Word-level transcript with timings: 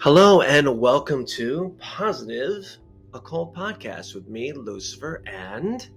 Hello 0.00 0.42
and 0.42 0.78
welcome 0.78 1.26
to 1.26 1.74
Positive 1.80 2.64
Occult 3.12 3.56
Podcast 3.56 4.14
with 4.14 4.28
me, 4.28 4.52
Lucifer, 4.52 5.24
and 5.26 5.88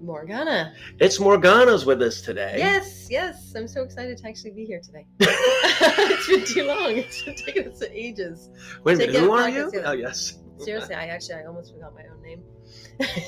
Morgana. 0.00 0.72
it's 0.98 1.20
Morgana's 1.20 1.84
with 1.84 2.00
us 2.00 2.22
today. 2.22 2.54
Yes, 2.56 3.08
yes. 3.10 3.52
I'm 3.54 3.68
so 3.68 3.82
excited 3.82 4.16
to 4.16 4.26
actually 4.26 4.52
be 4.52 4.64
here 4.64 4.80
today. 4.80 5.06
it's 5.20 6.26
been 6.26 6.46
too 6.46 6.64
long. 6.64 6.96
It's 6.96 7.22
been 7.22 7.34
taking 7.34 7.68
us 7.68 7.82
ages. 7.82 8.48
Wait 8.84 8.94
a 8.94 8.98
minute, 8.98 9.16
who 9.16 9.32
are 9.32 9.50
you? 9.50 9.70
Oh, 9.84 9.92
yes. 9.92 10.38
Seriously, 10.56 10.94
I 10.94 11.08
actually 11.08 11.34
I 11.34 11.44
almost 11.44 11.74
forgot 11.74 11.92
my 11.94 12.04
own 12.10 12.22
name. 12.22 12.42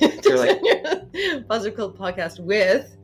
You're 0.25 0.39
like- 0.39 1.48
Positive 1.48 1.77
Cult 1.77 1.98
Podcast 1.98 2.41
with. 2.41 2.96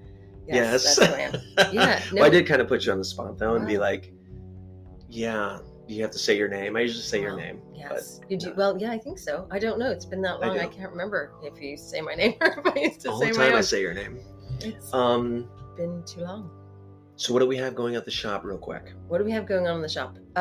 Yes, 0.50 0.84
Yes. 0.84 0.96
that's 0.96 1.08
who 1.08 1.14
I 1.14 1.20
am. 1.20 1.72
Yeah, 1.72 2.02
well, 2.12 2.24
I 2.24 2.28
did 2.28 2.46
kind 2.46 2.60
of 2.60 2.68
put 2.68 2.84
you 2.84 2.92
on 2.92 2.98
the 2.98 3.04
spot, 3.04 3.38
though, 3.38 3.54
and 3.54 3.66
be 3.66 3.78
like, 3.78 4.12
yeah, 5.08 5.58
you 5.86 6.02
have 6.02 6.10
to 6.12 6.18
say 6.18 6.36
your 6.36 6.48
name. 6.48 6.76
I 6.76 6.80
usually 6.80 7.02
say 7.02 7.20
your 7.20 7.36
name. 7.36 7.60
Yes. 7.74 8.18
but, 8.20 8.30
you 8.30 8.36
do 8.36 8.52
well, 8.56 8.76
yeah, 8.78 8.90
I 8.92 8.98
think 8.98 9.18
so. 9.18 9.46
I 9.50 9.58
don't 9.58 9.78
know. 9.78 9.90
It's 9.90 10.04
been 10.04 10.22
that 10.22 10.40
long. 10.40 10.58
I, 10.58 10.66
do. 10.66 10.70
can't 10.70 10.90
remember 10.90 11.32
if 11.42 11.60
you 11.60 11.76
say 11.76 12.00
my 12.00 12.14
name 12.22 12.34
or 12.40 12.62
if 12.64 12.76
I 12.76 12.78
used 12.78 13.00
to 13.00 13.16
say 13.18 13.32
the 13.32 13.38
my 13.38 13.46
time 13.48 13.54
I 13.56 13.60
say 13.60 13.80
your 13.80 13.94
name. 13.94 14.18
It's 14.60 14.92
Um, 14.92 15.48
been 15.76 16.02
too 16.04 16.20
long. 16.20 16.50
so 17.16 17.32
what 17.32 17.40
do 17.40 17.46
we 17.46 17.56
have 17.56 17.74
going 17.74 17.96
at 17.96 18.04
the 18.04 18.10
shop, 18.10 18.44
real 18.44 18.58
quick? 18.58 18.92
What 19.08 19.18
do 19.18 19.24
we 19.24 19.30
have 19.32 19.46
going 19.46 19.66
on 19.66 19.76
in 19.76 19.82
the 19.82 19.88
shop? 19.88 20.16
Uh, 20.36 20.38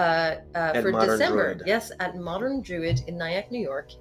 uh, 0.55 0.57
At 0.75 0.83
for 0.83 0.91
Modern 0.91 1.17
December, 1.17 1.53
Druid. 1.55 1.67
yes, 1.67 1.91
at 1.99 2.15
Modern 2.17 2.61
Druid 2.61 3.01
in 3.07 3.17
Nyack, 3.17 3.51
New 3.51 3.61
York. 3.61 3.91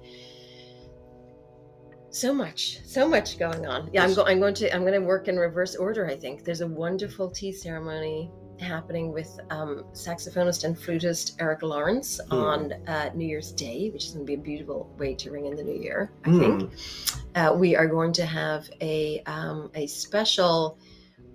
So 2.11 2.33
much, 2.33 2.79
so 2.85 3.07
much 3.07 3.37
going 3.37 3.65
on. 3.67 3.89
Yeah, 3.93 4.03
I'm, 4.03 4.13
go- 4.15 4.25
I'm 4.25 4.39
going 4.39 4.55
to 4.55 4.73
I'm 4.73 4.81
going 4.81 4.99
to 4.99 5.05
work 5.05 5.27
in 5.27 5.37
reverse 5.37 5.75
order. 5.75 6.07
I 6.07 6.15
think 6.17 6.43
there's 6.43 6.61
a 6.61 6.67
wonderful 6.67 7.29
tea 7.29 7.51
ceremony 7.51 8.31
happening 8.59 9.13
with 9.13 9.39
um, 9.51 9.85
saxophonist 9.93 10.63
and 10.65 10.77
flutist 10.77 11.35
Eric 11.39 11.61
Lawrence 11.61 12.19
Hmm. 12.29 12.33
on 12.35 12.73
uh, 12.87 13.09
New 13.13 13.25
Year's 13.27 13.51
Day, 13.53 13.89
which 13.93 14.05
is 14.05 14.11
going 14.13 14.25
to 14.25 14.27
be 14.27 14.33
a 14.33 14.43
beautiful 14.43 14.93
way 14.97 15.13
to 15.15 15.31
ring 15.31 15.45
in 15.45 15.55
the 15.55 15.63
new 15.63 15.79
year. 15.81 16.11
I 16.25 16.29
Hmm. 16.29 16.39
think 16.39 16.71
uh, 17.35 17.53
we 17.55 17.75
are 17.75 17.87
going 17.87 18.11
to 18.13 18.25
have 18.25 18.69
a 18.81 19.21
um, 19.27 19.69
a 19.75 19.85
special 19.87 20.79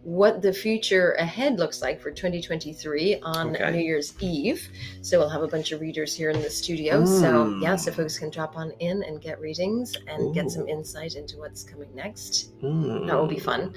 what 0.04 0.42
the 0.42 0.52
future 0.52 1.12
ahead 1.12 1.58
looks 1.58 1.80
like 1.82 1.98
for 2.00 2.10
2023 2.10 3.20
on 3.22 3.56
Okay. 3.56 3.70
New 3.70 3.78
Year's 3.82 4.12
Eve. 4.20 4.68
So 5.00 5.18
we'll 5.18 5.30
have 5.30 5.42
a 5.42 5.48
bunch 5.48 5.72
of 5.72 5.80
readers 5.80 6.14
here 6.14 6.30
in 6.30 6.40
the 6.42 6.50
studio. 6.50 7.04
So 7.06 7.46
Mm. 7.46 7.62
yeah, 7.62 7.74
so 7.76 7.90
folks 7.90 8.18
can 8.18 8.30
drop 8.30 8.56
on 8.56 8.70
in 8.80 9.02
and 9.02 9.20
get 9.20 9.40
readings 9.40 9.94
and 10.06 10.34
get 10.34 10.50
some 10.50 10.68
insight 10.68 11.14
into 11.16 11.38
what's 11.38 11.64
coming 11.64 11.88
next. 11.94 12.52
Hmm. 12.60 13.06
That 13.06 13.16
will 13.16 13.26
be 13.26 13.38
fun. 13.40 13.74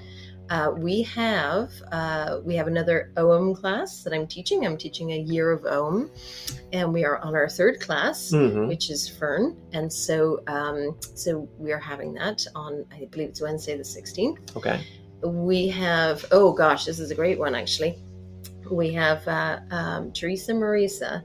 Uh, 0.49 0.71
we 0.77 1.01
have 1.03 1.69
uh, 1.91 2.39
we 2.45 2.55
have 2.55 2.67
another 2.67 3.11
Ogham 3.17 3.53
class 3.53 4.03
that 4.03 4.13
I'm 4.13 4.25
teaching. 4.27 4.65
I'm 4.65 4.77
teaching 4.77 5.11
a 5.11 5.17
year 5.19 5.51
of 5.51 5.65
Ogham, 5.65 6.09
and 6.71 6.93
we 6.93 7.03
are 7.03 7.17
on 7.17 7.35
our 7.35 7.49
third 7.49 7.81
class 7.81 8.31
Mhm. 8.31 8.69
which 8.69 8.89
is 8.89 9.09
Fern, 9.09 9.57
and 9.73 9.91
so 9.91 10.41
um, 10.47 10.95
so 11.15 11.49
we 11.57 11.73
are 11.73 11.79
having 11.79 12.13
that 12.13 12.45
on 12.55 12.85
I 12.93 13.05
believe 13.11 13.27
it's 13.29 13.41
Wednesday 13.41 13.77
the 13.77 13.83
sixteenth. 13.83 14.39
Okay. 14.55 14.79
We 15.23 15.67
have 15.69 16.25
oh 16.31 16.51
gosh, 16.51 16.85
this 16.85 16.99
is 16.99 17.11
a 17.11 17.15
great 17.15 17.39
one 17.39 17.55
actually. 17.55 17.97
We 18.69 18.93
have 18.93 19.27
uh, 19.27 19.59
um, 19.71 20.11
Teresa 20.11 20.51
Marisa 20.53 21.23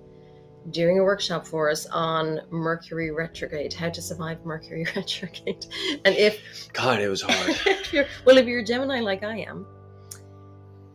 doing 0.71 1.01
a 1.01 1.03
workshop 1.03 1.45
for 1.47 1.69
us 1.69 1.87
on 1.87 2.41
Mercury 2.51 3.11
retrograde, 3.11 3.73
how 3.73 3.91
to 3.91 4.01
survive 4.01 4.45
Mercury 4.45 4.87
retrograde, 4.97 5.67
and 6.05 6.15
if 6.15 6.73
God, 6.73 7.01
it 7.01 7.09
was 7.09 7.23
hard. 7.23 7.59
if 7.67 7.93
you're, 7.93 8.07
well, 8.25 8.39
if 8.39 8.47
you're 8.47 8.61
a 8.61 8.65
Gemini 8.65 9.01
like 9.01 9.25
I 9.25 9.39
am, 9.39 9.67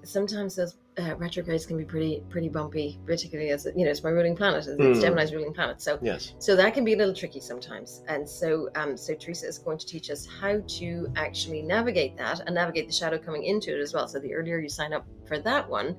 sometimes 0.03 0.55
those 0.55 0.77
uh, 0.99 1.15
retrogrades 1.17 1.65
can 1.65 1.77
be 1.77 1.85
pretty 1.85 2.23
pretty 2.29 2.49
bumpy, 2.49 2.99
particularly 3.05 3.51
as 3.51 3.67
you 3.75 3.85
know 3.85 3.91
it's 3.91 4.03
my 4.03 4.09
ruling 4.09 4.35
planet, 4.35 4.65
it's 4.67 4.79
Mm. 4.81 5.01
Gemini's 5.01 5.33
ruling 5.33 5.53
planet. 5.53 5.81
So 5.81 5.99
yes. 6.01 6.33
so 6.39 6.55
that 6.55 6.73
can 6.73 6.83
be 6.83 6.93
a 6.93 6.97
little 6.97 7.13
tricky 7.13 7.39
sometimes. 7.39 8.03
And 8.07 8.27
so 8.27 8.69
um, 8.75 8.97
so 8.97 9.13
Teresa 9.13 9.47
is 9.47 9.57
going 9.59 9.77
to 9.77 9.85
teach 9.85 10.09
us 10.09 10.27
how 10.41 10.59
to 10.79 11.07
actually 11.15 11.61
navigate 11.61 12.17
that 12.17 12.39
and 12.45 12.55
navigate 12.55 12.87
the 12.87 12.93
shadow 12.93 13.17
coming 13.17 13.43
into 13.43 13.77
it 13.77 13.81
as 13.81 13.93
well. 13.93 14.07
So 14.07 14.19
the 14.19 14.33
earlier 14.33 14.59
you 14.59 14.69
sign 14.69 14.91
up 14.93 15.05
for 15.27 15.37
that 15.39 15.69
one, 15.69 15.95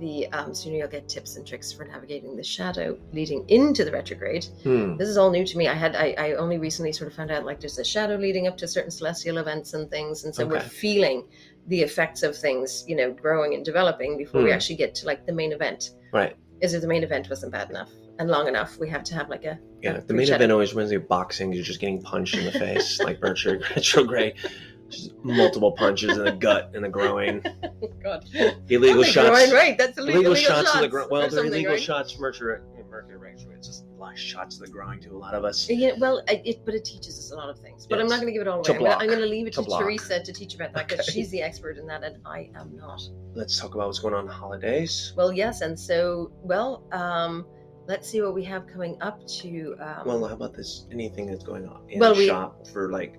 the 0.00 0.26
um, 0.32 0.52
sooner 0.52 0.76
you'll 0.78 0.88
get 0.88 1.08
tips 1.08 1.36
and 1.36 1.46
tricks 1.46 1.72
for 1.72 1.84
navigating 1.84 2.34
the 2.36 2.42
shadow 2.42 2.98
leading 3.12 3.48
into 3.48 3.84
the 3.84 3.92
retrograde 3.92 4.44
Hmm. 4.64 4.96
this 4.96 5.08
is 5.08 5.16
all 5.16 5.30
new 5.30 5.46
to 5.46 5.56
me. 5.56 5.68
I 5.68 5.74
had 5.74 5.94
I, 5.94 6.14
I 6.18 6.32
only 6.34 6.58
recently 6.58 6.92
sort 6.92 7.08
of 7.10 7.16
found 7.16 7.30
out 7.30 7.44
like 7.46 7.60
there's 7.60 7.78
a 7.78 7.84
shadow 7.84 8.16
leading 8.16 8.46
up 8.48 8.56
to 8.58 8.66
certain 8.68 8.90
celestial 8.90 9.38
events 9.38 9.72
and 9.72 9.88
things, 9.90 10.24
and 10.24 10.34
so 10.34 10.44
we're 10.46 10.60
feeling 10.60 11.28
the 11.68 11.80
effects 11.82 12.22
of 12.22 12.36
things, 12.36 12.84
you 12.86 12.94
know, 12.96 13.10
growing 13.12 13.54
and 13.54 13.64
developing 13.64 14.16
before 14.18 14.42
we 14.42 14.50
Hmm. 14.50 14.54
actually 14.54 14.76
get 14.76 14.94
to 14.96 15.06
like 15.06 15.24
the 15.26 15.32
main 15.32 15.52
event. 15.52 15.90
Right. 16.12 16.36
Is 16.60 16.74
if 16.74 16.82
the 16.82 16.88
main 16.88 17.02
event 17.02 17.28
wasn't 17.30 17.52
bad 17.52 17.70
enough 17.70 17.90
and 18.18 18.28
long 18.28 18.46
enough, 18.48 18.78
we 18.78 18.88
have 18.90 19.02
to 19.04 19.14
have 19.14 19.28
like 19.28 19.44
a 19.44 19.58
Yeah, 19.82 19.96
a 19.96 20.00
the 20.02 20.14
main 20.14 20.28
event 20.30 20.52
always 20.52 20.74
wins 20.74 20.92
with 20.92 21.08
boxing. 21.08 21.52
You're 21.52 21.64
just 21.64 21.80
getting 21.80 22.00
punched 22.02 22.36
in 22.36 22.44
the 22.44 22.52
face, 22.52 23.00
like 23.06 23.20
Mercury 23.22 23.58
retrograde. 23.74 24.34
Just 24.90 25.12
multiple 25.24 25.72
punches 25.72 26.16
in 26.18 26.24
the 26.24 26.32
gut 26.32 26.70
and 26.74 26.84
the 26.84 26.88
groin. 26.90 27.42
God, 28.02 28.24
Illegal 28.68 29.02
shots. 29.02 29.30
groin, 29.30 29.50
right? 29.52 29.76
That's 29.78 29.96
illegal, 29.98 30.20
illegal, 30.26 30.32
illegal 30.34 30.54
shots, 30.54 30.72
to 30.72 30.78
the 30.78 30.84
shots 30.84 30.90
groin. 30.92 31.08
Well, 31.10 31.28
they're 31.30 31.46
illegal 31.46 31.72
right? 31.72 31.82
shots 31.82 32.18
Mercury. 32.18 32.60
Mercury 32.90 33.16
retrograde. 33.16 33.58
It's 33.58 33.66
just 33.68 33.83
of 34.12 34.18
shots 34.18 34.56
to 34.58 34.64
the 34.64 34.70
groin 34.70 35.00
to 35.00 35.10
a 35.10 35.16
lot 35.18 35.34
of 35.34 35.44
us. 35.44 35.68
Yeah, 35.68 35.92
well, 35.98 36.22
it, 36.28 36.64
but 36.64 36.74
it 36.74 36.84
teaches 36.84 37.18
us 37.18 37.30
a 37.32 37.36
lot 37.36 37.48
of 37.48 37.58
things. 37.58 37.86
But 37.86 38.00
I'm 38.00 38.06
not 38.06 38.16
going 38.16 38.26
to 38.26 38.32
give 38.32 38.42
it 38.42 38.48
all 38.48 38.58
away. 38.66 38.78
To 38.78 38.98
I'm 38.98 39.06
going 39.08 39.20
to 39.20 39.26
leave 39.26 39.46
it 39.46 39.54
To 39.54 39.62
to. 39.64 39.78
Teresa 39.78 40.22
to 40.22 40.32
teach 40.32 40.54
about 40.54 40.72
that 40.74 40.88
because 40.88 41.08
Okay. 41.08 41.12
she's 41.20 41.30
the 41.30 41.42
expert 41.42 41.78
in 41.78 41.86
that, 41.86 42.04
and 42.04 42.18
I 42.26 42.50
am 42.54 42.76
not. 42.76 43.00
Let's 43.34 43.58
talk 43.58 43.74
about 43.74 43.86
what's 43.86 43.98
going 43.98 44.14
on 44.14 44.20
in 44.22 44.26
the 44.26 44.32
holidays. 44.32 45.12
Well, 45.16 45.32
yes, 45.32 45.60
and 45.62 45.78
so 45.78 46.30
well, 46.42 46.84
um, 46.92 47.46
let's 47.86 48.08
see 48.08 48.20
what 48.22 48.34
we 48.34 48.44
have 48.44 48.66
coming 48.66 48.96
up 49.00 49.26
to. 49.26 49.76
Um, 49.80 50.02
Well, 50.06 50.24
how 50.28 50.34
about 50.34 50.54
this? 50.54 50.86
Anything 50.92 51.26
that's 51.26 51.44
going 51.44 51.66
on 51.68 51.82
in 51.88 51.98
Well, 52.00 52.14
the 52.14 52.18
we- 52.20 52.26
shop 52.28 52.66
for 52.68 52.90
like 52.90 53.18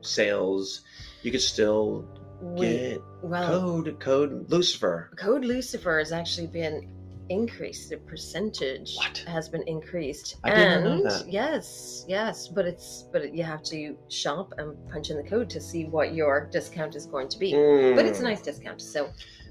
sales, 0.00 0.82
you 1.22 1.30
could 1.30 1.40
still 1.42 2.06
we, 2.40 2.66
get 2.68 3.02
well, 3.22 3.60
code 3.60 4.00
code 4.00 4.50
Lucifer. 4.50 5.10
code 5.16 5.44
Lucifer 5.44 5.98
has 5.98 6.12
actually 6.12 6.46
been 6.48 6.88
increased. 7.28 7.90
The 7.90 7.96
percentage 7.98 8.96
What? 8.96 9.24
has 9.26 9.48
been 9.48 9.62
increased, 9.62 10.36
I 10.44 10.50
and 10.50 10.84
know 10.84 11.02
that. 11.02 11.26
yes, 11.28 12.04
yes, 12.08 12.48
but 12.48 12.66
it's 12.66 13.08
but 13.12 13.34
you 13.34 13.42
have 13.44 13.62
to 13.64 13.96
shop 14.08 14.52
and 14.58 14.76
punch 14.90 15.10
in 15.10 15.16
the 15.16 15.22
code 15.22 15.48
to 15.50 15.60
see 15.60 15.84
what 15.86 16.14
your 16.14 16.48
discount 16.52 16.94
is 16.96 17.06
going 17.06 17.28
to 17.28 17.38
be. 17.38 17.52
But 17.52 18.06
it's 18.06 18.18
a 18.20 18.22
Mm. 18.22 18.24
nice 18.24 18.42
discount, 18.42 18.80
so 18.80 19.10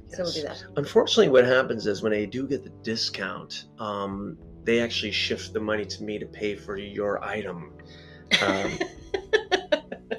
so 0.10 0.24
we'll 0.24 0.32
do 0.32 0.42
that. 0.44 0.64
Unfortunately, 0.78 1.30
what 1.30 1.46
happens 1.46 1.88
is 1.88 2.04
when 2.04 2.12
they 2.12 2.26
do 2.28 2.48
get 2.48 2.64
the 2.64 2.70
discount, 2.84 3.66
um, 3.80 4.38
they 4.64 4.80
actually 4.80 5.12
shift 5.12 5.54
the 5.54 5.60
money 5.60 5.86
to 5.86 6.04
me 6.04 6.20
to 6.20 6.26
pay 6.28 6.56
for 6.56 6.78
your 6.78 7.24
item. 7.24 7.74
Um, 8.42 8.78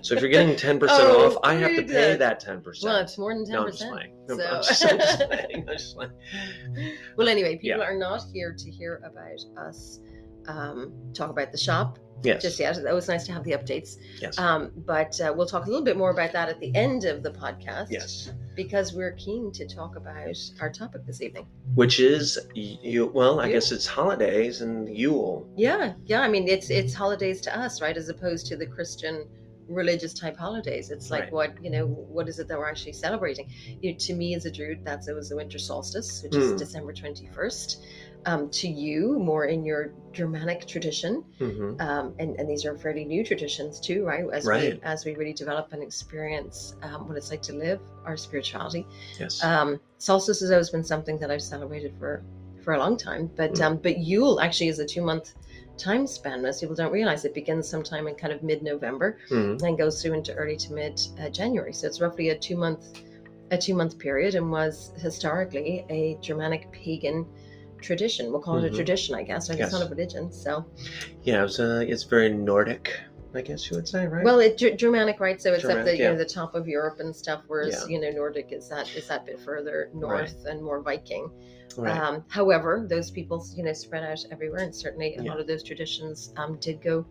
so 0.03 0.15
if 0.15 0.21
you're 0.21 0.31
getting 0.31 0.56
ten 0.66 0.78
percent 0.78 1.00
Oh, 1.03 1.27
off, 1.32 1.38
I 1.43 1.55
have 1.55 1.77
to 1.77 1.82
pay 1.82 2.16
that 2.16 2.41
ten 2.41 2.60
percent. 2.60 2.93
well, 2.93 3.00
it's 3.03 3.16
more 3.19 3.34
than 3.34 3.44
ten 3.44 3.55
no, 3.55 3.62
I'm 3.62 3.66
just 3.69 3.78
percent. 3.81 3.93
playing. 3.94 4.15
No, 4.28 4.37
So- 4.37 4.44
I'm, 4.50 4.62
just, 4.62 4.84
I'm 4.84 4.99
just 4.99 5.19
playing. 5.28 5.69
I'm 5.69 5.77
just 5.77 5.97
playing. 5.97 6.12
Well, 7.16 7.28
anyway, 7.28 7.56
people 7.56 7.81
Yeah. 7.81 7.87
are 7.87 7.97
not 7.97 8.22
here 8.33 8.53
to 8.56 8.71
hear 8.71 9.00
about 9.04 9.41
us 9.66 10.00
um, 10.47 10.93
talk 11.15 11.31
about 11.31 11.53
the 11.53 11.59
shop 11.59 11.99
Yes. 12.22 12.43
just 12.43 12.59
yet. 12.59 12.77
It 12.78 12.93
was 12.93 13.09
nice 13.09 13.27
to 13.27 13.33
have 13.33 13.44
the 13.44 13.53
updates. 13.53 13.97
yes. 14.21 14.38
Um, 14.38 14.71
but 14.87 15.21
uh, 15.21 15.33
we'll 15.37 15.47
talk 15.47 15.66
a 15.66 15.69
little 15.69 15.84
bit 15.84 15.97
more 15.97 16.10
about 16.10 16.33
that 16.33 16.49
at 16.49 16.59
the 16.60 16.75
end 16.75 17.04
of 17.04 17.22
the 17.22 17.31
podcast. 17.31 17.88
yes. 17.91 18.33
Because 18.56 18.94
we're 18.94 19.12
keen 19.12 19.50
to 19.53 19.66
talk 19.66 19.97
about 19.97 20.37
our 20.60 20.71
topic 20.71 21.04
this 21.06 21.21
evening. 21.21 21.47
Which 21.75 21.99
is 22.00 22.38
you? 22.54 23.06
Well, 23.06 23.41
I 23.41 23.47
Yule. 23.47 23.53
guess 23.54 23.72
it's 23.72 23.87
holidays 23.87 24.60
and 24.62 24.88
Yule. 24.97 25.47
Yeah, 25.56 25.94
yeah. 26.06 26.21
I 26.21 26.28
mean, 26.28 26.47
it's 26.47 26.71
it's 26.71 26.94
holidays 26.94 27.41
to 27.43 27.59
us, 27.59 27.83
right? 27.83 27.97
As 27.97 28.09
opposed 28.09 28.47
to 28.47 28.56
the 28.56 28.66
Christian 28.66 29.27
religious 29.69 30.14
type 30.14 30.36
holidays. 30.36 30.91
It's 30.91 31.10
like 31.10 31.25
Right. 31.25 31.32
what 31.32 31.64
you 31.64 31.70
know. 31.70 31.86
What 31.86 32.28
is 32.28 32.38
it 32.38 32.48
that 32.48 32.58
we're 32.58 32.69
actually 32.69 32.92
celebrating? 32.92 33.47
You 33.80 33.92
know, 33.92 33.98
to 33.98 34.14
me, 34.14 34.34
as 34.34 34.44
a 34.44 34.50
Druid, 34.50 34.80
that's 34.84 35.09
it 35.09 35.15
was 35.15 35.28
the 35.28 35.36
winter 35.36 35.59
solstice, 35.59 36.22
which 36.22 36.34
Hmm. 36.34 36.41
is 36.41 36.53
December 36.53 36.92
twenty 36.92 37.27
first. 37.27 37.83
Um, 38.27 38.48
to 38.50 38.68
you, 38.68 39.18
more 39.18 39.44
in 39.44 39.66
your 39.66 39.92
Germanic 40.12 40.66
tradition, 40.66 41.24
hmm 41.39 41.74
um, 41.78 42.15
and, 42.18 42.36
and 42.39 42.48
these 42.48 42.65
are 42.65 42.74
fairly 42.78 43.04
new 43.04 43.22
traditions 43.22 43.80
too, 43.80 44.03
right? 44.04 44.24
As 44.33 44.47
Right. 44.47 44.74
we 44.74 44.80
as 44.83 45.04
we 45.04 45.15
really 45.15 45.34
develop 45.34 45.72
and 45.74 45.83
experience 45.83 46.74
um, 46.83 47.06
what 47.06 47.18
it's 47.18 47.30
like 47.30 47.42
to 47.42 47.53
live 47.53 47.80
our 48.06 48.16
spirituality. 48.16 48.86
Yes. 49.21 49.44
Um, 49.44 49.78
solstice 49.98 50.41
has 50.41 50.50
always 50.50 50.71
been 50.71 50.84
something 50.84 51.18
that 51.18 51.30
I've 51.30 51.42
celebrated 51.42 51.92
for 51.98 52.22
for 52.62 52.72
a 52.72 52.78
long 52.78 52.97
time, 52.97 53.30
but 53.36 53.53
Mm. 53.53 53.60
um, 53.62 53.77
but 53.77 53.98
Yule 53.98 54.41
actually 54.41 54.68
is 54.68 54.78
a 54.78 54.86
two 54.86 55.03
month 55.03 55.34
time 55.76 56.06
span. 56.06 56.42
Most 56.42 56.60
people 56.60 56.74
don't 56.76 56.92
realize 56.92 57.24
it 57.24 57.34
begins 57.34 57.68
sometime 57.68 58.06
in 58.06 58.15
kind 58.15 58.32
of 58.32 58.42
mid 58.42 58.62
November 58.62 59.18
Mhm. 59.30 59.62
and 59.62 59.78
goes 59.78 60.00
through 60.03 60.15
into 60.15 60.34
early 60.34 60.56
to 60.56 60.72
mid 60.72 61.00
uh, 61.21 61.28
January. 61.28 61.72
So 61.72 61.86
it's 61.86 62.00
roughly 62.00 62.30
a 62.30 62.38
two 62.38 62.56
month 62.56 63.00
a 63.50 63.59
two 63.59 63.74
month 63.74 63.98
period 63.98 64.34
and 64.34 64.50
was 64.50 64.92
historically 64.97 65.84
a 65.91 66.16
Germanic 66.21 66.71
pagan 66.72 67.26
tradition. 67.80 68.30
We'll 68.32 68.41
call 68.41 68.59
it 68.59 68.62
Mhm. 68.71 68.72
a 68.72 68.76
tradition, 68.76 69.15
I 69.15 69.22
guess. 69.22 69.48
Right? 69.50 69.59
It's 69.60 69.71
Yes. 69.71 69.80
not 69.80 69.86
a 69.86 69.91
religion. 69.91 70.32
So 70.32 70.65
Yeah, 71.22 71.41
it 71.41 71.42
was, 71.42 71.60
uh, 71.60 71.84
it's 71.86 72.04
very 72.04 72.30
Nordic. 72.30 72.98
I 73.36 73.41
guess 73.42 73.68
you 73.68 73.77
would 73.77 73.88
say, 73.88 74.06
right? 74.06 74.24
Well, 74.24 74.38
it 74.38 74.56
Ger- 74.56 74.77
Germanic, 74.77 75.18
right? 75.18 75.42
So 75.42 75.53
it's 75.53 75.65
at 75.65 75.84
the 75.84 75.97
you 75.97 76.04
know 76.04 76.16
the 76.16 76.24
top 76.24 76.54
of 76.54 76.68
Europe 76.68 77.00
and 77.00 77.15
stuff, 77.15 77.42
whereas 77.48 77.74
Yeah. 77.74 77.86
you 77.94 78.00
know 78.00 78.10
Nordic 78.10 78.53
is 78.53 78.68
that 78.68 78.88
is 78.97 79.09
that 79.09 79.27
bit 79.27 79.41
further 79.41 79.91
north 79.92 80.47
and 80.47 80.62
more 80.62 80.80
Viking. 80.80 81.28
Right. 81.78 81.97
Um, 81.98 82.24
however, 82.28 82.86
those 82.88 83.10
people 83.10 83.44
you 83.56 83.65
know 83.65 83.72
spread 83.72 84.04
out 84.04 84.24
everywhere, 84.30 84.60
and 84.62 84.74
certainly 84.74 85.16
a 85.16 85.22
Yeah. 85.22 85.30
lot 85.30 85.41
of 85.41 85.47
those 85.47 85.62
traditions 85.62 86.32
um, 86.36 86.56
did 86.60 86.82
go 86.82 87.06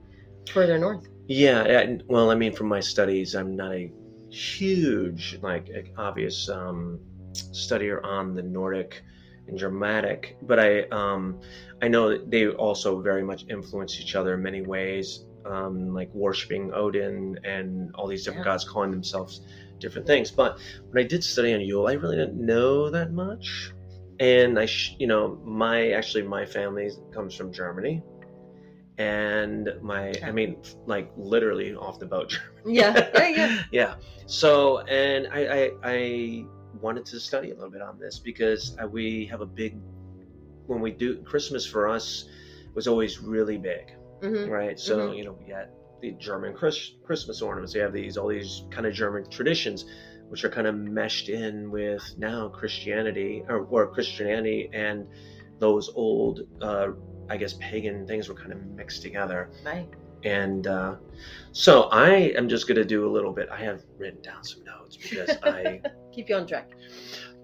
further 0.52 0.78
north. 0.78 1.08
Yeah, 1.28 1.64
and- 1.64 2.04
well, 2.08 2.30
I 2.32 2.36
mean, 2.36 2.52
from 2.54 2.68
my 2.68 2.80
studies, 2.82 3.34
I'm 3.36 3.56
not 3.56 3.74
a 3.74 3.92
huge, 4.30 5.40
like, 5.42 5.70
obvious 5.98 6.50
um, 6.50 7.00
studier 7.34 8.04
on 8.04 8.36
the 8.36 8.42
Nordic 8.44 9.04
and 9.48 9.58
Germanic, 9.58 10.38
but 10.42 10.60
I, 10.60 10.82
um, 10.90 11.40
I 11.82 11.88
know 11.88 12.10
that 12.10 12.30
they 12.30 12.48
also 12.48 13.02
very 13.02 13.24
much 13.24 13.46
influence 13.50 14.00
each 14.00 14.16
other 14.16 14.34
in 14.34 14.44
many 14.44 14.62
ways, 14.62 15.26
um, 15.46 15.94
like 15.94 16.14
worshiping 16.14 16.72
Odin 16.74 17.40
and 17.44 17.94
all 17.96 18.08
these 18.08 18.24
different 18.24 18.46
Yeah. 18.46 18.54
gods 18.54 18.64
calling 18.64 18.92
themselves 18.92 19.42
different 19.80 20.08
things. 20.08 20.32
But 20.32 20.60
when 20.92 21.04
I 21.04 21.08
did 21.08 21.24
study 21.24 21.54
on 21.54 21.62
Yule, 21.62 21.88
I 21.88 21.94
really 21.94 22.16
didn't 22.18 22.44
know 22.46 22.90
that 22.90 23.12
much, 23.12 23.74
and 24.24 24.58
I, 24.58 24.66
sh- 24.66 24.96
you 25.00 25.08
know, 25.08 25.38
my 25.44 25.92
actually 25.92 26.24
my 26.24 26.46
family 26.46 26.90
comes 27.14 27.36
from 27.36 27.52
Germany. 27.52 28.02
And 29.00 29.74
my 29.82 30.14
i 30.24 30.32
mean 30.32 30.56
like 30.86 31.12
literally 31.18 31.74
off 31.74 31.98
the 31.98 32.06
boat 32.06 32.40
Yeah, 32.66 33.10
yeah, 33.16 33.28
yeah. 33.28 33.64
yeah. 33.72 33.94
So 34.28 34.80
and 34.82 35.28
I, 35.34 35.40
I 35.60 35.72
i 35.84 36.46
wanted 36.80 37.06
to 37.08 37.20
study 37.20 37.50
a 37.50 37.56
little 37.56 37.72
bit 37.72 37.82
on 37.82 37.98
this 38.00 38.20
because 38.20 38.76
I, 38.80 38.86
we 38.86 39.26
have 39.32 39.42
a 39.42 39.48
big 39.48 39.74
when 40.68 40.80
we 40.80 40.92
do 40.92 41.10
christmas 41.24 41.66
for 41.66 41.90
us 41.90 42.06
was 42.76 42.88
always 42.88 43.20
really 43.20 43.58
big 43.58 43.86
hmm 44.22 44.48
right? 44.48 44.80
So 44.80 45.12
you 45.12 45.24
know 45.26 45.36
we 45.44 45.52
had 45.52 45.68
the 46.02 46.12
german 46.28 46.54
Chris, 46.54 46.78
christmas 47.08 47.42
ornaments. 47.42 47.74
We 47.74 47.82
have 47.82 47.94
these 47.94 48.16
all 48.16 48.28
these 48.28 48.64
kind 48.70 48.86
of 48.86 48.94
german 48.94 49.24
traditions 49.38 49.86
which 50.34 50.44
are 50.44 50.50
kind 50.50 50.66
of 50.66 50.74
meshed 50.76 51.30
in 51.30 51.70
with 51.70 52.04
now 52.18 52.48
christianity 52.50 53.44
or, 53.48 53.60
or 53.70 53.86
christianity 53.88 54.68
and 54.74 55.06
those 55.60 55.92
old 55.94 56.42
uh, 56.62 56.88
i 57.30 57.38
guess 57.38 57.54
pagan 57.60 58.08
things 58.08 58.28
were 58.28 58.34
kind 58.36 58.52
of 58.52 58.60
mixed 58.76 59.04
together 59.04 59.52
Right. 59.64 59.88
and 60.24 60.66
uh, 60.68 60.96
so 61.52 61.84
I 61.84 62.10
am 62.40 62.50
just 62.50 62.68
going 62.68 62.78
to 62.78 62.86
do 62.86 63.08
a 63.08 63.12
little 63.12 63.32
bit. 63.32 63.48
I 63.52 63.60
have 63.64 63.82
written 64.00 64.20
down 64.24 64.44
some 64.44 64.64
notes 64.64 64.98
because 64.98 65.30
I 65.44 65.80
Keep 66.12 66.30
you 66.30 66.36
on 66.38 66.48
track. 66.48 66.72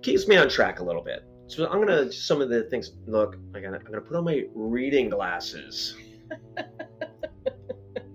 keeps 0.02 0.28
me 0.28 0.36
on 0.38 0.50
track 0.50 0.80
a 0.80 0.84
little 0.84 1.04
bit. 1.04 1.24
So 1.48 1.68
I'm 1.70 1.80
gonna 1.80 2.12
some 2.12 2.42
of 2.42 2.50
the 2.50 2.64
things. 2.72 2.94
Look, 3.06 3.36
I'm 3.54 3.62
gonna 3.62 3.78
I'm 3.78 3.86
gonna 3.92 4.02
put 4.02 4.16
on 4.18 4.24
my 4.24 4.46
reading 4.56 5.10
glasses. 5.10 5.96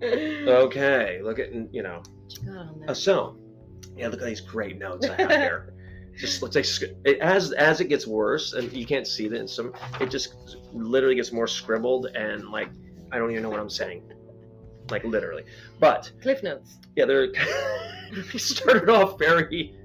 Okay, 0.03 1.19
look 1.23 1.39
at 1.39 1.49
you 1.73 1.81
know. 1.83 2.03
Uh, 2.87 2.93
so 2.93 3.37
yeah, 3.95 4.07
look 4.07 4.21
at 4.21 4.27
these 4.27 4.41
great 4.41 4.77
notes 4.77 5.07
I 5.09 5.15
have 5.21 5.31
here. 5.41 5.73
just 6.15 6.41
looks 6.41 6.55
like 6.55 6.65
it, 7.05 7.19
as 7.19 7.51
as 7.53 7.81
it 7.81 7.85
gets 7.85 8.07
worse, 8.07 8.53
and 8.53 8.71
you 8.71 8.85
can't 8.85 9.07
see 9.07 9.27
that 9.27 9.39
in 9.39 9.47
some. 9.47 9.73
It 9.99 10.09
just 10.09 10.57
literally 10.73 11.15
gets 11.15 11.31
more 11.31 11.47
scribbled, 11.47 12.07
and 12.15 12.49
like 12.49 12.69
I 13.11 13.17
don't 13.17 13.31
even 13.31 13.43
know 13.43 13.49
what 13.49 13.59
I'm 13.59 13.69
saying, 13.69 14.03
like 14.89 15.03
literally. 15.03 15.43
But 15.79 16.11
Cliff 16.21 16.43
notes. 16.43 16.77
yeah, 16.95 17.05
they're 17.05 17.29
started 18.37 18.89
off 18.89 19.19
very, 19.19 19.75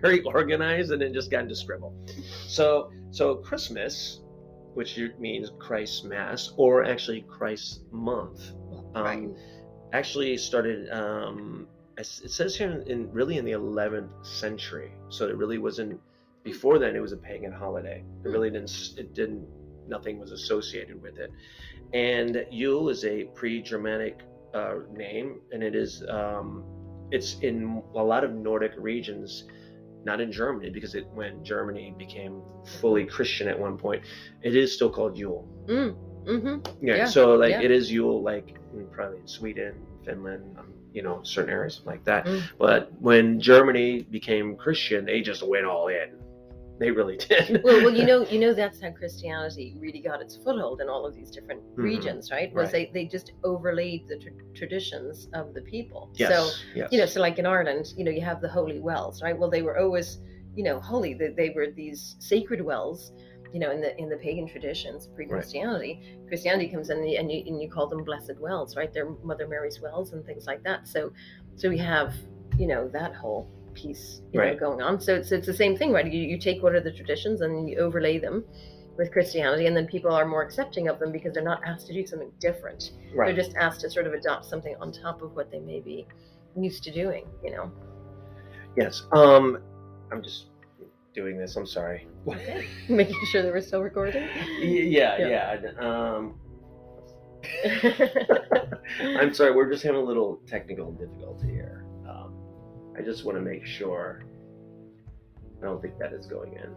very 0.00 0.22
organized, 0.22 0.92
and 0.92 1.00
then 1.00 1.12
just 1.12 1.30
got 1.30 1.42
into 1.42 1.54
scribble. 1.54 1.94
So, 2.46 2.92
so 3.10 3.36
Christmas, 3.36 4.22
which 4.74 4.98
means 5.18 5.50
Christ's 5.58 6.04
Mass, 6.04 6.52
or 6.56 6.84
actually 6.84 7.22
Christ's 7.22 7.80
month, 7.90 8.52
um, 8.94 9.04
right. 9.04 9.28
actually 9.92 10.36
started. 10.36 10.90
Um, 10.90 11.68
it 11.96 12.30
says 12.30 12.56
here 12.56 12.70
in, 12.70 12.82
in 12.90 13.12
really 13.12 13.38
in 13.38 13.44
the 13.44 13.52
11th 13.52 14.26
century, 14.26 14.92
so 15.08 15.28
it 15.28 15.36
really 15.36 15.58
wasn't. 15.58 16.00
Before 16.42 16.78
then, 16.78 16.94
it 16.94 17.00
was 17.00 17.12
a 17.12 17.16
pagan 17.16 17.52
holiday. 17.52 18.04
It 18.24 18.28
really 18.28 18.50
didn't. 18.50 18.70
It 18.98 19.14
didn't. 19.14 19.46
Nothing 19.88 20.18
was 20.18 20.32
associated 20.32 21.00
with 21.00 21.18
it. 21.18 21.30
And 21.92 22.46
Yule 22.50 22.88
is 22.88 23.04
a 23.04 23.24
pre-Germanic 23.24 24.20
uh, 24.54 24.76
name, 24.92 25.40
and 25.52 25.62
it 25.62 25.74
is 25.74 26.02
um, 26.08 26.64
it's 27.10 27.38
in 27.40 27.82
a 27.94 28.02
lot 28.02 28.24
of 28.24 28.32
Nordic 28.32 28.72
regions, 28.76 29.44
not 30.04 30.20
in 30.20 30.32
Germany 30.32 30.70
because 30.70 30.94
it 30.94 31.06
when 31.14 31.44
Germany 31.44 31.94
became 31.96 32.42
fully 32.80 33.04
Christian 33.04 33.48
at 33.48 33.58
one 33.58 33.76
point, 33.78 34.02
it 34.42 34.56
is 34.56 34.74
still 34.74 34.90
called 34.90 35.16
Yule. 35.16 35.48
Mm. 35.66 35.96
Mm-hmm. 36.26 36.86
Yeah. 36.86 36.96
Yeah, 36.96 37.04
So 37.06 37.34
like 37.34 37.50
yeah. 37.50 37.60
it 37.62 37.70
is 37.70 37.92
Yule, 37.92 38.22
like 38.22 38.56
probably 38.92 39.18
in 39.20 39.28
Sweden, 39.28 39.74
Finland, 40.04 40.56
um, 40.58 40.72
you 40.94 41.02
know, 41.02 41.20
certain 41.24 41.50
areas 41.50 41.82
like 41.84 42.02
that. 42.04 42.24
Mm. 42.24 42.42
But 42.58 42.90
when 43.00 43.40
Germany 43.40 44.02
became 44.02 44.56
Christian, 44.56 45.04
they 45.04 45.20
just 45.20 45.42
went 45.46 45.66
all 45.66 45.88
in. 45.88 46.08
They 46.80 46.90
really 46.90 47.16
did. 47.16 47.62
Well, 47.62 47.84
well, 47.84 47.94
you 47.94 48.04
know, 48.04 48.26
you 48.32 48.38
know 48.40 48.52
that's 48.52 48.80
how 48.82 48.90
Christianity 48.90 49.76
really 49.78 50.00
got 50.00 50.20
its 50.20 50.36
foothold 50.36 50.80
in 50.80 50.88
all 50.88 51.06
of 51.06 51.14
these 51.14 51.30
different 51.30 51.62
regions, 51.76 52.30
right? 52.32 52.52
Was 52.52 52.68
Mm-hmm. 52.68 52.74
Right. 52.76 52.92
they 52.92 53.04
they 53.04 53.08
just 53.08 53.32
overlaid 53.44 54.00
the 54.08 54.16
tr- 54.18 54.30
traditions 54.54 55.28
of 55.34 55.54
the 55.54 55.62
people. 55.62 56.10
yes. 56.14 56.30
So 56.30 56.38
yes. 56.74 56.88
you 56.92 56.98
know, 56.98 57.06
so 57.06 57.20
like 57.20 57.38
in 57.38 57.46
Ireland, 57.46 57.92
you 57.96 58.04
know, 58.04 58.10
you 58.10 58.22
have 58.22 58.40
the 58.40 58.48
holy 58.48 58.80
wells, 58.80 59.22
right? 59.22 59.36
Well, 59.38 59.50
they 59.50 59.62
were 59.62 59.78
always, 59.78 60.18
you 60.56 60.64
know, 60.64 60.80
holy. 60.80 61.14
They, 61.14 61.28
they 61.40 61.50
were 61.50 61.68
these 61.70 62.16
sacred 62.18 62.60
wells, 62.60 63.12
you 63.54 63.60
know, 63.60 63.70
in 63.70 63.80
the 63.80 63.96
in 63.98 64.08
the 64.08 64.16
pagan 64.16 64.48
traditions, 64.48 65.06
pre-Christianity. 65.14 66.18
Christianity 66.26 66.68
comes 66.68 66.90
in 66.90 66.98
and 66.98 67.08
you, 67.08 67.18
and 67.18 67.30
you 67.30 67.44
and 67.46 67.62
you 67.62 67.70
call 67.70 67.86
them 67.86 68.02
blessed 68.02 68.34
wells, 68.40 68.76
right? 68.76 68.92
They're 68.92 69.10
Mother 69.22 69.46
Mary's 69.46 69.80
wells 69.80 70.12
and 70.12 70.26
things 70.26 70.44
like 70.44 70.64
that. 70.64 70.88
So, 70.88 71.12
so 71.54 71.68
we 71.68 71.78
have, 71.78 72.14
you 72.58 72.66
know, 72.66 72.88
that 72.88 73.14
whole 73.14 73.48
piece 73.72 74.22
you 74.32 74.40
know, 74.40 74.56
going 74.56 74.82
on. 74.82 75.00
So 75.00 75.14
it's 75.14 75.30
it's 75.30 75.46
the 75.46 75.54
same 75.54 75.76
thing, 75.76 75.92
right? 75.92 76.04
You 76.04 76.20
you 76.20 76.36
take 76.36 76.64
what 76.64 76.74
are 76.74 76.80
the 76.80 76.90
traditions 76.90 77.42
and 77.42 77.70
you 77.70 77.78
overlay 77.78 78.18
them 78.18 78.44
with 78.98 79.12
Christianity, 79.12 79.66
and 79.66 79.76
then 79.76 79.86
people 79.86 80.12
are 80.12 80.26
more 80.26 80.42
accepting 80.42 80.88
of 80.88 80.98
them 80.98 81.12
because 81.12 81.32
they're 81.32 81.44
not 81.44 81.60
asked 81.64 81.86
to 81.86 81.92
do 81.92 82.04
something 82.04 82.32
different. 82.40 82.90
right. 83.14 83.26
They're 83.26 83.44
just 83.44 83.56
asked 83.56 83.82
to 83.82 83.90
sort 83.90 84.08
of 84.08 84.14
adopt 84.14 84.46
something 84.46 84.74
on 84.80 84.90
top 84.90 85.22
of 85.22 85.36
what 85.36 85.52
they 85.52 85.60
may 85.60 85.78
be 85.78 86.08
used 86.56 86.82
to 86.84 86.90
doing, 86.90 87.26
you 87.44 87.52
know. 87.52 87.70
Yes. 88.76 89.04
Um, 89.12 89.58
I'm 90.10 90.24
just 90.24 90.46
doing 91.14 91.38
this. 91.38 91.56
I'm 91.56 91.66
sorry. 91.66 92.06
Okay. 92.26 92.66
Making 92.88 93.16
sure 93.26 93.42
that 93.42 93.52
we're 93.52 93.60
still 93.60 93.82
recording. 93.82 94.28
Yeah, 94.60 95.16
Yeah. 95.18 95.56
yeah. 95.62 95.78
Um, 95.78 96.34
I'm 99.18 99.32
sorry. 99.32 99.52
We're 99.54 99.70
just 99.70 99.84
having 99.84 100.00
a 100.00 100.04
little 100.04 100.40
technical 100.46 100.92
difficulty 100.92 101.48
here. 101.48 101.86
Um, 102.08 102.34
I 102.98 103.02
just 103.02 103.24
want 103.24 103.38
to 103.38 103.42
make 103.42 103.64
sure. 103.64 104.24
I 105.62 105.66
don't 105.66 105.80
think 105.80 105.98
that 105.98 106.12
is 106.12 106.26
going 106.26 106.52
in. 106.54 106.74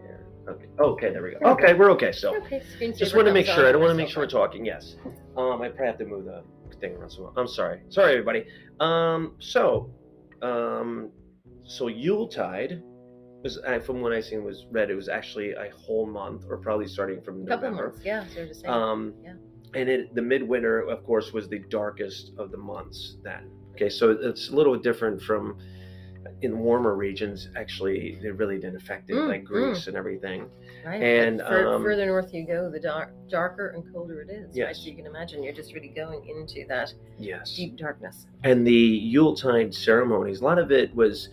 Here. 0.00 0.26
Okay. 0.48 0.66
Okay. 0.78 1.10
There 1.12 1.22
we 1.22 1.32
go. 1.32 1.38
Okay, 1.50 1.74
we're 1.74 1.90
okay. 1.92 2.12
So. 2.12 2.36
okay, 2.36 2.62
Just 2.96 3.14
want 3.14 3.26
to 3.26 3.32
make 3.34 3.46
sure. 3.46 3.68
I 3.68 3.72
don't 3.72 3.80
want 3.80 3.90
to 3.90 3.96
make 3.96 4.08
sure 4.08 4.22
we're 4.22 4.28
talking. 4.28 4.64
Yes. 4.64 4.96
Um, 5.36 5.60
I 5.60 5.68
probably 5.68 5.86
have 5.86 5.98
to 5.98 6.06
move 6.06 6.24
the 6.26 6.42
thing 6.80 6.94
around. 6.94 7.10
So 7.10 7.32
I'm 7.36 7.48
sorry. 7.48 7.80
Sorry, 7.88 8.12
everybody. 8.12 8.46
Um, 8.80 9.34
so, 9.38 9.90
um, 10.42 11.10
so 11.64 11.88
Yuletide 11.88 12.82
was, 13.46 13.84
from 13.86 14.00
what 14.00 14.12
I 14.12 14.20
seen 14.20 14.44
was 14.44 14.66
read, 14.70 14.90
it 14.90 14.94
was 14.94 15.08
actually 15.08 15.52
a 15.52 15.70
whole 15.74 16.06
month, 16.06 16.44
or 16.48 16.56
probably 16.56 16.86
starting 16.86 17.20
from 17.22 17.34
fine. 17.40 17.46
couple 17.46 17.70
November. 17.70 17.88
months, 17.90 18.04
yeah. 18.04 18.24
So 18.26 18.40
we're 18.40 18.46
just. 18.48 18.66
Um, 18.66 19.14
Yeah. 19.24 19.34
and 19.74 19.88
it, 19.88 20.14
the 20.14 20.22
midwinter, 20.22 20.80
of 20.80 21.04
course, 21.04 21.32
was 21.32 21.48
the 21.48 21.60
darkest 21.70 22.32
of 22.38 22.50
the 22.50 22.58
months 22.58 23.16
then. 23.22 23.50
Okay, 23.74 23.88
so 23.90 24.10
it's 24.10 24.48
a 24.50 24.54
little 24.56 24.76
different 24.76 25.20
from 25.22 25.58
in 26.42 26.58
warmer 26.58 26.94
regions. 26.96 27.48
Actually, 27.56 28.18
it 28.22 28.34
really 28.36 28.56
didn't 28.58 28.76
affect 28.76 29.10
it, 29.10 29.14
Mm, 29.14 29.28
like 29.28 29.44
Greece 29.44 29.86
and 29.86 29.96
everything. 29.96 30.48
right. 30.84 31.00
and, 31.02 31.40
fur- 31.40 31.66
um, 31.74 31.82
further 31.84 32.06
north 32.06 32.32
you 32.34 32.46
go, 32.46 32.70
the 32.70 32.80
dark, 32.80 33.10
darker 33.28 33.68
and 33.68 33.84
colder 33.92 34.22
it 34.22 34.30
is. 34.30 34.46
Right. 34.46 34.56
Yes. 34.56 34.78
So 34.78 34.86
you 34.90 34.96
can 34.96 35.06
imagine 35.06 35.42
you're 35.44 35.52
just 35.62 35.72
really 35.74 35.88
going 35.88 36.26
into 36.28 36.64
that 36.68 36.92
Yes. 37.18 37.54
deep 37.54 37.76
darkness. 37.76 38.26
and 38.44 38.66
the 38.66 38.72
Yuletide 38.72 39.72
ceremonies, 39.74 40.40
a 40.40 40.44
lot 40.44 40.58
of 40.58 40.70
it 40.72 40.94
was 40.96 41.28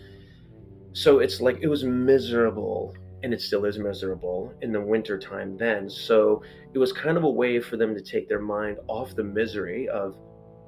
so 0.94 1.20
it's 1.20 1.42
like 1.42 1.58
it 1.62 1.68
was 1.68 1.84
miserable 1.84 2.96
and 3.24 3.34
it 3.34 3.42
still 3.42 3.66
is 3.66 3.78
miserable 3.80 4.54
in 4.62 4.72
the 4.72 4.82
winter 4.82 5.18
time 5.18 5.58
then. 5.58 5.90
So 5.90 6.44
it 6.74 6.78
was 6.78 6.92
kind 6.92 7.18
of 7.18 7.24
a 7.24 7.30
way 7.30 7.60
for 7.60 7.78
them 7.78 7.96
to 7.96 8.02
take 8.02 8.28
their 8.28 8.42
mind 8.42 8.78
off 8.88 9.16
the 9.16 9.24
misery 9.24 9.88
of, 9.88 10.16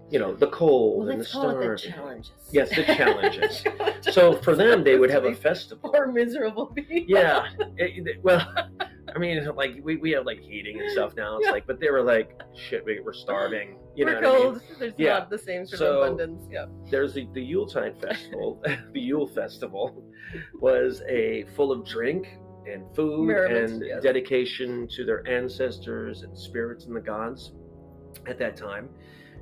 you 0.10 0.20
know, 0.20 0.34
the 0.36 0.48
cold 0.48 1.00
Well, 1.06 1.10
and 1.10 1.20
the 1.20 1.24
let's 1.24 1.34
call 1.34 1.50
it 1.50 1.68
the 1.68 1.78
challenges. 1.78 2.32
Yes, 2.52 2.70
the 2.76 2.84
challenges. 2.84 3.64
So 4.14 4.36
for 4.38 4.56
them, 4.56 4.84
they 4.84 4.98
would 5.00 5.10
have 5.10 5.26
a 5.26 5.34
festival. 5.48 5.90
Poor 5.90 6.06
miserable 6.12 6.68
people. 6.68 6.96
Yeah. 7.08 7.48
It- 7.78 8.08
it- 8.08 8.24
well, 8.24 8.48
I 9.16 9.20
mean, 9.20 9.46
like 9.56 9.78
we, 9.82 9.96
we 9.96 10.12
have 10.12 10.26
like 10.26 10.42
heating 10.42 10.80
and 10.82 10.92
stuff 10.92 11.16
now. 11.16 11.38
It's 11.38 11.46
Yeah. 11.46 11.52
like, 11.52 11.66
but 11.66 11.80
they 11.80 11.90
were 11.90 12.02
like, 12.04 12.40
shit, 12.54 12.84
we, 12.86 13.00
we're 13.00 13.14
starving. 13.14 13.78
You 13.96 14.06
We're 14.06 14.20
know 14.20 14.30
what 14.34 14.36
I 14.42 14.44
mean? 14.44 14.52
cold. 14.60 14.62
There's 14.80 14.94
Yeah. 14.98 15.14
not 15.20 15.30
the 15.30 15.38
same 15.38 15.66
sort 15.66 15.80
So- 15.80 16.02
of 16.02 16.14
abundance. 16.14 16.44
Yeah. 16.52 16.66
there's 16.92 17.14
the, 17.14 17.28
the 17.34 17.42
Yuletide 17.42 18.00
festival. 18.02 18.62
the 18.94 19.00
Yule 19.00 19.28
festival 19.28 20.04
was 20.60 21.02
a 21.08 21.46
full 21.56 21.72
of 21.72 21.86
drink 21.86 22.28
and 22.70 22.84
food 22.96 23.30
and 23.30 23.86
yes. 23.86 24.04
dedication 24.04 24.88
to 24.90 25.06
their 25.06 25.26
ancestors 25.28 26.24
and 26.24 26.38
spirits 26.38 26.86
and 26.86 26.96
the 26.96 27.00
gods 27.02 27.54
at 28.28 28.38
that 28.40 28.58
time. 28.58 28.90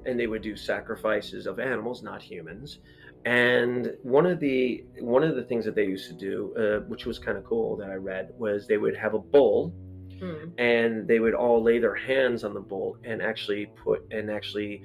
and 0.05 0.19
they 0.19 0.27
would 0.27 0.41
do 0.41 0.55
sacrifices 0.55 1.47
of 1.47 1.59
animals, 1.59 2.03
not 2.03 2.21
humans. 2.21 2.79
And 3.25 3.93
one 4.03 4.25
of 4.25 4.39
the 4.39 4.83
one 4.99 5.23
of 5.23 5.35
the 5.35 5.43
things 5.43 5.63
that 5.65 5.75
they 5.75 5.85
used 5.85 6.07
to 6.09 6.13
do, 6.15 6.53
uh, 6.57 6.85
which 6.87 7.05
was 7.05 7.19
kind 7.19 7.37
of 7.37 7.45
cool 7.45 7.77
that 7.77 7.89
I 7.89 7.95
read, 7.95 8.29
was 8.37 8.67
they 8.67 8.77
would 8.77 8.95
have 8.97 9.13
a 9.13 9.19
bull, 9.19 9.73
Mm. 10.21 10.53
and 10.57 11.07
they 11.07 11.19
would 11.19 11.33
all 11.33 11.61
lay 11.61 11.79
their 11.79 11.95
hands 11.95 12.43
on 12.43 12.53
the 12.53 12.59
bull 12.61 12.97
and 13.03 13.21
actually 13.21 13.65
put 13.83 14.01
and 14.11 14.29
actually 14.29 14.81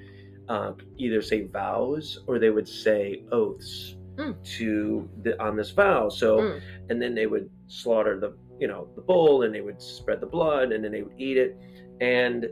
uh, 0.49 0.73
either 0.97 1.21
say 1.21 1.45
vows 1.45 2.19
or 2.27 2.39
they 2.39 2.49
would 2.49 2.67
say 2.67 3.23
oaths 3.31 3.95
Mm. 4.17 4.35
to 4.57 5.09
the, 5.21 5.41
on 5.41 5.55
this 5.55 5.71
vow. 5.71 6.09
So 6.09 6.39
Mm. 6.39 6.61
and 6.89 7.01
then 7.01 7.13
they 7.15 7.27
would 7.27 7.49
slaughter 7.67 8.19
the 8.19 8.35
you 8.59 8.67
know 8.67 8.87
the 8.95 9.01
bull 9.01 9.43
and 9.43 9.53
they 9.53 9.61
would 9.61 9.81
spread 9.81 10.19
the 10.19 10.25
blood 10.27 10.71
and 10.73 10.83
then 10.83 10.91
they 10.91 11.03
would 11.03 11.17
eat 11.17 11.37
it 11.37 11.55
and 12.01 12.47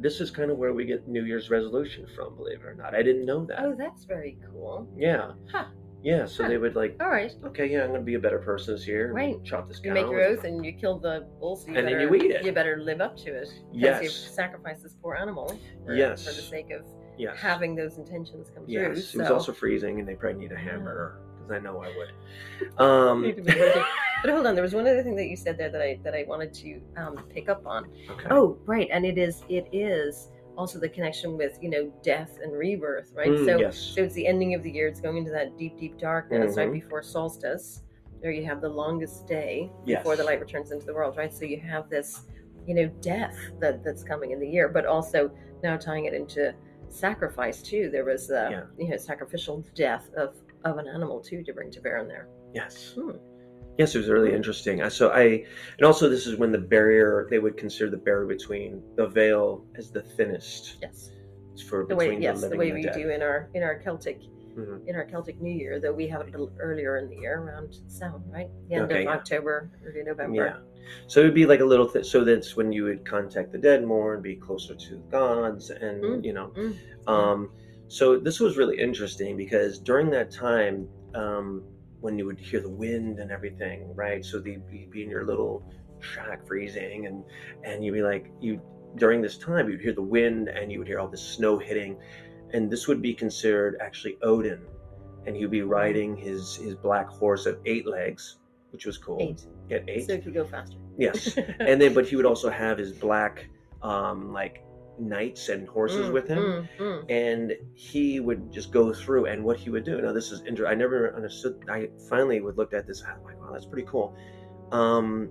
this 0.00 0.20
is 0.20 0.30
kind 0.30 0.50
of 0.50 0.56
where 0.58 0.72
we 0.72 0.84
get 0.84 1.06
new 1.08 1.24
year's 1.24 1.50
resolution 1.50 2.06
from 2.16 2.34
believe 2.36 2.60
it 2.60 2.66
or 2.66 2.74
not 2.74 2.94
i 2.94 3.02
didn't 3.02 3.24
know 3.26 3.44
that 3.44 3.60
Oh, 3.60 3.74
that's 3.76 4.04
very 4.04 4.38
cool. 4.50 4.88
yeah 4.96 5.32
Huh. 5.52 5.66
yeah 6.02 6.24
so 6.26 6.42
Huh. 6.44 6.48
they 6.48 6.58
would 6.58 6.74
like 6.76 6.96
All 7.00 7.10
right. 7.10 7.32
okay 7.44 7.66
yeah 7.70 7.82
i'm 7.84 7.90
gonna 7.92 8.02
be 8.02 8.14
a 8.14 8.18
better 8.18 8.38
person 8.38 8.74
this 8.74 8.86
year 8.86 9.12
Right. 9.12 9.36
chop 9.44 9.68
this 9.68 9.78
guy. 9.78 9.90
You 9.90 9.94
cow 9.96 10.02
make 10.02 10.10
your 10.12 10.22
oath 10.24 10.44
and 10.44 10.64
you 10.64 10.72
kill 10.72 10.98
the 10.98 11.26
bull, 11.40 11.56
so 11.56 11.68
you 11.70 11.76
And 11.76 11.86
then 11.86 12.00
you 12.00 12.14
eat 12.14 12.30
it. 12.30 12.44
You 12.44 12.52
better 12.52 12.78
live 12.82 13.00
up 13.00 13.16
to 13.18 13.30
it. 13.34 13.48
Yes. 13.72 14.02
You've 14.02 14.12
sacrificed 14.12 14.82
this 14.82 14.94
poor 15.02 15.14
animal 15.14 15.58
for, 15.84 15.94
Yes. 15.94 16.24
for 16.26 16.32
the 16.34 16.42
sake 16.42 16.70
of 16.70 16.82
yes 17.18 17.36
having 17.38 17.74
those 17.74 17.98
intentions 17.98 18.50
come 18.54 18.64
yes 18.66 18.84
true. 18.86 18.92
it 18.92 19.02
so. 19.02 19.18
was 19.18 19.30
also 19.30 19.52
freezing 19.52 19.98
and 20.00 20.08
they 20.08 20.14
probably 20.14 20.40
need 20.40 20.52
a 20.52 20.56
hamburger 20.56 21.20
because 21.50 21.60
i 21.60 21.62
know 21.62 21.82
i 21.82 21.88
would 21.96 22.80
um 22.84 23.22
Need 23.22 23.36
to 23.36 23.42
be 23.42 23.52
ready. 23.58 23.80
But 24.22 24.32
hold 24.32 24.46
on, 24.46 24.54
there 24.54 24.62
was 24.62 24.74
one 24.74 24.86
other 24.86 25.02
thing 25.02 25.16
that 25.16 25.28
you 25.28 25.36
said 25.36 25.56
there 25.56 25.70
that 25.70 25.80
I 25.80 25.98
that 26.04 26.14
I 26.14 26.24
wanted 26.28 26.52
to 26.54 26.78
um, 26.98 27.16
pick 27.30 27.48
up 27.48 27.62
on. 27.66 27.86
okay 28.10 28.28
Oh, 28.30 28.58
right, 28.66 28.86
and 28.92 29.06
it 29.06 29.16
is 29.16 29.42
it 29.48 29.66
is 29.72 30.28
also 30.58 30.78
the 30.78 30.90
connection 30.90 31.38
with 31.38 31.56
you 31.62 31.70
know 31.70 31.90
death 32.02 32.38
and 32.42 32.52
rebirth, 32.52 33.12
right? 33.16 33.30
Mm, 33.30 33.44
so 33.46 33.58
yes 33.58 33.78
so 33.78 34.02
it's 34.02 34.14
the 34.14 34.26
ending 34.26 34.52
of 34.54 34.62
the 34.62 34.70
year. 34.70 34.88
It's 34.88 35.00
going 35.00 35.16
into 35.16 35.30
that 35.30 35.56
deep, 35.56 35.78
deep 35.78 35.96
darkness 35.98 36.56
right 36.58 36.68
Mhm. 36.68 36.74
before 36.74 37.02
solstice. 37.02 37.82
There 38.20 38.30
you 38.30 38.44
have 38.44 38.60
the 38.60 38.68
longest 38.68 39.26
day 39.26 39.70
yes 39.86 40.00
before 40.00 40.16
the 40.16 40.24
light 40.24 40.38
returns 40.40 40.70
into 40.70 40.84
the 40.84 40.92
world, 40.94 41.16
right? 41.16 41.32
So 41.32 41.46
you 41.46 41.58
have 41.60 41.88
this, 41.88 42.26
you 42.66 42.74
know, 42.74 42.88
death 43.00 43.36
that 43.60 43.82
that's 43.82 44.04
coming 44.04 44.32
in 44.32 44.38
the 44.40 44.48
year, 44.48 44.68
but 44.68 44.84
also 44.84 45.30
now 45.62 45.78
tying 45.78 46.04
it 46.04 46.12
into 46.12 46.54
sacrifice 46.90 47.62
too. 47.62 47.88
There 47.90 48.04
was, 48.04 48.30
uh, 48.30 48.48
Yeah. 48.50 48.62
you 48.76 48.88
know, 48.90 48.98
sacrificial 48.98 49.64
death 49.74 50.10
of 50.14 50.34
of 50.64 50.78
an 50.78 50.86
animal 50.88 51.20
too 51.20 51.42
to 51.44 51.52
bring 51.52 51.70
to 51.72 51.80
bear 51.80 51.98
in 51.98 52.08
there. 52.08 52.28
yes 52.54 52.92
Hmm. 52.94 53.12
Yes, 53.78 53.94
it 53.94 53.98
was 53.98 54.08
really 54.10 54.34
interesting. 54.34 54.86
So 54.90 55.08
I, 55.10 55.22
and 55.78 55.86
also 55.86 56.10
this 56.10 56.26
is 56.26 56.36
when 56.36 56.52
the 56.52 56.58
barrier 56.58 57.26
they 57.30 57.38
would 57.38 57.56
consider 57.56 57.88
the 57.88 57.96
barrier 57.96 58.26
between 58.26 58.82
the 58.96 59.06
veil 59.06 59.64
as 59.76 59.90
the 59.90 60.02
thinnest 60.02 60.76
Yes, 60.82 61.12
It's 61.54 61.62
for 61.62 61.86
the 61.86 61.96
way 61.96 62.18
yes, 62.20 62.42
the 62.42 62.48
the 62.50 62.56
way 62.58 62.72
we 62.72 62.82
the 62.84 62.90
do 62.92 63.08
in 63.08 63.22
our 63.22 63.48
in 63.54 63.62
our 63.62 63.76
Celtic 63.78 64.20
Mhm. 64.58 64.86
in 64.86 64.96
our 64.96 65.04
Celtic 65.04 65.40
New 65.40 65.54
Year, 65.54 65.80
though 65.80 65.94
we 65.94 66.08
have 66.08 66.20
it 66.22 66.28
a 66.28 66.30
little 66.32 66.52
earlier 66.58 66.98
in 66.98 67.08
the 67.08 67.16
year, 67.16 67.38
around 67.40 67.74
Samhain, 67.86 68.22
right? 68.30 68.50
The 68.68 68.74
end 68.74 68.84
Okay, 68.86 68.98
of 68.98 69.04
yeah. 69.04 69.10
October, 69.12 69.70
early 69.86 70.02
November. 70.02 70.34
Yeah. 70.44 70.56
So 71.06 71.20
it 71.20 71.24
would 71.24 71.34
be 71.34 71.46
like 71.46 71.60
a 71.60 71.64
little 71.64 71.88
th- 71.88 72.04
so 72.04 72.24
that's 72.24 72.56
when 72.56 72.72
you 72.72 72.82
would 72.84 73.06
contact 73.06 73.52
the 73.52 73.58
dead 73.58 73.84
more 73.84 74.14
and 74.14 74.22
be 74.22 74.34
closer 74.36 74.74
to 74.74 74.96
gods 75.08 75.70
and 75.70 76.02
Mm, 76.02 76.24
you 76.24 76.32
know. 76.34 76.48
mm, 76.48 76.74
Um 77.06 77.50
so 77.90 78.16
this 78.18 78.38
was 78.38 78.56
really 78.56 78.78
interesting 78.78 79.36
because 79.36 79.78
during 79.80 80.10
that 80.10 80.30
time 80.30 80.88
um 81.14 81.62
when 82.00 82.16
you 82.18 82.24
would 82.24 82.38
hear 82.40 82.60
the 82.60 82.68
wind 82.84 83.18
and 83.18 83.30
everything, 83.30 83.94
right? 83.94 84.24
So 84.24 84.38
the 84.38 84.52
you'd 84.72 84.90
be 84.90 85.02
in 85.02 85.10
your 85.10 85.26
little 85.26 85.62
shack 86.00 86.46
freezing 86.46 87.06
and 87.08 87.22
and 87.64 87.84
you'd 87.84 87.92
be 87.92 88.02
like 88.02 88.30
you 88.40 88.60
during 88.96 89.20
this 89.20 89.36
time 89.36 89.68
you'd 89.68 89.80
hear 89.82 89.92
the 89.92 90.08
wind 90.18 90.48
and 90.48 90.72
you 90.72 90.78
would 90.78 90.88
hear 90.88 90.98
all 90.98 91.08
the 91.08 91.16
snow 91.34 91.58
hitting 91.58 91.98
and 92.54 92.70
this 92.70 92.88
would 92.88 93.02
be 93.02 93.12
considered 93.12 93.76
actually 93.82 94.16
Odin 94.22 94.62
and 95.26 95.36
he'd 95.36 95.50
be 95.50 95.62
riding 95.62 96.16
his 96.16 96.56
his 96.56 96.74
black 96.74 97.06
horse 97.08 97.44
of 97.44 97.58
eight 97.66 97.86
legs 97.86 98.38
which 98.72 98.86
was 98.86 98.96
cool 98.96 99.18
Eight. 99.20 99.46
yeah 99.68 99.78
eight 99.88 100.06
So 100.06 100.14
it 100.14 100.24
could 100.24 100.32
go 100.34 100.44
faster. 100.46 100.78
yes 100.98 101.36
and 101.60 101.80
then 101.82 101.92
but 101.92 102.06
he 102.08 102.16
would 102.16 102.26
also 102.26 102.48
have 102.48 102.78
his 102.78 102.92
black 102.92 103.46
um 103.82 104.32
like 104.32 104.64
knights 105.00 105.48
and 105.48 105.68
horses 105.68 106.06
Mm, 106.06 106.12
with 106.12 106.28
him 106.28 106.42
mm, 106.42 106.68
mm. 106.78 107.04
and 107.08 107.52
he 107.74 108.20
would 108.20 108.52
just 108.52 108.72
go 108.72 108.92
through 108.92 109.26
and 109.26 109.42
what 109.44 109.58
he 109.58 109.70
would 109.70 109.84
do. 109.84 110.00
Now 110.00 110.12
this 110.12 110.30
is 110.30 110.42
inter- 110.42 110.66
i 110.66 110.74
never 110.74 111.14
understood 111.14 111.64
i 111.68 111.88
finally 112.08 112.40
would 112.40 112.56
look 112.56 112.72
at 112.72 112.86
this 112.86 113.02
i'm 113.02 113.22
like 113.24 113.40
wow 113.40 113.52
that's 113.52 113.66
pretty 113.66 113.86
cool. 113.88 114.14
Um 114.72 115.30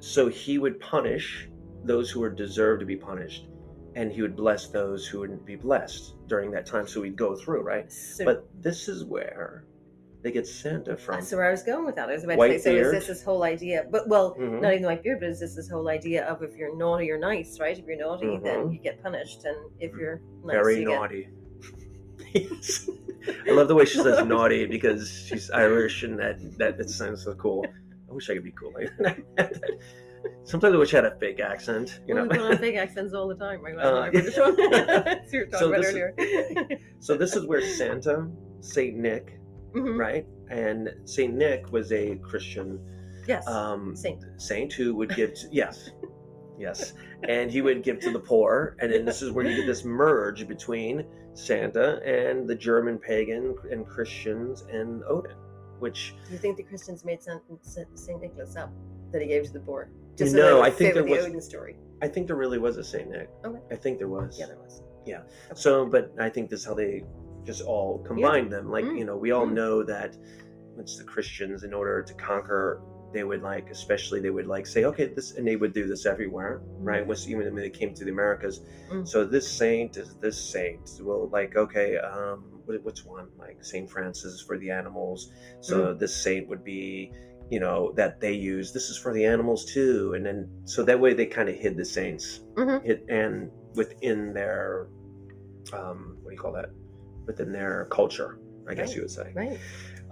so 0.00 0.28
he 0.28 0.58
would 0.58 0.78
punish 0.80 1.48
those 1.84 2.10
who 2.10 2.20
were 2.20 2.30
deserved 2.30 2.80
to 2.80 2.86
be 2.86 2.96
punished 2.96 3.46
and 3.94 4.12
he 4.12 4.20
would 4.20 4.36
bless 4.36 4.68
those 4.68 5.06
who 5.06 5.20
wouldn't 5.20 5.46
be 5.46 5.56
blessed 5.56 6.14
during 6.26 6.50
that 6.50 6.66
time. 6.66 6.86
So 6.86 7.00
we'd 7.00 7.16
go 7.16 7.34
through 7.34 7.62
right? 7.62 7.90
So, 7.90 8.24
but 8.24 8.48
this 8.60 8.88
is 8.88 9.04
where 9.04 9.64
they 10.22 10.32
get 10.32 10.46
santa 10.46 10.96
from 10.96 11.16
that's 11.16 11.30
where 11.32 11.46
I 11.46 11.50
was 11.50 11.62
going 11.62 11.84
with 11.84 11.94
that. 11.96 12.08
I 12.08 12.12
was 12.14 12.24
about 12.24 12.36
to 12.36 12.58
say, 12.58 12.80
so 12.80 12.86
is 12.86 12.92
this 12.92 13.06
this 13.06 13.22
whole 13.22 13.44
idea? 13.44 13.86
But 13.90 14.08
well, 14.08 14.34
Mhm. 14.38 14.60
not 14.60 14.72
even 14.72 14.82
the 14.82 14.88
white 14.88 15.02
beard, 15.02 15.20
but 15.20 15.28
is 15.28 15.40
this 15.40 15.54
this 15.54 15.68
whole 15.68 15.88
idea 15.88 16.24
of 16.26 16.42
if 16.42 16.56
you're 16.56 16.74
naughty 16.76 17.10
or 17.10 17.18
nice, 17.18 17.58
right? 17.60 17.78
If 17.78 17.84
you're 17.86 17.96
naughty, 17.96 18.38
then 18.42 18.66
Mhm. 18.66 18.72
you 18.72 18.78
get 18.80 19.02
punished, 19.02 19.44
and 19.44 19.56
if 19.78 19.92
you're 19.94 20.20
nice, 20.44 20.54
very 20.54 20.80
you 20.80 20.88
get- 20.88 20.94
naughty 20.94 21.28
yes 22.32 22.88
i 23.48 23.50
love 23.50 23.68
the 23.68 23.74
way 23.74 23.84
she 23.84 23.98
says 23.98 24.24
naughty 24.26 24.66
because 24.66 25.08
she's 25.28 25.50
irish 25.50 26.02
and 26.02 26.18
that 26.18 26.36
that, 26.58 26.76
that 26.78 26.88
sounds 26.88 27.22
so 27.24 27.34
cool 27.34 27.64
i 28.08 28.12
wish 28.12 28.28
i 28.30 28.34
could 28.34 28.42
be 28.44 28.52
cool 28.52 28.72
like 28.74 28.90
that 29.36 29.62
sometimes 30.44 30.74
i 30.74 30.78
wish 30.78 30.92
i 30.94 30.96
had 30.96 31.04
a 31.04 31.16
fake 31.18 31.40
accent 31.40 32.00
you 32.06 32.14
Well, 32.14 32.24
know 32.24 32.30
we 32.30 32.38
put 32.38 32.50
on 32.52 32.58
fake 32.58 32.76
accents 32.76 33.12
all 33.14 33.28
the 33.28 33.34
time. 33.36 33.62
Right? 33.62 33.76
Uh, 33.78 34.00
my 34.00 34.10
British 34.10 34.36
one. 34.38 34.58
As 34.60 35.30
we 35.32 35.38
were 35.40 35.46
talking 35.52 35.58
So 35.58 35.70
this- 35.70 35.86
earlier. 35.90 36.14
so 37.00 37.16
this 37.16 37.36
is 37.36 37.46
where 37.46 37.60
santa 37.60 38.28
saint 38.60 38.96
nick 38.96 39.38
Mhm. 39.74 39.98
right 39.98 40.26
and 40.50 40.88
saint 41.04 41.34
nick 41.34 41.70
was 41.72 41.92
a 41.92 42.16
christian 42.16 42.78
Yes. 43.26 43.46
um 43.48 43.96
Saint. 43.96 44.24
saint 44.36 44.72
who 44.72 44.94
would 44.94 45.14
give 45.14 45.34
to, 45.34 45.48
yes 45.52 45.90
yes 46.58 46.94
and 47.28 47.50
he 47.50 47.60
would 47.62 47.82
give 47.82 47.98
to 48.00 48.10
the 48.12 48.18
poor 48.20 48.76
and 48.80 48.92
then 48.92 49.04
this 49.04 49.20
is 49.22 49.30
where 49.32 49.44
you 49.44 49.56
get 49.56 49.66
this 49.66 49.84
merge 49.84 50.46
between 50.48 51.04
santa 51.34 52.00
and 52.04 52.48
the 52.48 52.54
german 52.54 52.98
pagan 52.98 53.54
and 53.70 53.86
christians 53.86 54.62
and 54.72 55.02
odin 55.04 55.36
which 55.78 56.14
Do 56.26 56.32
you 56.32 56.38
think 56.38 56.56
the 56.56 56.62
Christians 56.62 57.04
made 57.04 57.20
Saint, 57.22 57.42
Saint 57.94 58.20
Nicholas 58.22 58.56
up 58.56 58.72
that 59.12 59.20
he 59.20 59.28
gave 59.28 59.44
to 59.44 59.52
the 59.52 59.60
poor? 59.60 59.90
so 60.16 60.24
No, 60.24 60.30
that 60.32 60.38
it 60.50 60.54
would 60.54 60.62
I 60.64 60.70
think 60.70 60.94
there 60.94 61.02
the 61.02 61.10
was- 61.10 61.24
Odin 61.26 61.40
story. 61.42 61.76
i 62.00 62.08
think 62.08 62.26
there 62.28 62.36
really 62.36 62.58
was 62.58 62.78
a 62.78 62.84
saint 62.84 63.10
nick 63.10 63.28
Okay. 63.44 63.60
i 63.70 63.76
think 63.76 63.98
there 63.98 64.08
was 64.08 64.38
Yeah, 64.38 64.46
there 64.46 64.56
was. 64.56 64.80
Yeah. 65.04 65.18
Okay. 65.18 65.54
So, 65.54 65.84
but 65.86 66.12
I 66.18 66.28
think 66.30 66.48
this 66.50 66.60
is 66.60 66.66
how 66.66 66.72
they 66.74 67.04
just 67.46 67.62
all 67.62 67.98
combined 68.00 68.52
them. 68.52 68.68
Like, 68.70 68.84
Mm. 68.84 68.98
you 68.98 69.04
know, 69.04 69.16
we 69.16 69.30
all 69.30 69.46
Mm. 69.46 69.54
know 69.54 69.82
that 69.84 70.16
it's 70.78 70.98
the 70.98 71.04
Christians 71.04 71.62
in 71.62 71.72
order 71.72 72.02
to 72.02 72.14
conquer, 72.14 72.82
they 73.12 73.24
would 73.24 73.40
like, 73.40 73.70
especially 73.70 74.20
they 74.20 74.30
would 74.30 74.46
like 74.46 74.66
say, 74.66 74.84
okay, 74.84 75.06
this, 75.06 75.36
and 75.36 75.46
they 75.46 75.56
would 75.56 75.72
do 75.72 75.86
this 75.86 76.04
everywhere, 76.04 76.60
right? 76.80 77.04
Mm. 77.04 77.06
Was 77.06 77.28
even 77.30 77.44
when 77.46 77.54
they 77.54 77.70
came 77.70 77.94
to 77.94 78.04
the 78.04 78.10
Americas. 78.10 78.60
Mm. 78.90 79.06
So 79.08 79.24
this 79.24 79.48
saint 79.48 79.96
is 79.96 80.16
this 80.16 80.36
saint. 80.52 80.90
Well, 81.00 81.28
like, 81.32 81.56
okay, 81.56 81.96
um, 81.98 82.60
what, 82.66 82.82
which 82.84 83.06
one? 83.06 83.28
Like 83.38 83.64
Saint 83.64 83.88
Francis 83.88 84.42
for 84.42 84.58
the 84.58 84.70
animals. 84.70 85.32
So 85.60 85.94
Mm. 85.94 85.98
this 85.98 86.14
saint 86.14 86.48
would 86.48 86.64
be, 86.64 87.12
you 87.48 87.60
know, 87.60 87.92
that 87.92 88.20
they 88.20 88.32
use. 88.32 88.72
This 88.72 88.90
is 88.90 88.98
for 88.98 89.12
the 89.14 89.24
animals 89.24 89.64
too, 89.64 90.12
and 90.14 90.26
then 90.26 90.48
so 90.64 90.82
that 90.82 90.98
way 91.00 91.14
they 91.14 91.26
kind 91.26 91.48
of 91.48 91.54
hid 91.54 91.76
the 91.76 91.84
saints, 91.84 92.40
Mhm. 92.56 92.82
hid, 92.82 93.02
and 93.08 93.50
within 93.76 94.34
their 94.34 94.88
um, 95.72 96.18
what 96.22 96.30
do 96.30 96.34
you 96.36 96.40
call 96.40 96.52
that? 96.52 96.70
Within 97.26 97.52
their 97.52 97.86
culture, 97.90 98.38
I 98.68 98.74
guess 98.74 98.94
you 98.94 99.02
would 99.02 99.10
say. 99.10 99.32
Right. 99.34 99.58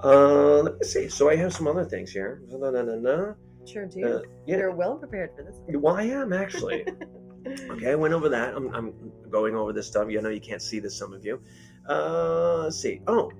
Uh, 0.03 0.63
let 0.63 0.79
me 0.79 0.85
see. 0.85 1.09
So 1.09 1.31
I 1.31 1.37
have 1.37 1.53
some 1.53 1.67
other 1.67 1.85
things 1.85 2.11
here. 2.11 2.43
Na, 2.49 2.71
na, 2.71 2.83
na, 2.83 2.97
na. 2.97 3.35
Sure 3.67 3.87
do. 3.87 4.05
Uh, 4.05 4.23
yeah, 4.47 4.59
You're 4.59 4.73
well 4.73 4.97
prepared 4.97 5.31
for 5.37 5.43
this. 5.45 5.55
well, 5.69 5.97
I 5.97 6.05
am 6.05 6.33
actually. 6.33 6.87
okay, 7.71 7.93
I 7.93 7.95
went 7.95 8.15
over 8.15 8.29
that. 8.29 8.55
I'm, 8.55 8.75
I'm 8.75 8.93
going 9.31 9.55
over 9.55 9.73
this 9.73 9.87
stuff. 9.87 10.11
You 10.11 10.21
know, 10.21 10.29
you 10.29 10.41
can't 10.41 10.63
see 10.63 10.81
this, 10.81 10.97
some 10.99 11.13
of 11.13 11.25
you. 11.25 11.41
Uh, 11.89 12.65
let's 12.65 12.81
see. 12.81 13.01
Oh, 13.07 13.31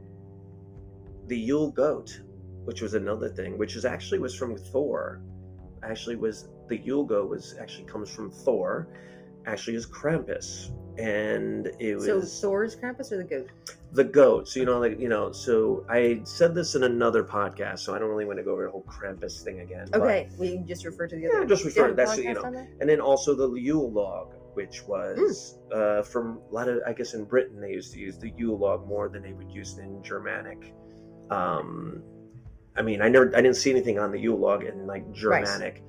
the 1.27 1.39
Yule 1.39 1.71
goat, 1.71 2.21
which 2.65 2.81
was 2.83 2.95
another 2.95 3.29
thing, 3.29 3.59
which 3.59 3.77
is 3.77 3.85
actually 3.85 4.19
was 4.19 4.35
from 4.35 4.57
Thor. 4.57 5.21
Actually, 5.83 6.17
was 6.17 6.49
the 6.69 6.79
Yule 6.79 7.05
goat 7.05 7.29
was 7.29 7.55
actually 7.61 7.85
comes 7.85 8.11
from 8.11 8.31
Thor. 8.31 8.89
Actually, 9.47 9.77
is 9.77 9.87
Krampus, 9.87 10.71
and 10.99 11.71
it 11.79 11.97
was 11.97 12.07
So 12.07 12.21
Thor's 12.21 12.77
Krampus 12.77 13.13
or 13.13 13.19
the 13.19 13.25
goat? 13.25 13.49
the 13.93 14.05
goat. 14.05 14.49
So 14.49 14.59
you 14.61 14.67
know, 14.67 14.79
like 14.81 14.99
you 14.99 15.09
know, 15.09 15.31
so 15.33 15.85
I 15.89 16.21
said 16.25 16.55
this 16.55 16.75
in 16.75 16.83
another 16.85 17.23
podcast, 17.23 17.81
so 17.81 17.95
I 17.95 17.99
don't 17.99 18.09
really 18.09 18.25
want 18.25 18.39
to 18.39 18.43
go 18.43 18.53
over 18.53 18.65
the 18.65 18.71
whole 18.71 18.85
Krampus 18.89 19.43
thing 19.43 19.61
again. 19.61 19.87
but- 19.93 20.01
Okay, 20.03 20.29
we 20.39 20.59
just 20.67 20.85
refer 20.85 21.07
to 21.07 21.15
the 21.17 21.27
other. 21.29 21.41
Yeah, 21.41 21.45
just 21.47 21.65
refer- 21.65 21.93
that's, 21.93 22.17
you 22.19 22.33
know, 22.35 22.43
and 22.81 22.89
then 22.89 23.01
also 23.01 23.35
the 23.35 23.53
Yule 23.55 23.91
log, 23.93 24.35
which 24.55 24.85
was 24.89 25.59
Hmm. 25.71 25.79
uh, 25.79 26.03
from 26.03 26.41
a 26.51 26.55
lot 26.55 26.69
of, 26.69 26.81
I 26.87 26.93
guess 26.93 27.15
in 27.15 27.25
Britain 27.25 27.61
they 27.61 27.71
used 27.71 27.93
to 27.93 28.01
use 28.01 28.19
the 28.19 28.31
Yule 28.37 28.59
log 28.59 28.89
more 28.89 29.09
than 29.09 29.23
they 29.23 29.33
would 29.33 29.51
use 29.51 29.79
it 29.79 29.83
in 29.83 30.03
Germanic. 30.03 30.75
Um, 31.31 32.03
I 32.77 32.83
mean, 32.83 33.01
I 33.01 33.09
never, 33.09 33.27
I 33.37 33.41
didn't 33.43 33.57
see 33.57 33.71
anything 33.71 33.99
on 34.01 34.11
the 34.11 34.19
Yule 34.19 34.39
log 34.39 34.65
in 34.65 34.87
like 34.87 35.11
Germanic 35.13 35.83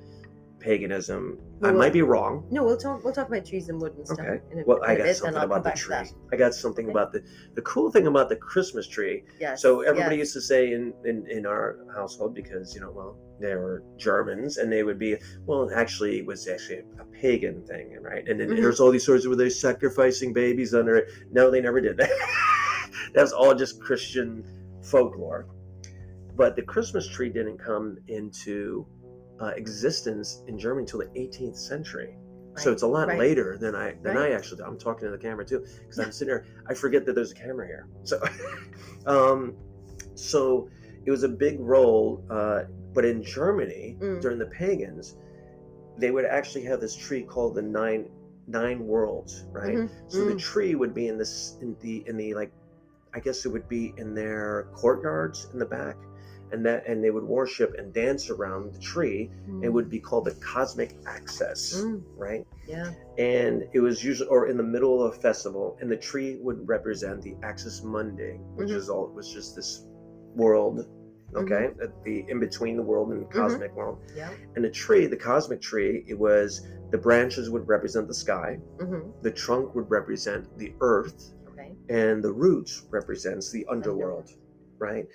paganism. 0.66 1.38
Well, 1.60 1.72
I 1.72 1.74
might 1.74 1.94
be 1.94 2.02
wrong. 2.02 2.48
No, 2.50 2.64
we'll 2.66 2.76
talk. 2.78 3.04
We'll 3.04 3.14
talk 3.14 3.28
about 3.30 3.46
trees 3.46 3.70
and 3.70 3.80
wood 3.80 3.94
and 3.96 4.06
stuff. 4.06 4.20
Okay. 4.20 4.42
In 4.52 4.60
a, 4.60 4.64
Well, 4.66 4.82
in 4.84 4.90
I 4.90 4.94
a 4.94 4.98
got 4.98 5.04
bit, 5.06 5.16
something 5.18 5.44
about 5.44 5.64
the 5.64 5.72
tree. 5.72 5.96
I 6.34 6.36
got 6.36 6.54
something 6.56 6.86
Okay. 6.88 6.92
about 6.92 7.14
the 7.14 7.22
the 7.54 7.62
cool 7.62 7.92
thing 7.92 8.08
about 8.08 8.28
the 8.30 8.36
Christmas 8.36 8.88
tree. 8.88 9.24
Yes. 9.40 9.62
So 9.62 9.82
everybody 9.82 10.16
yes. 10.18 10.26
used 10.26 10.34
to 10.34 10.42
say 10.42 10.74
in, 10.74 10.94
in 11.06 11.26
in 11.30 11.46
our 11.46 11.66
household 11.96 12.34
because 12.34 12.74
you 12.76 12.82
know 12.82 12.92
well 12.92 13.16
they 13.40 13.54
were 13.56 13.84
Germans 13.98 14.58
and 14.58 14.72
they 14.72 14.84
would 14.84 14.98
be 15.08 15.16
well 15.46 15.70
actually 15.84 16.14
it 16.20 16.26
was 16.26 16.48
actually 16.48 16.80
a 17.04 17.06
pagan 17.22 17.64
thing 17.68 17.86
right 18.02 18.28
and 18.28 18.40
then 18.40 18.48
Mhm. 18.50 18.56
there's 18.62 18.80
all 18.80 18.92
these 18.92 19.04
stories 19.04 19.28
where 19.28 19.36
they're 19.38 19.50
sacrificing 19.70 20.34
babies 20.34 20.74
under 20.74 20.96
it. 20.96 21.06
No, 21.32 21.52
they 21.52 21.62
never 21.62 21.80
did 21.80 21.96
that. 21.98 22.10
that 23.14 23.22
was 23.22 23.34
all 23.34 23.54
just 23.54 23.80
Christian 23.82 24.44
folklore. 24.82 25.46
But 26.36 26.58
the 26.58 26.64
Christmas 26.64 27.08
tree 27.08 27.30
didn't 27.30 27.60
come 27.60 27.98
into 28.10 28.86
uh, 29.42 29.48
existence 29.48 30.44
in 30.48 30.58
Germany 30.58 30.84
until 30.84 31.00
the 31.00 31.20
18th 31.20 31.58
century. 31.58 32.16
So 32.58 32.72
it's 32.72 32.84
a 32.84 32.88
lot 32.88 33.10
right. 33.10 33.20
later 33.20 33.58
than 33.58 33.76
I 33.76 33.96
than 34.02 34.16
Right. 34.16 34.32
I 34.32 34.36
actually. 34.36 34.64
I'm 34.64 34.78
talking 34.78 35.06
to 35.08 35.12
the 35.12 35.18
camera 35.18 35.46
too 35.46 35.66
because 35.80 36.00
I'm 36.00 36.12
sitting 36.14 36.32
here. 36.34 36.46
I 36.70 36.74
forget 36.74 37.06
that 37.06 37.14
there's 37.14 37.34
a 37.34 37.36
camera 37.36 37.68
here. 37.68 37.88
So, 38.04 38.22
um, 39.06 39.56
so 40.14 40.70
it 41.06 41.12
was 41.12 41.24
a 41.24 41.28
big 41.28 41.60
role. 41.60 42.24
Uh, 42.30 42.62
but 42.94 43.04
in 43.04 43.22
Germany 43.22 43.98
Mm. 44.00 44.22
during 44.22 44.40
the 44.40 44.46
pagans, 44.46 45.18
they 45.98 46.12
would 46.12 46.24
actually 46.24 46.64
have 46.64 46.80
this 46.80 46.96
tree 46.96 47.24
called 47.24 47.56
the 47.56 47.62
nine 47.62 48.10
nine 48.48 48.88
worlds, 48.88 49.44
right? 49.52 49.78
Mhm, 49.78 49.90
So 50.08 50.24
the 50.24 50.36
mm. 50.36 50.40
tree 50.40 50.76
would 50.76 50.94
be 50.94 51.08
in 51.08 51.18
this 51.18 51.58
in 51.62 51.76
the 51.82 52.04
in 52.08 52.16
the 52.16 52.34
like, 52.36 52.54
I 53.14 53.20
guess 53.20 53.46
it 53.46 53.50
would 53.50 53.68
be 53.68 53.94
in 53.98 54.14
their 54.14 54.68
courtyards 54.74 55.50
in 55.52 55.60
the 55.60 55.66
back. 55.66 55.98
And 56.56 56.66
that, 56.66 56.88
and 56.88 57.04
they 57.04 57.12
would 57.12 57.26
worship 57.26 57.74
and 57.78 57.94
dance 57.94 58.30
around 58.30 58.74
the 58.74 58.80
tree. 58.80 59.30
It 59.62 59.68
would 59.68 59.90
be 59.90 60.00
called 60.00 60.24
the 60.26 60.36
cosmic 60.54 60.96
axis, 61.06 61.62
Mm, 61.84 62.02
right? 62.16 62.44
yeah. 62.66 62.92
and 63.18 63.64
it 63.74 63.82
was 63.82 64.04
usually 64.04 64.30
or 64.30 64.48
in 64.48 64.58
the 64.58 64.64
middle 64.76 65.04
of 65.04 65.14
a 65.14 65.18
festival 65.28 65.78
and 65.80 65.90
the 65.92 65.98
tree 66.10 66.38
would 66.46 66.60
represent 66.76 67.22
the 67.22 67.36
axis 67.44 67.82
mundi 67.84 68.34
which 68.56 68.70
Mhm. 68.72 68.76
is 68.82 68.90
all 68.90 69.06
was 69.20 69.28
just 69.38 69.56
this 69.56 69.72
world 70.36 70.78
okay 71.36 71.66
Mm-hmm. 71.68 71.84
at 71.86 71.92
the 72.04 72.16
in 72.32 72.40
between 72.40 72.76
the 72.78 72.84
world 72.92 73.08
and 73.14 73.22
the 73.22 73.32
cosmic 73.42 73.74
world 73.76 73.98
Yeah. 74.16 74.32
and 74.56 74.64
the 74.66 74.70
tree 74.84 75.06
the 75.16 75.22
cosmic 75.32 75.62
tree 75.62 76.04
it 76.08 76.18
was 76.30 76.50
the 76.92 76.98
branches 77.08 77.50
would 77.50 77.66
represent 77.76 78.08
the 78.08 78.20
sky 78.26 78.50
hmm 78.80 79.10
the 79.22 79.32
trunk 79.44 79.66
would 79.76 79.90
represent 80.00 80.42
the 80.58 80.72
earth 80.82 81.20
Okay. 81.52 81.72
and 81.90 82.24
the 82.24 82.34
roots 82.46 82.74
represents 82.98 83.46
the 83.52 83.64
underworld 83.76 84.28
right 84.88 85.06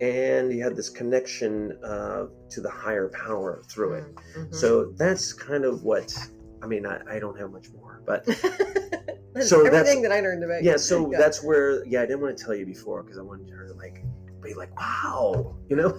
and 0.00 0.52
you 0.52 0.62
had 0.62 0.76
this 0.76 0.88
connection 0.88 1.76
uh, 1.84 2.26
to 2.50 2.60
the 2.60 2.70
higher 2.70 3.08
power 3.10 3.62
through 3.70 3.94
it 3.94 4.04
Mhm. 4.36 4.54
so 4.54 4.92
that's 4.96 5.32
kind 5.32 5.64
of 5.64 5.82
what 5.82 6.16
I 6.62 6.66
mean. 6.66 6.86
I, 6.86 6.98
I 7.08 7.18
don't 7.20 7.38
have 7.38 7.52
much 7.52 7.68
more, 7.72 8.02
but 8.04 8.24
That's 9.34 9.48
So 9.48 9.62
that's- 9.62 9.74
everything 9.82 10.02
that 10.02 10.10
I 10.10 10.20
learned 10.20 10.42
about. 10.42 10.64
yeah. 10.64 10.76
So 10.76 11.08
Yeah. 11.12 11.18
that's 11.18 11.40
where 11.44 11.84
yeah. 11.86 12.02
I 12.02 12.06
didn't 12.06 12.20
want 12.20 12.36
to 12.36 12.44
tell 12.44 12.54
you 12.54 12.66
before 12.66 13.02
because 13.04 13.16
I 13.18 13.22
wanted 13.22 13.48
her 13.50 13.68
to 13.68 13.74
like 13.74 14.02
be 14.42 14.54
like, 14.54 14.74
wow, 14.76 15.54
you 15.68 15.76
know. 15.76 15.96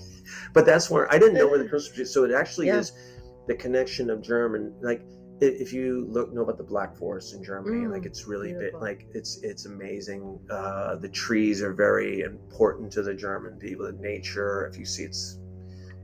but 0.54 0.64
that's 0.64 0.88
where 0.90 1.12
I 1.12 1.18
didn't 1.18 1.34
know 1.34 1.46
where 1.46 1.58
the 1.58 1.68
Christmas 1.72 1.94
tree. 1.94 2.04
So 2.06 2.24
it 2.24 2.32
actually 2.32 2.68
Yeah. 2.68 2.78
is 2.78 2.92
the 3.48 3.54
connection 3.54 4.08
of 4.08 4.22
German. 4.22 4.72
Like 4.80 5.02
if 5.40 5.72
you 5.72 6.06
look 6.10 6.32
know 6.32 6.42
about 6.42 6.58
the 6.58 6.64
Black 6.64 6.96
Forest 6.96 7.34
in 7.34 7.42
Germany, 7.44 7.86
Mm, 7.86 7.92
like 7.92 8.06
it's 8.06 8.26
really 8.26 8.52
bit 8.52 8.74
like 8.74 9.06
it's 9.14 9.38
it's 9.42 9.66
amazing. 9.66 10.38
Uh, 10.50 10.96
the 10.96 11.08
trees 11.08 11.62
are 11.62 11.72
very 11.72 12.20
important 12.20 12.90
to 12.92 13.02
the 13.02 13.14
German 13.14 13.56
people. 13.58 13.86
The 13.86 13.92
nature, 13.92 14.66
if 14.66 14.78
you 14.78 14.84
see, 14.84 15.04
it's 15.04 15.38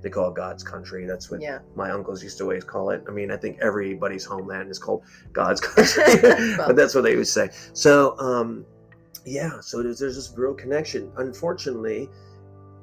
they 0.03 0.11
call 0.11 0.29
it 0.29 0.37
God's 0.37 0.63
country. 0.63 1.07
That's 1.07 1.31
what 1.31 1.41
yeah. 1.41 1.61
my 1.75 1.91
uncles 1.91 2.23
used 2.23 2.39
to 2.39 2.45
always 2.45 2.63
call 2.63 2.91
it. 2.91 3.03
I 3.09 3.11
mean, 3.11 3.31
I 3.31 3.37
think 3.37 3.59
everybody's 3.61 4.25
homeland 4.25 4.71
is 4.71 4.79
called 4.79 5.03
God's 5.33 5.61
country, 5.63 6.21
but 6.59 6.77
that's 6.77 6.95
what 6.95 7.05
they 7.05 7.17
would 7.17 7.27
say. 7.27 7.49
So, 7.73 8.17
um, 8.19 8.67
yeah, 9.25 9.61
so 9.61 9.83
there's, 9.83 9.99
there's 9.99 10.17
this 10.17 10.33
real 10.37 10.53
connection. 10.53 11.11
Unfortunately, 11.17 12.11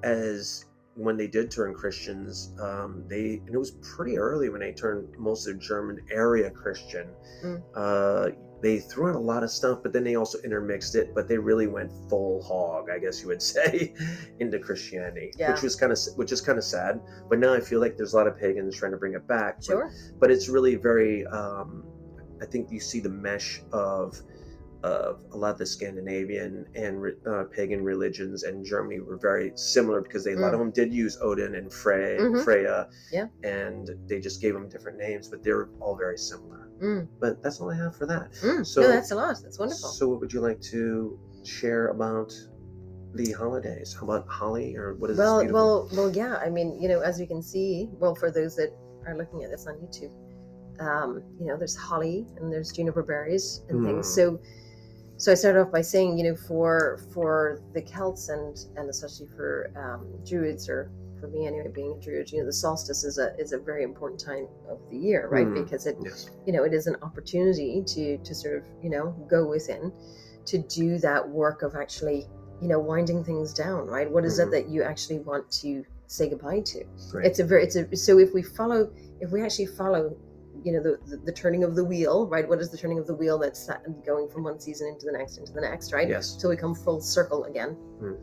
as 0.03 0.65
when 0.95 1.15
they 1.17 1.27
did 1.27 1.49
turn 1.51 1.73
Christians, 1.73 2.53
um, 2.61 3.03
they 3.07 3.41
and 3.45 3.49
it 3.53 3.57
was 3.57 3.71
pretty 3.95 4.17
early 4.17 4.49
when 4.49 4.59
they 4.61 4.73
turned 4.73 5.17
most 5.17 5.47
of 5.47 5.53
the 5.55 5.59
German 5.59 5.99
area 6.11 6.49
Christian. 6.49 7.07
Mm. 7.43 7.61
Uh, 7.75 8.29
they 8.61 8.79
threw 8.79 9.07
in 9.09 9.15
a 9.15 9.19
lot 9.19 9.41
of 9.41 9.49
stuff, 9.49 9.79
but 9.81 9.91
then 9.91 10.03
they 10.03 10.15
also 10.15 10.37
intermixed 10.43 10.93
it. 10.95 11.15
But 11.15 11.27
they 11.27 11.37
really 11.37 11.65
went 11.65 11.91
full 12.09 12.43
hog, 12.43 12.89
I 12.91 12.99
guess 12.99 13.21
you 13.21 13.27
would 13.29 13.41
say, 13.53 13.93
into 14.39 14.59
Christianity, 14.59 15.31
Yeah. 15.37 15.51
which 15.53 15.63
was 15.63 15.75
kind 15.75 15.91
of 15.91 15.97
which 16.15 16.31
is 16.31 16.41
kind 16.41 16.57
of 16.57 16.63
sad. 16.63 16.99
But 17.29 17.39
now 17.39 17.53
I 17.53 17.59
feel 17.61 17.79
like 17.79 17.97
there's 17.97 18.13
a 18.13 18.17
lot 18.17 18.27
of 18.27 18.37
pagans 18.37 18.75
trying 18.75 18.91
to 18.91 18.97
bring 18.97 19.13
it 19.13 19.25
back. 19.27 19.55
but- 19.57 19.65
Sure. 19.65 19.91
but 20.19 20.29
it's 20.29 20.47
really 20.49 20.75
very 20.75 21.25
um, 21.27 21.83
i 22.41 22.45
think 22.45 22.71
you 22.71 22.79
see 22.79 22.99
the 22.99 23.07
mesh 23.09 23.61
of 23.71 24.19
of 24.83 25.21
a 25.31 25.37
lot 25.37 25.51
of 25.51 25.57
the 25.57 25.65
scandinavian 25.65 26.65
and 26.75 27.05
uh, 27.27 27.43
pagan 27.51 27.83
religions 27.83 28.43
and 28.43 28.65
germany 28.65 28.99
were 28.99 29.17
very 29.17 29.51
similar 29.55 30.01
because 30.01 30.23
they, 30.23 30.33
a 30.33 30.39
lot 30.39 30.53
of 30.53 30.59
them 30.59 30.71
did 30.71 30.91
use 30.93 31.17
odin 31.21 31.55
and 31.55 31.71
Frey, 31.71 32.17
Mhm. 32.19 32.43
freya 32.43 32.89
Yeah. 33.11 33.27
and 33.43 33.89
they 34.07 34.19
just 34.19 34.41
gave 34.41 34.53
them 34.53 34.67
different 34.69 34.97
names 34.97 35.27
but 35.27 35.43
they're 35.43 35.69
all 35.79 35.95
very 35.95 36.17
similar 36.17 36.69
Mm. 36.81 37.07
but 37.19 37.43
that's 37.43 37.61
all 37.61 37.69
i 37.69 37.75
have 37.75 37.95
for 37.95 38.07
that 38.07 38.31
Mm. 38.41 38.65
So- 38.65 38.81
no, 38.81 38.87
that's 38.87 39.11
a 39.11 39.15
lot. 39.15 39.37
That's 39.43 39.59
wonderful. 39.59 39.89
so 39.89 40.07
what 40.09 40.19
would 40.19 40.33
you 40.33 40.41
like 40.41 40.59
to 40.61 41.19
share 41.43 41.87
about 41.89 42.33
the 43.13 43.31
holidays 43.33 43.93
how 43.93 44.05
about 44.07 44.27
holly 44.27 44.75
or 44.75 44.95
what 44.95 45.09
is 45.11 45.17
well, 45.17 45.45
well, 45.51 45.89
well, 45.95 46.09
yeah. 46.15 46.37
I 46.37 46.49
mean, 46.49 46.81
you 46.81 46.87
know, 46.89 47.01
as 47.01 47.19
you 47.19 47.27
can 47.27 47.41
see, 47.43 47.89
well, 47.99 48.15
for 48.15 48.31
those 48.31 48.55
that 48.55 48.71
are 49.05 49.15
looking 49.17 49.43
at 49.43 49.51
this 49.51 49.67
on 49.67 49.75
YouTube, 49.75 50.13
um, 50.79 51.21
you 51.39 51.45
know, 51.47 51.57
there's 51.57 51.75
holly 51.75 52.25
and 52.37 52.51
there's 52.51 52.71
juniper 52.71 53.03
berries 53.03 53.63
and 53.69 53.85
things. 53.85 54.07
Mm. 54.07 54.15
So, 54.15 54.39
so 55.21 55.31
I 55.31 55.35
started 55.35 55.61
off 55.61 55.71
by 55.71 55.81
saying, 55.81 56.17
you 56.17 56.25
know, 56.27 56.35
for 56.35 56.99
for 57.13 57.61
the 57.75 57.81
Celts 57.81 58.29
and 58.29 58.57
and 58.77 58.89
especially 58.89 59.27
for 59.37 59.71
um, 59.83 60.01
Druids 60.25 60.67
or 60.67 60.91
for 61.19 61.27
me 61.27 61.45
anyway, 61.45 61.67
being 61.73 61.93
a 61.97 62.03
Druid, 62.03 62.31
you 62.31 62.39
know, 62.39 62.45
the 62.47 62.53
solstice 62.65 63.03
is 63.03 63.19
a 63.19 63.27
is 63.37 63.51
a 63.53 63.59
very 63.59 63.83
important 63.83 64.19
time 64.19 64.47
of 64.67 64.79
the 64.89 64.97
year, 64.97 65.27
right? 65.29 65.45
Mm. 65.47 65.63
Because 65.63 65.85
it 65.85 65.95
yes 66.03 66.29
you 66.47 66.53
know 66.53 66.63
it 66.63 66.73
is 66.73 66.87
an 66.87 66.95
opportunity 67.03 67.83
to 67.93 68.17
to 68.17 68.33
sort 68.33 68.55
of 68.57 68.63
you 68.83 68.89
know 68.89 69.05
go 69.29 69.41
within 69.55 69.91
to 70.45 70.57
do 70.57 70.97
that 71.07 71.21
work 71.41 71.61
of 71.61 71.75
actually 71.75 72.25
you 72.61 72.67
know 72.67 72.79
winding 72.79 73.23
things 73.23 73.53
down 73.53 73.85
right 73.85 74.09
what 74.11 74.25
is 74.25 74.39
Mhm. 74.39 74.43
it 74.47 74.51
that 74.55 74.69
you 74.73 74.81
actually 74.91 75.19
want 75.19 75.45
to 75.61 75.83
say 76.07 76.29
goodbye 76.29 76.61
to 76.71 76.79
Right. 77.13 77.25
it's 77.27 77.39
a 77.39 77.43
very 77.43 77.63
it's 77.65 77.75
a 77.75 77.83
so 77.95 78.17
if 78.25 78.33
we 78.33 78.41
follow 78.41 78.89
if 79.19 79.31
we 79.31 79.39
actually 79.43 79.67
follow 79.81 80.03
you 80.63 80.71
know 80.73 80.81
the, 80.81 80.97
the 81.09 81.17
the 81.17 81.31
turning 81.31 81.63
of 81.63 81.75
the 81.75 81.83
wheel 81.83 82.27
right? 82.27 82.47
What 82.47 82.59
is 82.59 82.69
the 82.69 82.77
turning 82.77 82.99
of 82.99 83.07
the 83.07 83.15
wheel 83.15 83.37
that's 83.39 83.69
going 84.05 84.29
from 84.29 84.43
one 84.43 84.59
season 84.59 84.87
into 84.87 85.05
the 85.05 85.11
next 85.17 85.37
into 85.37 85.51
the 85.53 85.61
next 85.61 85.93
right? 85.93 86.07
Yes. 86.09 86.37
So 86.39 86.49
we 86.49 86.55
come 86.57 86.75
full 86.75 87.01
circle 87.01 87.45
again. 87.45 87.75
Mm. 88.01 88.17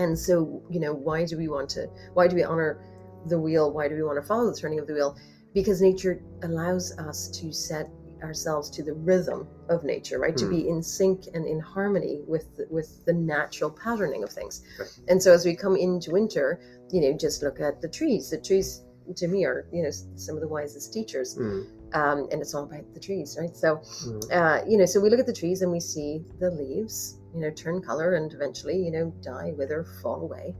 and 0.00 0.18
so 0.18 0.62
you 0.70 0.80
know 0.80 0.92
why 0.92 1.24
do 1.24 1.36
we 1.36 1.48
want 1.48 1.68
to 1.70 1.86
why 2.14 2.26
do 2.28 2.34
we 2.36 2.42
honor 2.44 2.80
the 3.26 3.38
wheel? 3.38 3.72
Why 3.72 3.88
do 3.88 3.94
we 3.94 4.02
want 4.02 4.20
to 4.20 4.26
follow 4.26 4.50
the 4.50 4.56
turning 4.56 4.78
of 4.78 4.86
the 4.86 4.94
wheel? 4.94 5.16
Because 5.54 5.80
nature 5.80 6.20
allows 6.42 6.96
us 6.98 7.28
to 7.38 7.52
set 7.52 7.88
ourselves 8.22 8.70
to 8.70 8.82
the 8.82 8.92
rhythm 8.92 9.46
of 9.68 9.84
nature 9.84 10.18
right? 10.18 10.36
To 10.36 10.46
Mm. 10.46 10.50
be 10.50 10.68
in 10.68 10.82
sync 10.82 11.18
and 11.34 11.46
in 11.46 11.60
harmony 11.60 12.22
with 12.26 12.48
with 12.70 13.04
the 13.04 13.12
natural 13.12 13.70
patterning 13.70 14.22
of 14.24 14.30
things. 14.30 14.62
Right. 14.80 14.88
and 15.08 15.22
so 15.22 15.32
as 15.32 15.44
we 15.44 15.54
come 15.54 15.76
into 15.76 16.10
winter 16.12 16.58
you 16.90 17.00
know 17.02 17.12
just 17.16 17.42
look 17.42 17.60
at 17.60 17.80
the 17.80 17.88
trees. 17.88 18.30
The 18.30 18.38
trees 18.40 18.82
to 19.16 19.26
me 19.28 19.44
are 19.44 19.66
you 19.72 19.82
know 19.82 19.90
some 20.16 20.34
of 20.36 20.40
the 20.40 20.48
wisest 20.48 20.92
teachers. 20.92 21.36
Mm, 21.36 21.66
um, 21.94 22.28
and 22.30 22.42
it's 22.42 22.54
all 22.54 22.64
about 22.64 22.84
the 22.94 23.00
trees 23.00 23.36
right 23.40 23.56
so 23.56 23.76
mm, 24.06 24.14
uh, 24.32 24.60
you 24.66 24.76
know, 24.78 24.86
so 24.86 25.00
we 25.00 25.10
look 25.10 25.20
at 25.20 25.26
the 25.26 25.32
trees 25.32 25.62
and 25.62 25.70
we 25.70 25.80
see 25.80 26.24
the 26.40 26.50
leaves, 26.50 27.18
you 27.34 27.40
know, 27.40 27.50
turn 27.50 27.82
color 27.82 28.14
and 28.14 28.32
eventually, 28.32 28.76
you 28.76 28.90
know, 28.90 29.12
die, 29.22 29.52
wither, 29.56 29.84
fall 30.02 30.22
away, 30.22 30.54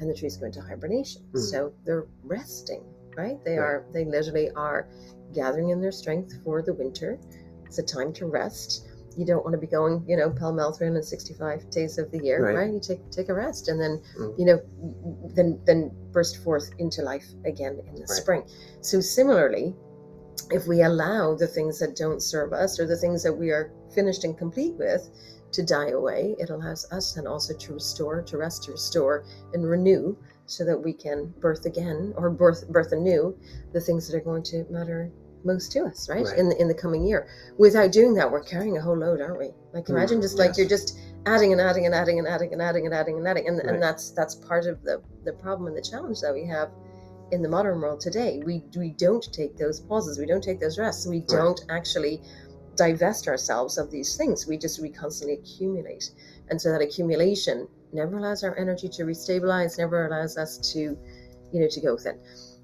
and 0.00 0.08
the 0.10 0.14
trees 0.14 0.36
go 0.36 0.46
into 0.46 0.60
hibernation. 0.60 1.22
Mhm. 1.32 1.38
So 1.40 1.72
they're 1.84 2.06
resting, 2.22 2.84
right? 3.16 3.42
They 3.44 3.56
Right. 3.56 3.64
are, 3.64 3.84
they 3.92 4.04
literally 4.04 4.50
are 4.50 4.86
gathering 5.32 5.70
in 5.70 5.80
their 5.80 5.92
strength 5.92 6.32
for 6.44 6.62
the 6.62 6.74
winter. 6.74 7.18
It's 7.66 7.78
a 7.78 7.82
time 7.82 8.12
to 8.14 8.26
rest. 8.26 8.86
You 9.16 9.24
don't 9.24 9.42
want 9.44 9.54
to 9.54 9.58
be 9.58 9.66
going, 9.66 10.04
you 10.06 10.16
know, 10.16 10.30
pell 10.30 10.52
mell 10.52 10.72
365 10.72 11.70
days 11.70 11.96
of 11.96 12.10
the 12.10 12.18
year, 12.18 12.44
Right. 12.44 12.56
right? 12.56 12.72
You 12.72 12.80
take 12.80 13.10
take 13.10 13.30
a 13.30 13.34
rest 13.34 13.68
and 13.68 13.80
then, 13.80 13.98
Mm. 14.18 14.38
you 14.38 14.44
know, 14.44 14.60
then 15.34 15.58
then 15.64 15.90
burst 16.12 16.36
forth 16.38 16.70
into 16.78 17.02
life 17.02 17.26
again 17.46 17.80
in 17.88 17.94
the 17.94 18.00
Right. 18.02 18.08
spring. 18.10 18.44
So 18.82 19.00
similarly, 19.00 19.74
if 20.50 20.66
we 20.66 20.82
allow 20.82 21.34
the 21.34 21.46
things 21.46 21.78
that 21.80 21.96
don't 21.96 22.22
serve 22.22 22.52
us 22.52 22.78
or 22.78 22.86
the 22.86 22.96
things 22.96 23.22
that 23.22 23.32
we 23.32 23.50
are 23.50 23.72
finished 23.94 24.24
and 24.24 24.36
complete 24.36 24.74
with 24.74 25.08
to 25.52 25.62
die 25.64 25.88
away, 25.90 26.34
it 26.38 26.50
allows 26.50 26.90
us 26.92 27.12
then 27.14 27.26
also 27.26 27.54
to 27.54 27.72
restore, 27.74 28.22
to 28.22 28.36
rest, 28.36 28.64
to 28.64 28.72
restore, 28.72 29.24
and 29.54 29.68
renew 29.68 30.16
so 30.46 30.64
that 30.64 30.78
we 30.78 30.92
can 30.92 31.32
birth 31.40 31.64
again 31.66 32.12
or 32.16 32.30
birth 32.30 32.68
birth 32.68 32.92
anew 32.92 33.36
the 33.72 33.80
things 33.80 34.06
that 34.08 34.16
are 34.16 34.20
going 34.20 34.42
to 34.44 34.64
matter 34.70 35.10
most 35.44 35.70
to 35.72 35.84
us, 35.84 36.08
right? 36.08 36.24
Right. 36.24 36.38
In 36.38 36.48
the 36.48 36.60
in 36.60 36.68
the 36.68 36.74
coming 36.74 37.04
year. 37.06 37.28
Without 37.58 37.92
doing 37.92 38.14
that, 38.14 38.30
we're 38.30 38.42
carrying 38.42 38.76
a 38.76 38.80
whole 38.80 38.96
load, 38.96 39.20
aren't 39.20 39.38
we? 39.38 39.50
Like 39.72 39.88
imagine 39.88 40.18
Mm, 40.18 40.22
just 40.22 40.38
like 40.38 40.56
you're 40.56 40.68
just 40.68 40.98
adding 41.24 41.52
and 41.52 41.60
adding 41.60 41.86
and 41.86 41.94
adding 41.94 42.18
and 42.18 42.28
adding 42.28 42.52
and 42.52 42.62
adding 42.62 42.86
and 42.86 42.94
adding 42.94 43.16
and 43.18 43.26
adding 43.26 43.48
and, 43.48 43.58
Right. 43.58 43.66
and 43.74 43.82
that's 43.82 44.10
that's 44.10 44.34
part 44.34 44.66
of 44.66 44.82
the 44.82 45.00
the 45.24 45.32
problem 45.32 45.66
and 45.68 45.76
the 45.76 45.82
challenge 45.82 46.20
that 46.20 46.32
we 46.32 46.44
have 46.46 46.70
in 47.32 47.42
the 47.42 47.48
modern 47.48 47.80
world 47.80 48.00
today, 48.00 48.42
we 48.44 48.62
we 48.76 48.90
don't 48.90 49.26
take 49.32 49.56
those 49.56 49.80
pauses, 49.80 50.18
we 50.18 50.26
don't 50.26 50.42
take 50.42 50.60
those 50.60 50.78
rests, 50.78 51.06
we 51.06 51.20
don't 51.20 51.60
actually 51.68 52.22
divest 52.76 53.26
ourselves 53.26 53.78
of 53.78 53.90
these 53.90 54.16
things. 54.16 54.46
We 54.46 54.58
just 54.58 54.80
we 54.80 54.90
constantly 54.90 55.34
accumulate, 55.34 56.10
and 56.50 56.60
so 56.60 56.70
that 56.70 56.80
accumulation 56.80 57.68
never 57.92 58.18
allows 58.18 58.44
our 58.44 58.56
energy 58.56 58.88
to 58.88 59.04
restabilize, 59.04 59.78
never 59.78 60.06
allows 60.06 60.36
us 60.36 60.58
to, 60.72 60.78
you 61.52 61.60
know, 61.60 61.68
to 61.68 61.80
go 61.80 61.94
within. 61.94 62.18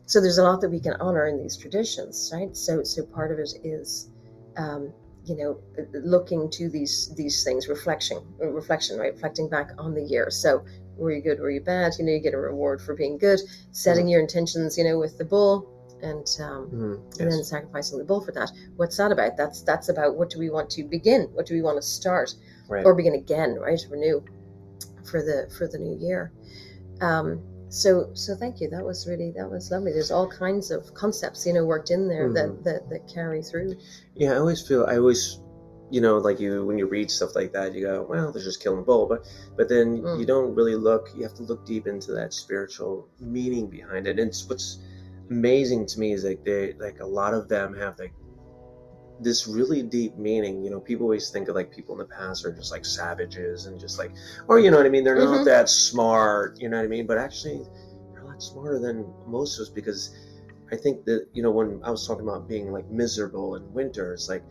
So 0.06 0.20
there's 0.20 0.38
a 0.38 0.42
lot 0.42 0.60
that 0.60 0.70
we 0.70 0.80
can 0.80 0.94
honor 0.94 1.26
in 1.26 1.38
these 1.38 1.56
traditions, 1.56 2.30
right? 2.32 2.56
So 2.56 2.82
so 2.84 3.04
part 3.06 3.32
of 3.32 3.38
it 3.38 3.54
is. 3.64 4.10
Um, 4.56 4.92
you 5.24 5.36
know 5.36 5.60
looking 6.02 6.50
to 6.50 6.68
these 6.68 7.14
these 7.16 7.44
things 7.44 7.68
reflection 7.68 8.18
reflection 8.40 8.98
right 8.98 9.12
reflecting 9.12 9.48
back 9.48 9.70
on 9.78 9.94
the 9.94 10.02
year 10.02 10.30
so 10.30 10.64
were 10.96 11.10
you 11.12 11.22
good 11.22 11.40
were 11.40 11.50
you 11.50 11.60
bad? 11.60 11.92
You 11.98 12.04
know 12.04 12.12
you 12.12 12.20
get 12.20 12.34
a 12.34 12.38
reward 12.38 12.80
for 12.80 12.94
being 12.94 13.18
good 13.18 13.40
setting 13.72 14.08
your 14.08 14.20
intentions 14.20 14.76
you 14.78 14.84
know 14.84 14.98
with 14.98 15.16
the 15.18 15.24
bull 15.24 15.68
and 16.02 16.26
um, 16.40 16.68
Mhm, 16.72 17.20
and 17.20 17.30
then 17.32 17.44
sacrificing 17.44 17.96
the 17.98 18.04
bull 18.04 18.20
for 18.20 18.32
that. 18.32 18.50
What's 18.76 18.96
that 18.96 19.12
about? 19.12 19.36
That's 19.36 19.62
that's 19.62 19.88
about 19.88 20.16
what 20.16 20.30
do 20.30 20.38
we 20.38 20.50
want 20.50 20.68
to 20.70 20.82
begin? 20.84 21.28
What 21.32 21.46
do 21.46 21.54
we 21.54 21.62
want 21.62 21.76
to 21.76 21.82
start 21.82 22.34
Right. 22.68 22.84
or 22.84 22.94
begin 22.94 23.14
again 23.14 23.54
right 23.56 23.80
renew 23.90 24.22
for 25.04 25.22
the 25.22 25.48
for 25.56 25.66
the 25.68 25.78
new 25.78 25.96
year? 25.98 26.32
Um 27.00 27.40
so 27.68 28.10
so 28.14 28.34
thank 28.36 28.60
you. 28.60 28.68
That 28.68 28.84
was 28.84 29.06
really 29.08 29.32
that 29.36 29.50
was 29.50 29.70
lovely. 29.70 29.92
There's 29.92 30.10
all 30.10 30.28
kinds 30.28 30.70
of 30.70 30.92
concepts 30.94 31.46
you 31.46 31.52
know 31.54 31.64
worked 31.64 31.90
in 31.90 32.08
there 32.08 32.28
Mhm. 32.28 32.34
that, 32.34 32.64
that 32.64 32.90
that 32.90 33.08
carry 33.08 33.42
through. 33.42 33.76
Yeah, 34.14 34.32
I 34.32 34.36
always 34.36 34.60
feel 34.60 34.84
I 34.86 34.96
always, 34.98 35.38
you 35.92 36.00
know, 36.00 36.18
like 36.18 36.40
you 36.40 36.66
when 36.66 36.78
you 36.78 36.86
read 36.88 37.10
stuff 37.10 37.36
like 37.36 37.52
that, 37.52 37.74
you 37.74 37.82
go, 37.82 38.06
well, 38.08 38.32
they're 38.32 38.42
just 38.42 38.62
killing 38.62 38.84
bull, 38.84 39.06
but 39.08 39.20
but 39.56 39.68
then 39.68 40.02
Mm. 40.02 40.18
you 40.20 40.26
don't 40.26 40.54
really 40.56 40.76
look. 40.76 41.04
You 41.14 41.22
have 41.24 41.34
to 41.36 41.44
look 41.44 41.64
deep 41.66 41.86
into 41.86 42.12
that 42.12 42.34
spiritual 42.34 43.10
meaning 43.20 43.68
behind 43.70 44.06
it. 44.08 44.18
And 44.20 44.28
it's, 44.30 44.48
what's 44.48 44.78
amazing 45.30 45.86
to 45.88 46.00
me 46.00 46.12
is 46.12 46.24
like 46.24 46.42
they 46.44 46.74
like 46.80 46.98
a 47.00 47.06
lot 47.06 47.34
of 47.34 47.48
them 47.48 47.74
have 47.76 47.98
like 47.98 48.14
this 49.18 49.46
really 49.46 49.82
deep 49.82 50.16
meaning. 50.16 50.62
You 50.64 50.70
know, 50.70 50.80
people 50.80 51.04
always 51.04 51.30
think 51.30 51.48
of 51.48 51.54
like 51.54 51.70
people 51.70 51.94
in 51.94 51.98
the 52.00 52.06
past 52.06 52.44
are 52.44 52.52
just 52.52 52.72
like 52.72 52.84
savages 52.84 53.66
and 53.66 53.78
just 53.78 53.98
like, 53.98 54.12
or 54.48 54.58
you 54.58 54.70
know 54.70 54.76
what 54.78 54.86
I 54.86 54.90
mean? 54.90 55.04
They're 55.04 55.16
Mhm. 55.16 55.32
not 55.32 55.44
that 55.46 55.68
smart. 55.68 56.56
You 56.58 56.68
know 56.68 56.78
what 56.78 56.84
I 56.84 56.88
mean? 56.88 57.06
But 57.06 57.18
actually, 57.18 57.68
they're 58.12 58.22
a 58.22 58.26
lot 58.26 58.42
smarter 58.42 58.78
than 58.80 59.14
most 59.24 59.58
of 59.58 59.64
us 59.64 59.70
because 59.70 60.10
I 60.72 60.76
think 60.76 61.04
that 61.06 61.28
you 61.32 61.42
know 61.42 61.52
when 61.52 61.80
I 61.84 61.90
was 61.90 62.06
talking 62.06 62.26
about 62.28 62.48
being 62.48 62.72
like 62.72 62.90
miserable 62.90 63.56
in 63.56 63.72
winter, 63.72 64.12
it's 64.14 64.28
like 64.28 64.44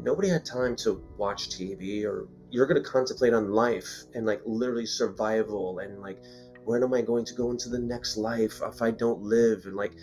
nobody 0.00 0.28
had 0.28 0.44
time 0.44 0.76
to 0.76 1.02
watch 1.16 1.48
TV 1.50 2.04
or 2.04 2.28
you're 2.50 2.66
going 2.66 2.82
to 2.82 2.88
contemplate 2.88 3.34
on 3.34 3.50
life 3.52 4.04
and 4.14 4.26
like 4.26 4.40
literally 4.44 4.86
survival 4.86 5.80
and 5.80 6.00
like 6.00 6.18
when 6.64 6.82
am 6.82 6.94
I 6.94 7.00
going 7.02 7.24
to 7.24 7.34
go 7.34 7.50
into 7.50 7.68
the 7.68 7.78
next 7.78 8.16
life 8.16 8.60
if 8.62 8.82
I 8.82 8.90
don't 8.90 9.22
live? 9.22 9.66
And 9.66 9.76
like 9.76 9.94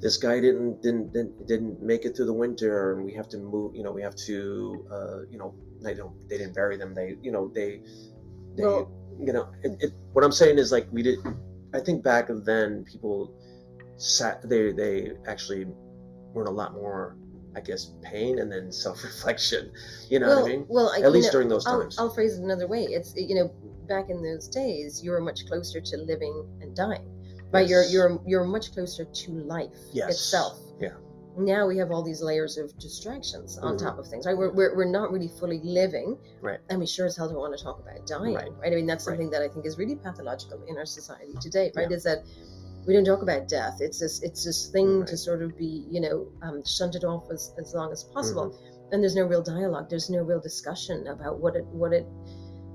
this 0.00 0.16
guy 0.16 0.40
didn't 0.40 0.82
didn't 0.82 1.12
didn't, 1.12 1.46
didn't 1.46 1.82
make 1.82 2.04
it 2.04 2.16
through 2.16 2.26
the 2.26 2.32
winter 2.32 2.92
and 2.94 3.04
we 3.04 3.12
have 3.14 3.28
to 3.28 3.38
move 3.38 3.74
you 3.74 3.82
know 3.82 3.92
we 3.92 4.02
have 4.02 4.14
to 4.16 4.86
uh, 4.90 5.20
you 5.30 5.38
know 5.38 5.54
they 5.82 5.94
don't 5.94 6.14
they 6.28 6.38
didn't 6.38 6.54
bury 6.54 6.76
them. 6.76 6.94
They 6.94 7.16
you 7.22 7.32
know 7.32 7.48
they 7.54 7.82
they 8.56 8.62
Well- 8.64 8.90
you 9.18 9.32
know 9.34 9.50
it, 9.62 9.72
it, 9.80 9.90
what 10.12 10.24
I'm 10.24 10.32
saying 10.32 10.58
is 10.58 10.72
like 10.72 10.86
we 10.90 11.02
did 11.02 11.18
I 11.74 11.80
think 11.80 12.02
back 12.02 12.28
then 12.28 12.84
people 12.84 13.34
sat 13.96 14.48
they 14.48 14.72
they 14.72 15.12
actually 15.26 15.66
were 16.32 16.44
a 16.44 16.50
lot 16.50 16.72
more 16.72 17.16
I 17.56 17.60
guess 17.60 17.92
pain 18.02 18.38
and 18.38 18.50
then 18.50 18.70
self 18.72 19.02
reflection 19.04 19.72
you 20.08 20.18
know 20.20 20.28
well, 20.28 20.42
what 20.42 20.50
I 20.50 20.56
mean 20.56 20.66
well 20.68 20.92
I, 20.94 21.00
at 21.00 21.12
least 21.12 21.28
know, 21.28 21.32
during 21.32 21.48
those 21.48 21.66
I'll, 21.66 21.80
times 21.80 21.98
I'll 21.98 22.14
phrase 22.14 22.38
it 22.38 22.42
another 22.42 22.66
way. 22.68 22.84
It's 22.84 23.14
you 23.16 23.34
know, 23.34 23.52
back 23.88 24.08
in 24.08 24.22
those 24.22 24.46
days, 24.48 25.02
you 25.02 25.10
were 25.10 25.20
much 25.20 25.46
closer 25.46 25.80
to 25.80 25.96
living 25.98 26.46
and 26.60 26.74
dying. 26.76 27.06
Right? 27.52 27.68
Yes. 27.68 27.92
You're 27.92 28.08
you're 28.10 28.20
you're 28.26 28.44
much 28.44 28.72
closer 28.72 29.04
to 29.04 29.30
life 29.32 29.74
Yes. 29.92 30.10
itself. 30.10 30.58
Yeah. 30.80 30.94
Now 31.36 31.66
we 31.66 31.76
have 31.78 31.90
all 31.90 32.02
these 32.02 32.22
layers 32.22 32.56
of 32.58 32.76
distractions 32.78 33.58
on 33.58 33.74
Mhm. 33.74 33.82
top 33.82 33.98
of 33.98 34.06
things. 34.06 34.26
Right? 34.26 34.36
We're, 34.36 34.52
we're 34.52 34.76
we're 34.76 34.84
not 34.84 35.10
really 35.10 35.28
fully 35.40 35.60
living. 35.64 36.16
Right. 36.40 36.60
And 36.68 36.78
we 36.78 36.86
sure 36.86 37.06
as 37.06 37.16
hell 37.16 37.28
don't 37.28 37.38
want 37.38 37.56
to 37.58 37.62
talk 37.64 37.80
about 37.80 38.06
dying. 38.06 38.34
Right. 38.34 38.48
Right. 38.60 38.72
I 38.72 38.76
mean, 38.76 38.86
that's 38.86 39.06
Right. 39.06 39.14
something 39.14 39.30
that 39.30 39.42
I 39.42 39.48
think 39.48 39.66
is 39.66 39.76
really 39.78 39.96
pathological 39.96 40.62
in 40.68 40.76
our 40.76 40.86
society 40.86 41.34
today. 41.40 41.72
Right? 41.74 41.90
Yeah. 41.90 41.96
Is 41.96 42.04
that 42.04 42.24
we 42.86 42.94
don't 42.94 43.04
talk 43.04 43.22
about 43.22 43.48
death. 43.48 43.76
It's 43.80 43.98
this 44.00 44.22
it's 44.22 44.44
this 44.44 44.68
thing 44.68 45.04
to 45.06 45.16
sort 45.16 45.42
of 45.42 45.56
be 45.56 45.86
you 45.90 46.00
know 46.00 46.26
um, 46.42 46.62
shunted 46.64 47.04
off 47.04 47.24
as, 47.30 47.52
as 47.58 47.74
long 47.74 47.92
as 47.92 48.04
possible 48.04 48.46
Mm-hmm. 48.50 48.92
and 48.94 49.02
there's 49.02 49.14
no 49.14 49.24
real 49.26 49.42
dialogue 49.42 49.88
there's 49.90 50.10
no 50.10 50.22
real 50.22 50.40
discussion 50.40 51.06
about 51.06 51.38
what 51.40 51.54
it 51.56 51.64
what 51.66 51.92
it 51.92 52.06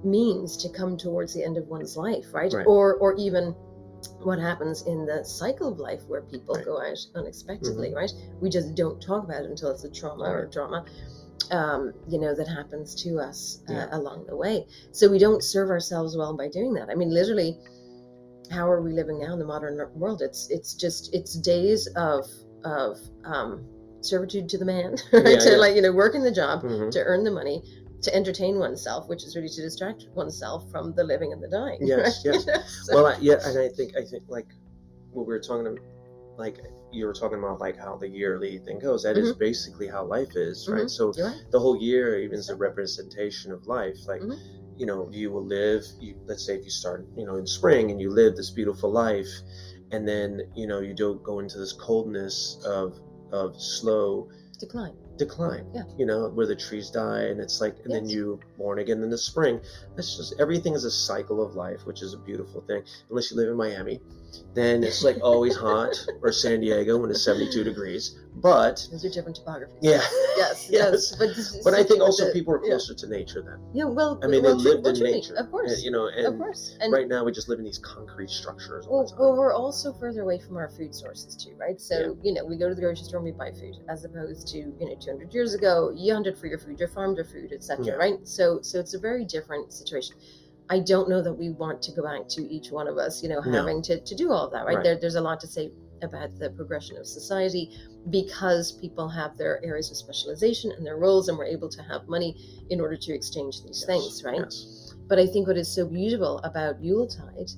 means 0.04 0.56
to 0.58 0.70
come 0.70 0.96
towards 0.98 1.34
the 1.34 1.44
end 1.44 1.58
of 1.58 1.68
one's 1.68 1.98
life 1.98 2.26
right, 2.34 2.54
Right. 2.54 2.68
or 2.68 2.96
or 2.98 3.16
even 3.16 3.56
what 4.20 4.38
happens 4.40 4.84
in 4.84 5.06
the 5.06 5.24
cycle 5.26 5.72
of 5.72 5.80
life 5.80 6.02
where 6.08 6.22
people 6.22 6.56
Right. 6.56 6.66
go 6.66 6.80
out 6.82 6.98
unexpectedly 7.16 7.94
right 7.94 8.12
we 8.42 8.50
just 8.50 8.76
don't 8.76 9.02
talk 9.02 9.24
about 9.24 9.44
it 9.44 9.50
until 9.50 9.72
it's 9.72 9.84
a 9.84 9.90
trauma 9.90 10.24
or 10.26 10.44
Right. 10.44 10.52
drama 10.52 10.86
um, 11.52 11.94
you 12.08 12.20
know 12.20 12.34
that 12.36 12.48
happens 12.48 12.96
to 13.04 13.20
us 13.20 13.62
uh, 13.70 13.74
Yeah. 13.74 13.88
along 13.92 14.26
the 14.28 14.36
way 14.36 14.66
so 14.92 15.10
we 15.10 15.20
don't 15.20 15.44
serve 15.44 15.70
ourselves 15.70 16.16
well 16.16 16.36
by 16.38 16.48
doing 16.50 16.74
that 16.76 16.90
i 16.90 16.96
mean 16.96 17.10
literally 17.14 17.58
how 18.52 18.70
are 18.70 18.82
we 18.82 18.92
living 18.94 19.20
now 19.20 19.34
in 19.34 19.40
the 19.40 19.46
modern 19.46 19.80
world 19.94 20.22
it's 20.22 20.50
it's 20.50 20.74
just 20.74 21.14
it's 21.14 21.36
days 21.36 21.88
of 21.96 22.26
of 22.64 22.98
um, 23.26 23.64
servitude 24.02 24.48
to 24.50 24.58
the 24.58 24.66
man 24.66 24.96
right 25.14 25.26
Yeah, 25.28 25.40
to 25.40 25.52
yeah. 25.52 25.58
like 25.58 25.76
you 25.76 25.82
know 25.82 25.92
working 25.92 26.24
the 26.24 26.32
job 26.32 26.64
Mhm. 26.64 26.92
to 26.92 27.00
earn 27.04 27.24
the 27.24 27.32
money 27.32 27.64
to 28.02 28.14
entertain 28.16 28.60
oneself 28.60 29.08
which 29.10 29.24
is 29.24 29.36
really 29.36 29.50
to 29.50 29.62
distract 29.62 30.08
oneself 30.14 30.70
from 30.72 30.94
the 30.94 31.04
living 31.04 31.32
and 31.34 31.42
the 31.42 31.48
dying 31.48 31.80
Yes, 31.88 32.26
right? 32.26 32.36
yes. 32.48 32.80
So- 32.84 32.94
well 32.96 33.08
I, 33.08 33.18
yeah 33.20 33.38
and 33.46 33.58
i 33.58 33.68
think 33.70 33.96
i 33.98 34.04
think 34.04 34.24
like 34.28 34.48
what 35.12 35.26
we 35.28 35.34
were 35.34 35.40
talking 35.40 35.66
about 35.68 35.80
like 36.38 36.58
you 36.92 37.06
were 37.06 37.14
talking 37.14 37.40
about 37.40 37.60
like 37.60 37.78
how 37.78 37.96
the 37.98 38.08
yearly 38.08 38.58
thing 38.60 38.78
goes 38.80 39.04
That 39.04 39.18
is 39.18 39.34
basically 39.34 39.88
how 39.88 40.04
life 40.06 40.36
is 40.36 40.68
right 40.70 40.84
Mhm. 40.86 40.90
so 40.90 41.12
right. 41.24 41.42
the 41.52 41.60
whole 41.60 41.78
year 41.82 42.20
even 42.20 42.38
is 42.38 42.50
a 42.50 42.56
representation 42.56 43.52
of 43.52 43.66
life 43.68 43.98
like 44.08 44.22
Mhm. 44.22 44.38
You 44.78 44.86
know 44.86 45.10
you 45.12 45.32
will 45.32 45.46
live 45.46 45.84
you 46.00 46.16
let's 46.26 46.46
say 46.46 46.56
if 46.56 46.64
you 46.64 46.72
start 46.72 47.06
you 47.16 47.26
know 47.26 47.36
in 47.36 47.48
spring 47.48 47.92
and 47.92 48.00
you 48.02 48.10
live 48.10 48.36
this 48.36 48.50
beautiful 48.50 48.92
life 48.92 49.30
and 49.92 50.08
then 50.08 50.42
you 50.56 50.68
know 50.68 50.80
you 50.80 50.94
don't 50.94 51.24
go 51.24 51.40
into 51.40 51.58
this 51.58 51.74
coldness 51.74 52.58
of 52.66 53.00
of 53.32 53.60
slow 53.60 54.30
decline. 54.60 54.94
decline 55.18 55.66
Yeah. 55.74 55.84
you 55.98 56.06
know 56.06 56.30
where 56.30 56.48
the 56.48 56.56
trees 56.56 56.90
die 56.90 57.24
and 57.24 57.40
it's 57.40 57.62
like 57.62 57.76
and 57.84 57.94
then 57.94 58.08
you 58.10 58.40
born 58.58 58.80
again 58.80 59.02
in 59.04 59.10
the 59.10 59.18
spring. 59.18 59.60
That's 59.96 60.16
just 60.18 60.36
everything 60.40 60.74
is 60.74 60.86
a 60.86 60.92
cycle 60.92 61.44
of 61.46 61.56
life 61.56 61.86
which 61.86 62.02
is 62.02 62.14
a 62.14 62.18
beautiful 62.18 62.62
thing 62.62 62.84
unless 63.10 63.32
you 63.32 63.38
live 63.38 63.50
in 63.50 63.56
miami 63.58 64.00
then 64.54 64.84
it's 64.84 65.04
like 65.04 65.18
always 65.22 65.56
hot 65.56 65.96
or 66.22 66.32
san 66.32 66.60
diego 66.62 66.98
when 66.98 67.10
it's 67.10 67.24
72 67.24 67.64
degrees 67.64 68.18
but 68.36 68.86
those 68.92 69.06
are 69.06 69.10
different 69.10 69.38
topographies 69.38 69.78
yeah 69.82 70.02
yes 70.38 70.68
Yes. 70.72 70.72
yes 70.72 71.16
but 71.18 71.36
this 71.36 71.64
but 71.64 71.74
i 71.74 71.84
think 71.84 72.02
also 72.02 72.28
the- 72.28 72.34
people 72.34 72.54
are 72.54 72.62
yeah. 72.64 72.72
closer 72.72 72.94
to 72.94 73.08
nature 73.08 73.42
then 73.42 73.60
yeah 73.74 73.86
well 73.86 74.20
i 74.24 74.28
mean 74.28 74.44
well, 74.44 74.58
they 74.58 74.72
lived 74.76 74.88
in 74.88 75.04
nature 75.04 75.36
of 75.36 75.50
course 75.52 75.74
and, 75.74 75.84
you 75.84 75.92
know 75.92 76.08
and 76.08 76.26
of 76.28 76.38
course 76.38 76.78
and 76.82 76.92
right 76.92 77.08
now 77.08 77.24
we 77.24 77.32
just 77.32 77.48
live 77.50 77.60
in 77.60 77.66
these 77.66 77.80
concrete 77.80 78.30
structures 78.30 78.86
Well, 78.90 79.12
well, 79.18 79.36
we're 79.38 79.54
also 79.54 79.94
further 79.94 80.22
away 80.22 80.40
from 80.40 80.58
our 80.58 80.70
food 80.70 80.94
sources 80.94 81.36
too, 81.36 81.54
right? 81.58 81.80
So 81.80 82.18
you 82.22 82.34
know, 82.34 82.44
we 82.46 82.58
go 82.58 82.68
to 82.70 82.76
the 82.76 82.82
grocery 82.82 83.06
store 83.06 83.20
and 83.20 83.26
we 83.26 83.32
buy 83.32 83.52
food, 83.52 83.76
as 83.90 84.04
opposed 84.04 84.48
to 84.50 84.58
you 84.58 84.86
know, 84.88 84.96
200 85.00 85.34
years 85.34 85.54
ago, 85.54 85.92
you 85.96 86.14
hunted 86.14 86.38
for 86.38 86.48
your 86.48 86.60
food, 86.60 86.80
you 86.80 86.88
farmed 86.88 87.18
your 87.18 87.26
food, 87.26 87.52
etc. 87.54 87.86
Yeah. 87.86 87.94
Right? 87.94 88.16
So, 88.24 88.60
so 88.62 88.80
it's 88.80 88.94
a 88.94 89.00
very 89.00 89.26
different 89.26 89.72
situation. 89.74 90.16
I 90.70 90.80
don't 90.80 91.08
know 91.10 91.22
that 91.22 91.34
we 91.34 91.52
want 91.52 91.82
to 91.84 91.92
go 91.92 92.04
back 92.04 92.28
to 92.30 92.42
each 92.42 92.72
one 92.72 92.88
of 92.88 92.98
us, 92.98 93.22
you 93.22 93.30
know, 93.30 93.40
No. 93.42 93.52
having 93.52 93.82
to, 93.84 94.00
to 94.00 94.16
do 94.16 94.32
all 94.32 94.46
of 94.48 94.52
that, 94.54 94.66
right? 94.66 94.78
Right. 94.78 94.84
There, 94.84 94.98
there's 95.00 95.16
a 95.16 95.22
lot 95.22 95.40
to 95.42 95.48
say 95.48 95.72
about 96.02 96.38
the 96.40 96.50
progression 96.52 96.98
of 96.98 97.06
society 97.08 97.72
because 98.10 98.72
people 98.74 99.08
have 99.08 99.38
their 99.38 99.64
areas 99.64 99.90
of 99.92 99.98
specialization 99.98 100.72
and 100.72 100.86
their 100.86 100.98
roles, 100.98 101.30
and 101.30 101.38
we're 101.38 101.46
able 101.46 101.70
to 101.70 101.82
have 101.84 102.08
money 102.08 102.36
in 102.70 102.82
order 102.82 102.98
to 102.98 103.14
exchange 103.14 103.62
these 103.64 103.80
Yes, 103.82 103.86
things, 103.86 104.24
right? 104.24 104.40
yes. 104.40 104.94
But 105.08 105.20
I 105.20 105.28
think 105.28 105.48
what 105.48 105.58
is 105.58 105.74
so 105.74 105.86
beautiful 105.88 106.40
about 106.40 106.84
Yuletide 106.84 107.50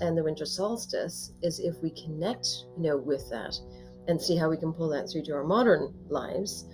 and 0.00 0.16
the 0.16 0.24
winter 0.24 0.44
solstice 0.46 1.32
is 1.42 1.60
if 1.60 1.80
we 1.82 1.90
connect, 1.90 2.46
you 2.76 2.82
know, 2.84 2.96
with 2.96 3.28
that 3.30 3.56
and 4.08 4.20
see 4.20 4.36
how 4.36 4.48
we 4.50 4.56
can 4.56 4.72
pull 4.72 4.88
that 4.88 5.08
through 5.08 5.22
to 5.22 5.32
our 5.34 5.44
modern 5.44 5.94
lives, 6.08 6.66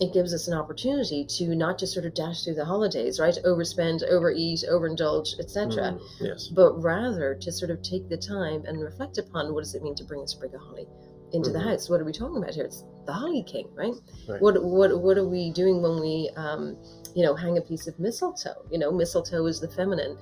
it 0.00 0.12
gives 0.12 0.32
us 0.34 0.48
an 0.48 0.54
opportunity 0.54 1.24
to 1.24 1.54
not 1.54 1.78
just 1.78 1.92
sort 1.92 2.06
of 2.06 2.14
dash 2.14 2.42
through 2.44 2.54
the 2.54 2.64
holidays, 2.64 3.20
right? 3.20 3.36
Overspend, 3.44 4.02
overeat, 4.08 4.64
overindulge, 4.70 5.38
etc. 5.38 5.92
Mm, 5.92 6.00
yes 6.20 6.48
But 6.48 6.82
rather 6.82 7.34
to 7.34 7.52
sort 7.52 7.70
of 7.70 7.82
take 7.82 8.08
the 8.08 8.16
time 8.16 8.64
and 8.66 8.80
reflect 8.80 9.18
upon 9.18 9.52
what 9.54 9.60
does 9.60 9.74
it 9.74 9.82
mean 9.82 9.94
to 9.96 10.04
bring 10.04 10.22
a 10.22 10.26
sprig 10.28 10.54
of 10.54 10.60
holly 10.60 10.86
into 11.32 11.50
the 11.50 11.58
Mhm. 11.58 11.64
house. 11.70 11.88
What 11.88 12.00
are 12.00 12.04
we 12.04 12.12
talking 12.12 12.36
about 12.38 12.54
here? 12.54 12.64
It's 12.64 12.84
the 13.06 13.12
holly 13.12 13.42
king, 13.44 13.68
right? 13.76 13.94
Right. 14.28 14.40
What 14.42 14.62
what 14.62 15.00
what 15.00 15.18
are 15.18 15.28
we 15.28 15.50
doing 15.52 15.82
when 15.82 16.00
we 16.00 16.30
um, 16.36 16.76
you 17.14 17.24
know 17.24 17.34
hang 17.34 17.58
a 17.58 17.62
piece 17.62 17.86
of 17.86 17.98
mistletoe? 17.98 18.64
You 18.70 18.78
know, 18.78 18.90
mistletoe 18.90 19.46
is 19.46 19.60
the 19.60 19.68
feminine, 19.68 20.16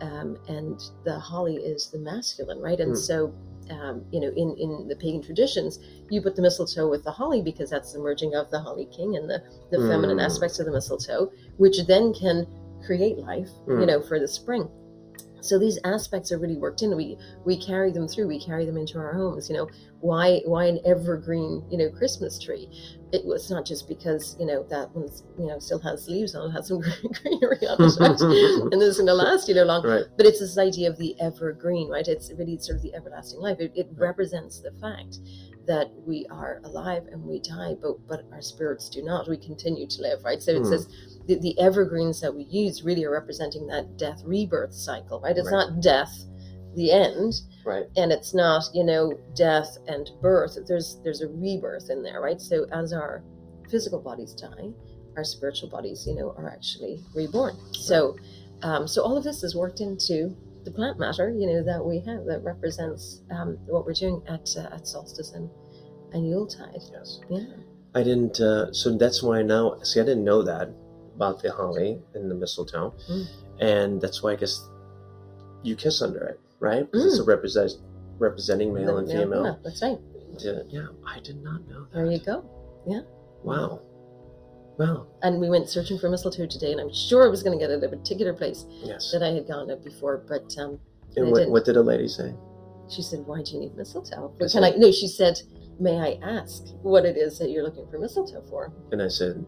um, 0.00 0.36
and 0.48 0.78
the 1.04 1.18
holly 1.18 1.56
is 1.56 1.90
the 1.90 1.98
masculine, 1.98 2.60
right? 2.60 2.80
And 2.80 2.92
Mm. 2.92 2.96
so. 2.98 3.32
Um, 3.70 4.04
you 4.12 4.20
know, 4.20 4.28
in, 4.36 4.54
in 4.58 4.86
the 4.88 4.96
pagan 4.96 5.22
traditions, 5.22 5.78
you 6.10 6.22
put 6.22 6.36
the 6.36 6.42
mistletoe 6.42 6.88
with 6.88 7.02
the 7.04 7.10
holly 7.10 7.42
because 7.42 7.68
that's 7.70 7.92
the 7.92 7.98
merging 7.98 8.34
of 8.34 8.48
the 8.50 8.60
holly 8.60 8.86
king 8.96 9.16
and 9.16 9.28
the, 9.28 9.42
the 9.70 9.78
feminine 9.88 10.18
Mm. 10.18 10.24
aspects 10.24 10.58
of 10.60 10.66
the 10.66 10.72
mistletoe, 10.72 11.30
which 11.56 11.84
then 11.86 12.12
can 12.14 12.46
create 12.86 13.18
life, 13.18 13.50
you 13.66 13.74
Mm. 13.74 13.86
know, 13.88 14.00
for 14.02 14.18
the 14.20 14.28
spring. 14.28 14.68
so 15.40 15.58
these 15.58 15.78
aspects 15.84 16.32
are 16.32 16.38
really 16.38 16.56
worked 16.56 16.82
in 16.82 16.96
we 16.96 17.16
we 17.44 17.56
carry 17.56 17.92
them 17.92 18.08
through 18.08 18.26
we 18.26 18.40
carry 18.40 18.64
them 18.66 18.76
into 18.76 18.98
our 18.98 19.12
homes 19.12 19.48
you 19.50 19.54
know 19.56 19.68
why 20.00 20.40
why 20.46 20.64
an 20.64 20.78
evergreen 20.84 21.62
you 21.70 21.76
know 21.78 21.90
christmas 21.90 22.38
tree 22.38 22.68
it 23.16 23.24
was 23.24 23.50
not 23.50 23.64
just 23.70 23.88
because 23.88 24.36
you 24.40 24.46
know 24.50 24.60
that 24.74 24.86
one's 24.94 25.24
you 25.38 25.46
know 25.46 25.58
still 25.58 25.78
has 25.88 26.08
leaves 26.08 26.34
on 26.34 26.48
it 26.50 26.52
has 26.52 26.68
some 26.68 26.80
greenery 27.22 27.62
on 27.72 27.76
it 27.80 28.20
and 28.72 28.80
this 28.80 28.90
is 28.92 28.96
going 28.98 29.06
to 29.06 29.14
last 29.14 29.48
you 29.48 29.54
know 29.54 29.64
long 29.64 29.82
Right. 29.84 30.04
but 30.16 30.26
it's 30.26 30.40
this 30.40 30.58
idea 30.58 30.88
of 30.90 30.96
the 30.98 31.14
evergreen 31.20 31.88
right 31.88 32.06
it's 32.14 32.30
really 32.38 32.58
sort 32.58 32.76
of 32.76 32.82
the 32.82 32.94
everlasting 32.94 33.40
life 33.40 33.58
it, 33.60 33.72
it 33.74 33.86
Right. 33.90 34.08
represents 34.08 34.60
the 34.60 34.72
fact 34.80 35.18
that 35.66 35.90
we 36.06 36.26
are 36.30 36.60
alive 36.64 37.04
and 37.10 37.24
we 37.24 37.40
die 37.40 37.74
but 37.82 37.94
but 38.06 38.20
our 38.32 38.42
spirits 38.42 38.88
do 38.88 39.02
not 39.02 39.28
we 39.28 39.36
continue 39.36 39.86
to 39.86 40.02
live 40.02 40.22
right 40.24 40.42
so 40.42 40.52
it 40.52 40.58
Hmm. 40.58 40.70
says 40.72 40.88
the, 41.26 41.34
the 41.40 41.58
evergreens 41.58 42.20
that 42.20 42.32
we 42.34 42.44
use 42.44 42.82
really 42.84 43.04
are 43.04 43.10
representing 43.10 43.66
that 43.66 43.96
death 43.98 44.22
rebirth 44.24 44.74
cycle 44.74 45.20
right 45.20 45.36
it's 45.36 45.50
Right. 45.50 45.66
not 45.68 45.80
death 45.80 46.14
the 46.76 46.92
end 46.92 47.34
Right. 47.64 47.84
and 47.96 48.12
it's 48.12 48.32
not 48.34 48.62
you 48.74 48.84
know 48.84 49.18
death 49.34 49.76
and 49.88 50.08
birth 50.22 50.56
there's 50.68 50.98
there's 51.02 51.20
a 51.22 51.28
rebirth 51.28 51.90
in 51.90 52.02
there 52.02 52.20
right 52.20 52.40
so 52.40 52.64
as 52.72 52.92
our 52.92 53.22
physical 53.70 54.00
bodies 54.00 54.32
die 54.34 54.68
our 55.16 55.24
spiritual 55.24 55.68
bodies 55.68 56.06
you 56.06 56.14
know 56.14 56.30
are 56.38 56.48
actually 56.48 57.00
reborn 57.14 57.56
so 57.72 58.16
um, 58.62 58.86
so 58.86 59.02
all 59.02 59.16
of 59.16 59.24
this 59.24 59.42
is 59.42 59.56
worked 59.56 59.80
into 59.80 60.36
the 60.64 60.70
plant 60.70 60.98
matter 60.98 61.30
you 61.30 61.46
know 61.46 61.62
that 61.64 61.84
we 61.84 61.96
have 62.06 62.24
that 62.26 62.40
represents 62.44 63.22
um, 63.30 63.56
what 63.66 63.84
we're 63.84 63.92
doing 63.92 64.22
at 64.28 64.48
uh, 64.56 64.74
at 64.74 64.86
solstice 64.86 65.32
and 65.32 65.50
and 66.12 66.28
yuletide 66.28 66.80
Yes. 66.92 67.20
yeah 67.30 67.40
I 67.94 68.02
didn't. 68.02 68.38
Uh, 68.40 68.70
so 68.74 68.94
that's 68.98 69.22
why 69.22 69.40
now. 69.40 69.78
See, 69.82 70.00
I 70.00 70.04
didn't 70.04 70.24
know 70.24 70.42
that 70.42 70.68
about 71.14 71.40
the 71.42 71.50
holly 71.50 71.98
and 72.14 72.30
the 72.30 72.34
mistletoe, 72.34 72.92
Mm. 73.10 73.26
and 73.60 74.00
that's 74.02 74.22
why 74.22 74.32
I 74.32 74.36
guess 74.36 74.68
you 75.62 75.76
kiss 75.76 76.02
under 76.02 76.22
it, 76.26 76.38
right? 76.60 76.90
'Cause 76.92 77.04
it's 77.04 77.18
a 77.18 77.24
represent 77.24 77.72
representing 78.18 78.72
male 78.72 78.86
The 78.86 78.96
and 78.96 79.08
male- 79.08 79.22
female. 79.22 79.44
yeah, 79.44 79.54
that's 79.62 79.82
right 79.82 79.98
Yeah, 80.38 80.62
yeah, 80.68 80.86
I 81.06 81.20
did 81.20 81.42
not 81.42 81.66
know 81.68 81.80
that. 81.84 81.92
there 81.92 82.10
you 82.10 82.18
go 82.18 82.42
Yeah. 82.86 83.02
Wow. 83.42 83.80
Wow. 84.78 85.06
and 85.22 85.40
we 85.40 85.48
went 85.48 85.68
searching 85.70 85.98
for 85.98 86.08
mistletoe 86.10 86.44
today 86.46 86.70
and 86.72 86.80
i'm 86.80 86.92
sure 86.92 87.24
i 87.24 87.28
was 87.28 87.42
going 87.42 87.58
to 87.58 87.62
get 87.62 87.70
it 87.70 87.82
at 87.82 87.92
a 87.92 87.96
particular 87.96 88.32
place 88.34 88.66
Yes. 88.82 89.10
that 89.12 89.22
i 89.22 89.28
had 89.30 89.46
gone 89.48 89.70
at 89.70 89.82
before 89.84 90.18
but 90.28 90.54
um 90.58 90.78
And 91.16 91.30
what, 91.32 91.48
what 91.48 91.64
did 91.64 91.76
a 91.78 91.82
lady 91.82 92.08
say? 92.08 92.34
She 92.88 93.00
said, 93.02 93.26
"Why 93.26 93.42
do 93.42 93.52
you 93.54 93.58
need 93.60 93.74
mistletoe?" 93.76 94.32
But 94.38 94.50
can 94.52 94.62
I? 94.62 94.70
said- 94.70 94.78
No, 94.80 94.90
she 94.92 95.08
said, 95.08 95.40
"May 95.80 95.98
I 95.98 96.18
ask 96.22 96.68
what 96.82 97.04
it 97.06 97.16
is 97.16 97.36
that 97.38 97.50
you're 97.50 97.64
looking 97.64 97.86
for 97.90 97.98
mistletoe 97.98 98.42
for?" 98.50 98.70
And 98.92 99.02
I 99.02 99.08
said, 99.08 99.44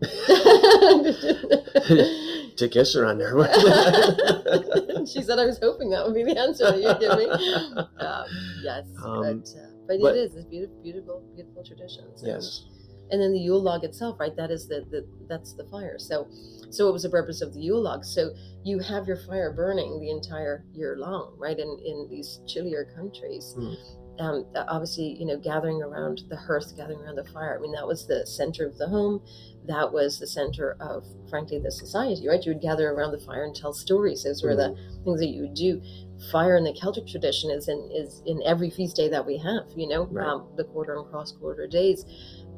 to 2.56 2.68
kiss 2.70 2.94
her 2.94 3.04
under. 3.04 3.36
she 5.12 5.22
said, 5.22 5.38
"I 5.38 5.46
was 5.46 5.58
hoping 5.62 5.90
that 5.90 6.04
would 6.04 6.14
be 6.14 6.24
the 6.24 6.38
answer 6.38 6.64
that 6.70 6.80
you'd 6.80 7.00
give 7.00 7.16
me." 7.18 7.26
Um, 8.06 8.24
yes, 8.62 8.84
Um, 9.04 9.20
but 9.22 9.48
uh, 9.48 9.66
but, 9.88 10.00
but- 10.00 10.16
it 10.16 10.18
is. 10.18 10.34
It's 10.36 10.44
beautiful, 10.46 10.80
beautiful, 10.82 11.22
beautiful 11.34 11.64
traditions. 11.64 12.22
And- 12.22 12.32
yes. 12.32 12.64
and 13.10 13.20
then 13.22 13.32
the 13.32 13.38
Yule 13.38 13.62
log 13.62 13.84
itself, 13.84 14.18
right? 14.20 14.34
That 14.36 14.50
is 14.50 14.66
the, 14.68 14.84
the 14.90 15.06
that's 15.28 15.54
the 15.54 15.64
fire. 15.70 15.96
So, 15.98 16.28
so 16.70 16.84
what 16.86 16.92
was 16.92 17.04
the 17.04 17.10
purpose 17.10 17.40
of 17.40 17.54
the 17.54 17.60
Yule 17.60 17.82
log? 17.82 18.04
So 18.04 18.30
you 18.64 18.80
have 18.80 19.06
your 19.06 19.16
fire 19.28 19.52
burning 19.52 20.00
the 20.00 20.10
entire 20.10 20.64
year 20.72 20.96
long, 20.98 21.34
right? 21.38 21.58
In 21.58 21.78
in 21.84 22.08
these 22.10 22.40
chillier 22.46 22.84
countries, 22.96 23.54
Hmm. 23.56 23.74
um, 24.18 24.46
obviously, 24.68 25.16
you 25.20 25.26
know, 25.26 25.38
gathering 25.38 25.82
around 25.82 26.22
the 26.28 26.36
hearth, 26.36 26.76
gathering 26.76 26.98
around 27.00 27.16
the 27.16 27.24
fire. 27.32 27.56
I 27.56 27.60
mean, 27.62 27.72
that 27.72 27.86
was 27.86 28.06
the 28.06 28.26
center 28.26 28.66
of 28.66 28.76
the 28.78 28.88
home. 28.88 29.22
That 29.66 29.92
was 29.92 30.18
the 30.18 30.26
center 30.26 30.76
of, 30.80 31.04
frankly, 31.28 31.58
the 31.58 31.70
society, 31.70 32.28
right? 32.28 32.44
You 32.44 32.52
would 32.52 32.62
gather 32.62 32.90
around 32.90 33.12
the 33.12 33.18
fire 33.18 33.44
and 33.44 33.54
tell 33.54 33.72
stories. 33.72 34.22
Those 34.24 34.42
were 34.42 34.54
the 34.54 34.76
things 35.04 35.20
that 35.20 35.28
you 35.28 35.42
would 35.42 35.54
do. 35.54 35.82
Fire 36.30 36.56
in 36.56 36.64
the 36.64 36.72
Celtic 36.72 37.06
tradition 37.06 37.50
is 37.50 37.68
in 37.68 37.90
is 37.92 38.22
in 38.26 38.40
every 38.44 38.70
feast 38.70 38.96
day 38.96 39.08
that 39.08 39.24
we 39.26 39.36
have. 39.38 39.64
You 39.76 39.88
know, 39.88 40.04
Right. 40.06 40.26
um, 40.28 40.48
the 40.56 40.64
quarter 40.64 40.96
and 40.96 41.06
cross 41.10 41.32
quarter 41.32 41.66
days. 41.66 42.04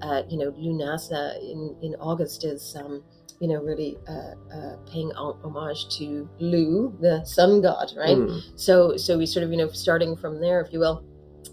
Uh, 0.01 0.23
you 0.29 0.39
know, 0.39 0.53
Lughnasadh 0.53 1.41
in 1.43 1.77
in 1.83 1.95
August 1.97 2.45
is. 2.45 2.77
Um, 2.77 3.03
you 3.41 3.47
know, 3.47 3.63
really 3.63 3.97
uh, 4.09 4.35
uh, 4.53 4.77
paying 4.91 5.13
homage 5.13 5.97
to 5.97 6.29
Lugh, 6.41 7.01
the 7.01 7.25
sun 7.25 7.63
god, 7.63 7.93
right? 7.97 8.17
Mm. 8.17 8.43
So, 8.57 8.97
so 8.97 9.17
we 9.17 9.27
sort 9.27 9.45
of, 9.45 9.53
you 9.53 9.57
know, 9.59 9.69
starting 9.69 10.17
from 10.17 10.41
there, 10.41 10.61
if 10.61 10.73
you 10.73 10.81
will, 10.81 11.05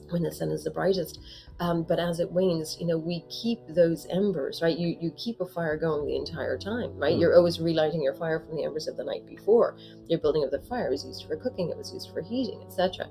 when 0.09 0.23
the 0.23 0.31
sun 0.31 0.49
is 0.49 0.63
the 0.63 0.71
brightest. 0.71 1.19
Um, 1.59 1.83
but 1.83 1.99
as 1.99 2.19
it 2.19 2.31
wanes, 2.31 2.77
you 2.79 2.85
know, 2.85 2.97
we 2.97 3.21
keep 3.29 3.59
those 3.69 4.05
embers, 4.07 4.61
right? 4.61 4.77
You 4.77 4.97
you 4.99 5.11
keep 5.11 5.39
a 5.39 5.45
fire 5.45 5.77
going 5.77 6.05
the 6.05 6.15
entire 6.17 6.57
time, 6.57 6.97
right? 6.97 7.15
Mm. 7.15 7.19
You're 7.21 7.35
always 7.37 7.61
relighting 7.61 8.01
your 8.01 8.13
fire 8.13 8.41
from 8.41 8.57
the 8.57 8.65
embers 8.65 8.87
of 8.87 8.97
the 8.97 9.05
night 9.05 9.25
before. 9.25 9.77
Your 10.07 10.19
building 10.19 10.43
of 10.43 10.51
the 10.51 10.59
fire 10.59 10.89
was 10.89 11.05
used 11.05 11.25
for 11.25 11.37
cooking, 11.37 11.69
it 11.69 11.77
was 11.77 11.93
used 11.93 12.11
for 12.11 12.21
heating, 12.21 12.61
etc. 12.67 13.07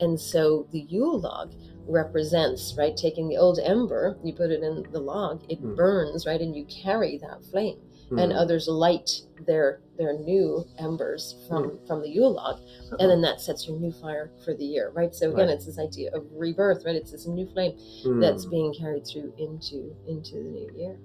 And 0.00 0.20
so 0.20 0.66
the 0.72 0.80
Yule 0.80 1.18
log 1.20 1.54
represents, 1.86 2.74
right, 2.76 2.96
taking 2.96 3.28
the 3.28 3.38
old 3.38 3.58
ember, 3.60 4.18
you 4.22 4.34
put 4.34 4.50
it 4.50 4.62
in 4.62 4.84
the 4.90 5.00
log, 5.00 5.42
it 5.48 5.62
Mm. 5.62 5.76
burns, 5.76 6.26
right, 6.26 6.40
and 6.40 6.54
you 6.54 6.64
carry 6.66 7.16
that 7.18 7.44
flame 7.44 7.78
and 8.10 8.32
Mm. 8.32 8.36
others 8.36 8.68
light 8.68 9.22
their 9.46 9.80
their 9.96 10.12
new 10.18 10.66
embers 10.78 11.34
from 11.46 11.64
Hmm. 11.70 11.76
from 11.86 12.02
the 12.02 12.10
Yule 12.10 12.32
log, 12.34 12.58
and 12.98 13.10
then 13.10 13.20
that 13.22 13.40
sets 13.40 13.66
your 13.66 13.78
new 13.78 13.92
fire 13.92 14.32
for 14.44 14.54
the 14.54 14.64
year, 14.64 14.90
right? 14.94 15.14
So 15.14 15.30
again, 15.30 15.48
Right. 15.48 15.54
it's 15.54 15.64
this 15.66 15.78
idea 15.78 16.10
of 16.12 16.26
rebirth, 16.32 16.84
right? 16.84 16.94
It's 16.96 17.10
this 17.12 17.26
new 17.26 17.46
flame 17.46 17.74
Mm. 18.04 18.20
that's 18.20 18.46
being 18.46 18.74
carried 18.74 19.06
through 19.06 19.32
into 19.38 19.96
into 20.06 20.36
the 20.36 20.50
new 20.50 20.70
year. 20.74 21.00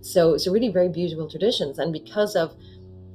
So 0.00 0.36
so 0.38 0.52
really 0.52 0.68
very 0.70 0.88
beautiful 0.90 1.28
traditions, 1.28 1.78
and 1.78 1.92
because 1.92 2.36
of 2.36 2.54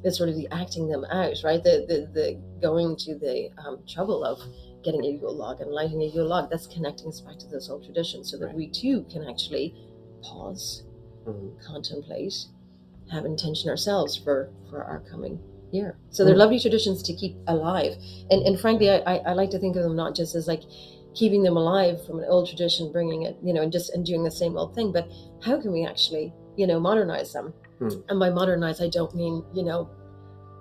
the 0.03 0.11
sort 0.11 0.29
of 0.29 0.35
the 0.35 0.47
acting 0.51 0.87
them 0.87 1.05
out, 1.11 1.43
right? 1.43 1.63
The 1.63 1.85
the, 1.87 2.09
the 2.13 2.41
going 2.61 2.95
to 2.97 3.15
the 3.17 3.51
um, 3.65 3.83
trouble 3.87 4.23
of 4.23 4.39
getting 4.83 5.05
a 5.05 5.09
Yule 5.09 5.35
log 5.35 5.61
and 5.61 5.71
lighting 5.71 6.01
a 6.01 6.05
Yule 6.07 6.27
log, 6.27 6.49
that's 6.49 6.67
connecting 6.67 7.09
us 7.09 7.21
back 7.21 7.37
to 7.39 7.47
those 7.49 7.69
old 7.69 7.83
traditions, 7.83 8.31
so 8.31 8.37
that 8.37 8.47
Right. 8.47 8.55
we 8.55 8.67
too 8.69 9.03
can 9.11 9.23
actually 9.23 9.75
pause 10.23 10.83
Mm. 11.27 11.53
contemplate, 11.59 12.33
have 13.11 13.25
intention 13.25 13.69
ourselves 13.69 14.15
for 14.15 14.49
for 14.69 14.83
our 14.83 15.01
coming 15.11 15.39
year. 15.71 15.97
So 16.09 16.25
they're 16.25 16.35
Mm. 16.35 16.39
lovely 16.39 16.59
traditions 16.59 17.01
to 17.03 17.13
keep 17.13 17.35
alive, 17.47 17.93
and 18.29 18.41
and 18.47 18.59
frankly, 18.59 18.89
I, 18.89 18.97
I 19.13 19.15
I 19.29 19.33
like 19.33 19.49
to 19.51 19.59
think 19.59 19.75
of 19.75 19.83
them 19.83 19.95
not 19.95 20.15
just 20.15 20.35
as 20.35 20.47
like 20.47 20.63
keeping 21.13 21.43
them 21.43 21.57
alive 21.57 22.05
from 22.05 22.19
an 22.19 22.25
old 22.29 22.47
tradition, 22.47 22.91
bringing 22.91 23.23
it, 23.23 23.37
you 23.43 23.53
know, 23.53 23.61
and 23.61 23.71
just 23.71 23.93
and 23.93 24.05
doing 24.05 24.23
the 24.23 24.31
same 24.31 24.57
old 24.57 24.73
thing, 24.73 24.91
but 24.93 25.09
how 25.43 25.59
can 25.59 25.71
we 25.73 25.85
actually, 25.85 26.33
you 26.55 26.65
know, 26.65 26.79
modernize 26.79 27.33
them? 27.33 27.53
Mm. 27.81 28.03
And 28.09 28.19
by 28.19 28.29
modernize, 28.29 28.79
I 28.81 28.89
don't 28.89 29.13
mean 29.15 29.43
you 29.53 29.63
know 29.63 29.89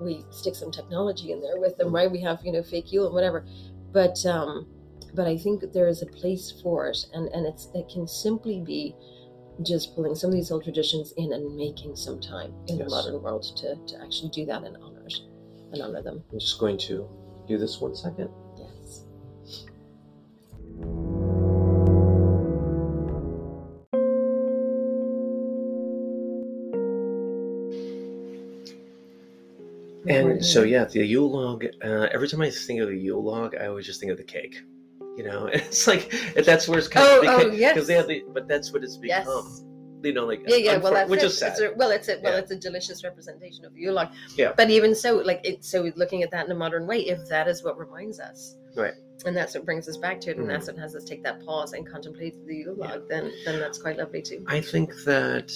we 0.01 0.25
stick 0.31 0.55
some 0.55 0.71
technology 0.71 1.31
in 1.33 1.41
there 1.43 1.61
with 1.61 1.77
them, 1.77 1.89
Mm. 1.91 1.95
right? 1.95 2.11
We 2.11 2.21
have 2.23 2.39
you 2.45 2.53
know 2.53 2.63
fake 2.63 2.91
Yule 2.93 3.07
and 3.07 3.15
whatever, 3.15 3.45
but 3.93 4.25
um, 4.27 4.67
but 5.15 5.27
I 5.27 5.37
think 5.37 5.73
there 5.73 5.89
is 5.89 6.03
a 6.03 6.07
place 6.07 6.51
for 6.63 6.89
it, 6.89 6.99
and 7.15 7.29
and 7.35 7.47
it's 7.47 7.69
it 7.75 7.89
can 7.93 8.07
simply 8.09 8.61
be 8.61 8.95
just 9.63 9.95
pulling 9.95 10.15
some 10.15 10.31
of 10.31 10.35
these 10.35 10.51
old 10.51 10.65
traditions 10.65 11.13
in 11.17 11.33
and 11.33 11.57
making 11.57 11.97
some 11.97 12.21
time 12.21 12.53
in 12.69 12.79
Yes. 12.79 12.89
the 12.89 12.91
modern 12.91 13.23
world 13.23 13.43
to, 13.57 13.77
to 13.87 14.03
actually 14.03 14.31
do 14.31 14.47
that 14.47 14.63
and 14.65 14.77
honor 14.79 15.05
it 15.07 15.15
and 15.73 15.83
honor 15.83 16.03
them. 16.03 16.23
I'm 16.33 16.39
just 16.39 16.59
going 16.59 16.79
to 16.79 17.09
do 17.47 17.59
this 17.59 17.81
one 17.81 17.95
second. 17.95 18.31
Yes. 18.59 19.05
And 30.07 30.45
so, 30.45 30.63
yeah, 30.63 30.85
the 30.85 31.05
Yule 31.05 31.31
log. 31.31 31.65
Uh, 31.85 32.09
every 32.13 32.27
time 32.29 32.41
I 32.41 32.51
think 32.51 32.81
of 32.81 32.89
the 32.89 32.97
Yule 32.97 33.23
log, 33.23 33.55
I 33.55 33.67
always 33.67 33.87
just 33.87 34.01
think 34.01 34.11
of 34.11 34.19
the 34.19 34.25
cake. 34.25 34.57
You 35.21 35.27
know, 35.29 35.47
it's 35.53 35.87
like 35.87 36.11
that's 36.47 36.67
where 36.67 36.79
it's 36.79 36.89
kind 36.89 37.07
Oh, 37.07 37.21
of 37.21 37.27
oh, 37.29 37.51
because 37.51 37.59
yes. 37.59 37.87
they 37.87 37.93
have 37.95 38.09
the, 38.09 38.25
but 38.33 38.49
that's 38.49 38.73
what 38.73 38.83
it's 38.83 38.99
Yes. 39.03 39.27
become. 39.27 39.67
You 40.03 40.15
know, 40.15 40.25
like 40.25 40.41
Yeah, 40.49 40.57
yeah. 40.57 40.77
Well, 40.79 40.95
that's 40.95 41.11
which 41.11 41.23
it. 41.23 41.27
is 41.27 41.37
sad. 41.37 41.51
It's 41.53 41.61
a, 41.61 41.73
well, 41.77 41.91
it's 41.91 42.09
a 42.09 42.19
well, 42.23 42.33
Yeah. 42.33 42.39
it's 42.39 42.51
a 42.53 42.57
delicious 42.57 43.05
representation 43.05 43.67
of 43.67 43.77
Yule 43.77 43.93
log. 43.93 44.09
Yeah. 44.35 44.55
But 44.57 44.71
even 44.71 44.95
so, 44.95 45.17
like 45.17 45.43
it, 45.45 45.63
so 45.63 45.93
looking 45.95 46.23
at 46.23 46.31
that 46.31 46.47
in 46.47 46.53
a 46.53 46.55
modern 46.55 46.87
way, 46.87 47.01
if 47.01 47.29
that 47.29 47.49
is 47.49 47.63
what 47.63 47.79
reminds 47.79 48.19
us, 48.19 48.57
Right. 48.75 48.95
and 49.27 49.37
that's 49.37 49.53
what 49.55 49.67
brings 49.67 49.87
us 49.91 49.99
back 49.99 50.23
to 50.23 50.31
it, 50.31 50.39
and 50.39 50.47
Mhm. 50.47 50.53
that's 50.53 50.69
what 50.69 50.79
has 50.79 50.95
us 50.97 51.05
take 51.05 51.23
that 51.25 51.45
pause 51.45 51.75
and 51.75 51.87
contemplate 51.87 52.35
the 52.47 52.55
Yule 52.57 52.77
Yeah. 52.79 52.97
then 53.11 53.31
then 53.45 53.61
that's 53.61 53.77
quite 53.77 53.99
lovely 53.99 54.23
too. 54.23 54.43
I 54.47 54.63
think 54.63 54.89
that, 55.05 55.53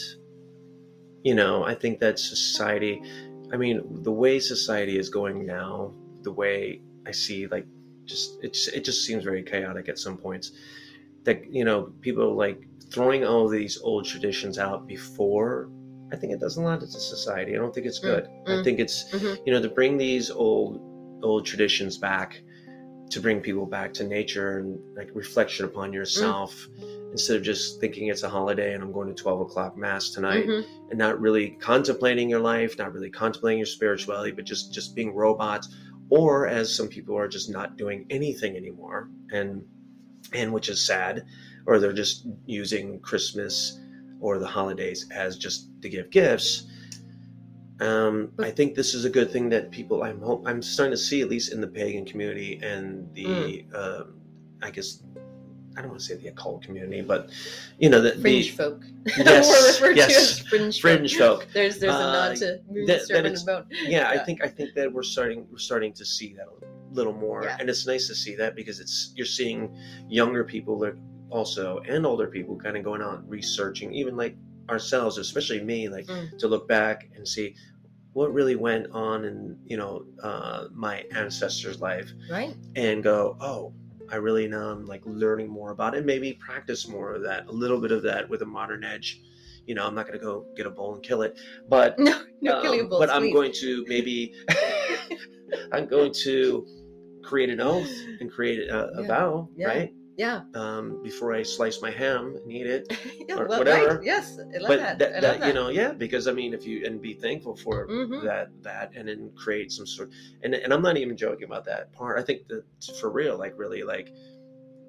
you 1.22 1.34
know, 1.34 1.64
I 1.64 1.74
think 1.74 2.00
that 2.00 2.18
society, 2.18 3.00
I 3.50 3.56
mean, 3.56 3.80
the 4.02 4.12
way 4.12 4.40
society 4.40 4.98
is 4.98 5.08
going 5.08 5.46
now, 5.46 5.94
the 6.20 6.32
way 6.32 6.82
I 7.06 7.12
see, 7.12 7.46
like, 7.46 7.66
just 8.06 8.38
it's 8.42 8.68
it 8.68 8.84
just 8.84 9.04
seems 9.04 9.24
very 9.24 9.42
chaotic 9.42 9.88
at 9.88 9.98
some 9.98 10.16
points. 10.16 10.52
That 11.24 11.52
you 11.52 11.64
know, 11.64 11.92
people 12.00 12.34
like 12.36 12.66
throwing 12.90 13.24
all 13.24 13.48
these 13.48 13.80
old 13.80 14.04
traditions 14.04 14.58
out 14.58 14.86
before. 14.86 15.70
I 16.12 16.16
think 16.16 16.32
it 16.32 16.38
does 16.40 16.58
a 16.58 16.60
lot 16.60 16.80
to 16.80 16.86
society. 16.86 17.54
I 17.54 17.56
don't 17.58 17.74
think 17.74 17.86
it's 17.86 17.98
Mm, 18.00 18.02
good. 18.02 18.28
I 18.46 18.50
mm. 18.50 18.64
think 18.64 18.78
it's 18.78 19.04
Mhm. 19.12 19.38
you 19.46 19.52
know 19.52 19.60
to 19.62 19.68
bring 19.68 19.96
these 19.96 20.30
old 20.30 20.80
old 21.22 21.46
traditions 21.46 21.96
back 21.98 22.42
to 23.10 23.20
bring 23.20 23.40
people 23.40 23.64
back 23.66 23.92
to 23.94 24.04
nature 24.04 24.58
and 24.58 24.78
like 24.96 25.10
reflection 25.14 25.64
upon 25.64 25.92
yourself 25.92 26.68
instead 27.12 27.36
of 27.36 27.42
just 27.42 27.80
thinking 27.80 28.08
it's 28.08 28.22
a 28.24 28.28
holiday 28.28 28.74
and 28.74 28.82
I'm 28.82 28.92
going 28.92 29.08
to 29.08 29.14
12 29.14 29.40
o'clock 29.42 29.76
mass 29.76 30.10
tonight 30.10 30.46
Mhm. 30.46 30.64
and 30.90 30.98
not 30.98 31.20
really 31.20 31.50
contemplating 31.60 32.28
your 32.28 32.40
life, 32.40 32.76
not 32.76 32.92
really 32.92 33.10
contemplating 33.10 33.58
your 33.58 33.66
spirituality, 33.66 34.32
but 34.32 34.44
just 34.44 34.72
just 34.72 34.94
being 34.94 35.14
robots, 35.14 35.68
or 36.14 36.46
as 36.46 36.74
some 36.74 36.86
people 36.86 37.18
are 37.18 37.26
just 37.26 37.50
not 37.50 37.76
doing 37.76 38.06
anything 38.08 38.56
anymore, 38.56 39.08
and 39.32 39.64
and 40.32 40.52
which 40.52 40.68
is 40.68 40.86
sad, 40.86 41.24
or 41.66 41.80
they're 41.80 41.92
just 41.92 42.26
using 42.46 43.00
Christmas 43.00 43.80
or 44.20 44.38
the 44.38 44.46
holidays 44.46 45.06
as 45.10 45.36
just 45.36 45.68
to 45.82 45.88
give 45.88 46.10
gifts. 46.10 46.66
Um, 47.80 48.30
I 48.38 48.52
think 48.52 48.76
this 48.76 48.94
is 48.94 49.04
a 49.04 49.10
good 49.10 49.32
thing 49.32 49.48
that 49.48 49.72
people. 49.72 50.04
I'm 50.04 50.20
hope 50.20 50.44
I'm 50.46 50.62
starting 50.62 50.92
to 50.92 50.96
see 50.96 51.20
at 51.20 51.28
least 51.28 51.52
in 51.52 51.60
the 51.60 51.66
pagan 51.66 52.04
community 52.04 52.60
and 52.62 53.12
the, 53.14 53.66
um, 53.74 54.20
I 54.62 54.70
guess, 54.70 55.02
I 55.76 55.80
don't 55.80 55.90
want 55.90 56.00
to 56.00 56.06
say 56.06 56.14
the 56.16 56.28
occult 56.28 56.62
community, 56.62 57.00
but 57.02 57.30
you 57.78 57.88
know 57.90 58.00
the, 58.00 58.12
Fringe 58.20 58.50
the 58.56 58.62
folk. 58.62 58.84
Yes, 59.16 59.80
yes. 59.96 60.38
fringe, 60.40 60.80
fringe 60.80 61.16
folk. 61.16 61.46
There's 61.52 61.78
there's 61.78 61.94
a 61.94 61.96
Uh, 61.96 62.12
nod 62.28 62.36
to 62.36 62.46
that- 62.46 62.86
that 62.86 63.02
Serpent 63.06 63.26
it's- 63.38 63.88
yeah, 63.88 64.08
I 64.08 64.18
think 64.24 64.44
I 64.44 64.48
think 64.48 64.74
that 64.74 64.92
we're 64.92 65.02
starting 65.02 65.46
we're 65.50 65.58
starting 65.58 65.92
to 65.94 66.04
see 66.04 66.32
that 66.34 66.46
a 66.46 66.94
little 66.94 67.12
more, 67.12 67.42
Yeah. 67.44 67.56
and 67.58 67.68
it's 67.68 67.86
nice 67.86 68.06
to 68.08 68.14
see 68.14 68.34
that 68.36 68.54
because 68.54 68.78
it's 68.80 69.12
you're 69.16 69.26
seeing 69.26 69.76
younger 70.08 70.44
people 70.44 70.78
that 70.80 70.94
also 71.30 71.80
and 71.88 72.06
older 72.06 72.28
people 72.28 72.56
kind 72.56 72.76
of 72.76 72.84
going 72.84 73.02
on 73.02 73.24
researching, 73.28 73.92
even 73.92 74.16
like 74.16 74.36
ourselves, 74.70 75.18
especially 75.18 75.60
me, 75.62 75.88
like 75.88 76.06
Mm. 76.06 76.38
to 76.38 76.46
look 76.48 76.66
back 76.68 77.08
and 77.16 77.26
see 77.26 77.54
what 78.12 78.32
really 78.32 78.54
went 78.54 78.86
on 78.92 79.24
in 79.24 79.58
you 79.66 79.76
know 79.76 80.06
uh, 80.22 80.68
my 80.72 81.04
ancestors' 81.12 81.80
life, 81.80 82.08
Right? 82.30 82.54
and 82.76 83.02
go, 83.02 83.36
oh. 83.40 83.72
I 84.14 84.18
really 84.18 84.46
now 84.46 84.70
am 84.70 84.86
like 84.86 85.02
learning 85.04 85.48
more 85.48 85.72
about 85.72 85.96
it. 85.96 86.04
Maybe 86.04 86.34
practice 86.34 86.86
more 86.86 87.14
of 87.14 87.22
that, 87.24 87.48
a 87.48 87.52
little 87.52 87.80
bit 87.80 87.90
of 87.90 88.00
that 88.04 88.30
with 88.30 88.42
a 88.42 88.46
modern 88.46 88.84
edge. 88.84 89.20
You 89.66 89.74
know, 89.74 89.84
I'm 89.84 89.94
not 89.96 90.06
going 90.06 90.16
to 90.16 90.24
go 90.24 90.46
get 90.54 90.66
a 90.66 90.70
bull 90.70 90.94
and 90.94 91.02
kill 91.02 91.22
it, 91.22 91.36
but 91.68 91.98
No, 91.98 92.22
no 92.40 92.54
um, 92.54 92.62
killing 92.62 92.88
bulls, 92.88 93.00
but 93.00 93.10
I'm 93.10 93.32
going 93.32 93.50
to 93.54 93.84
maybe 93.88 94.32
I'm 95.72 95.86
going 95.86 96.12
to 96.22 96.64
create 97.24 97.50
an 97.50 97.60
oath 97.60 97.90
and 98.20 98.30
create 98.30 98.70
a, 98.70 98.86
a 98.98 99.02
Yeah. 99.02 99.08
vow, 99.08 99.48
Yeah. 99.56 99.66
right? 99.66 99.94
Yeah. 100.16 100.42
Um, 100.54 101.02
before 101.02 101.32
I 101.34 101.42
slice 101.42 101.82
my 101.82 101.90
ham 101.90 102.36
and 102.40 102.52
eat 102.52 102.66
it. 102.66 102.96
yeah, 103.28 103.36
Or 103.36 103.48
well, 103.48 103.58
whatever. 103.58 103.96
right. 103.96 104.04
Yes, 104.04 104.38
I 104.38 104.58
love 104.58 104.68
but 104.68 104.78
that. 104.78 104.98
that, 105.00 105.20
that, 105.20 105.40
that. 105.40 105.46
you 105.48 105.52
know, 105.52 105.68
yeah, 105.68 105.92
because 105.92 106.28
I 106.28 106.32
mean, 106.32 106.54
if 106.54 106.64
you 106.66 106.84
and 106.86 107.02
be 107.02 107.14
thankful 107.14 107.56
for 107.56 107.88
Mhm. 107.88 108.22
that 108.24 108.50
that 108.62 108.92
and 108.94 109.08
then 109.08 109.30
create 109.34 109.72
some 109.72 109.86
sort 109.86 110.10
and 110.42 110.54
and 110.54 110.72
I'm 110.72 110.82
not 110.82 110.96
even 110.96 111.16
joking 111.16 111.44
about 111.44 111.64
that 111.64 111.92
part. 111.92 112.18
I 112.18 112.22
think 112.22 112.46
that 112.48 112.62
for 113.00 113.10
real, 113.10 113.36
like 113.36 113.54
really, 113.56 113.82
like 113.82 114.12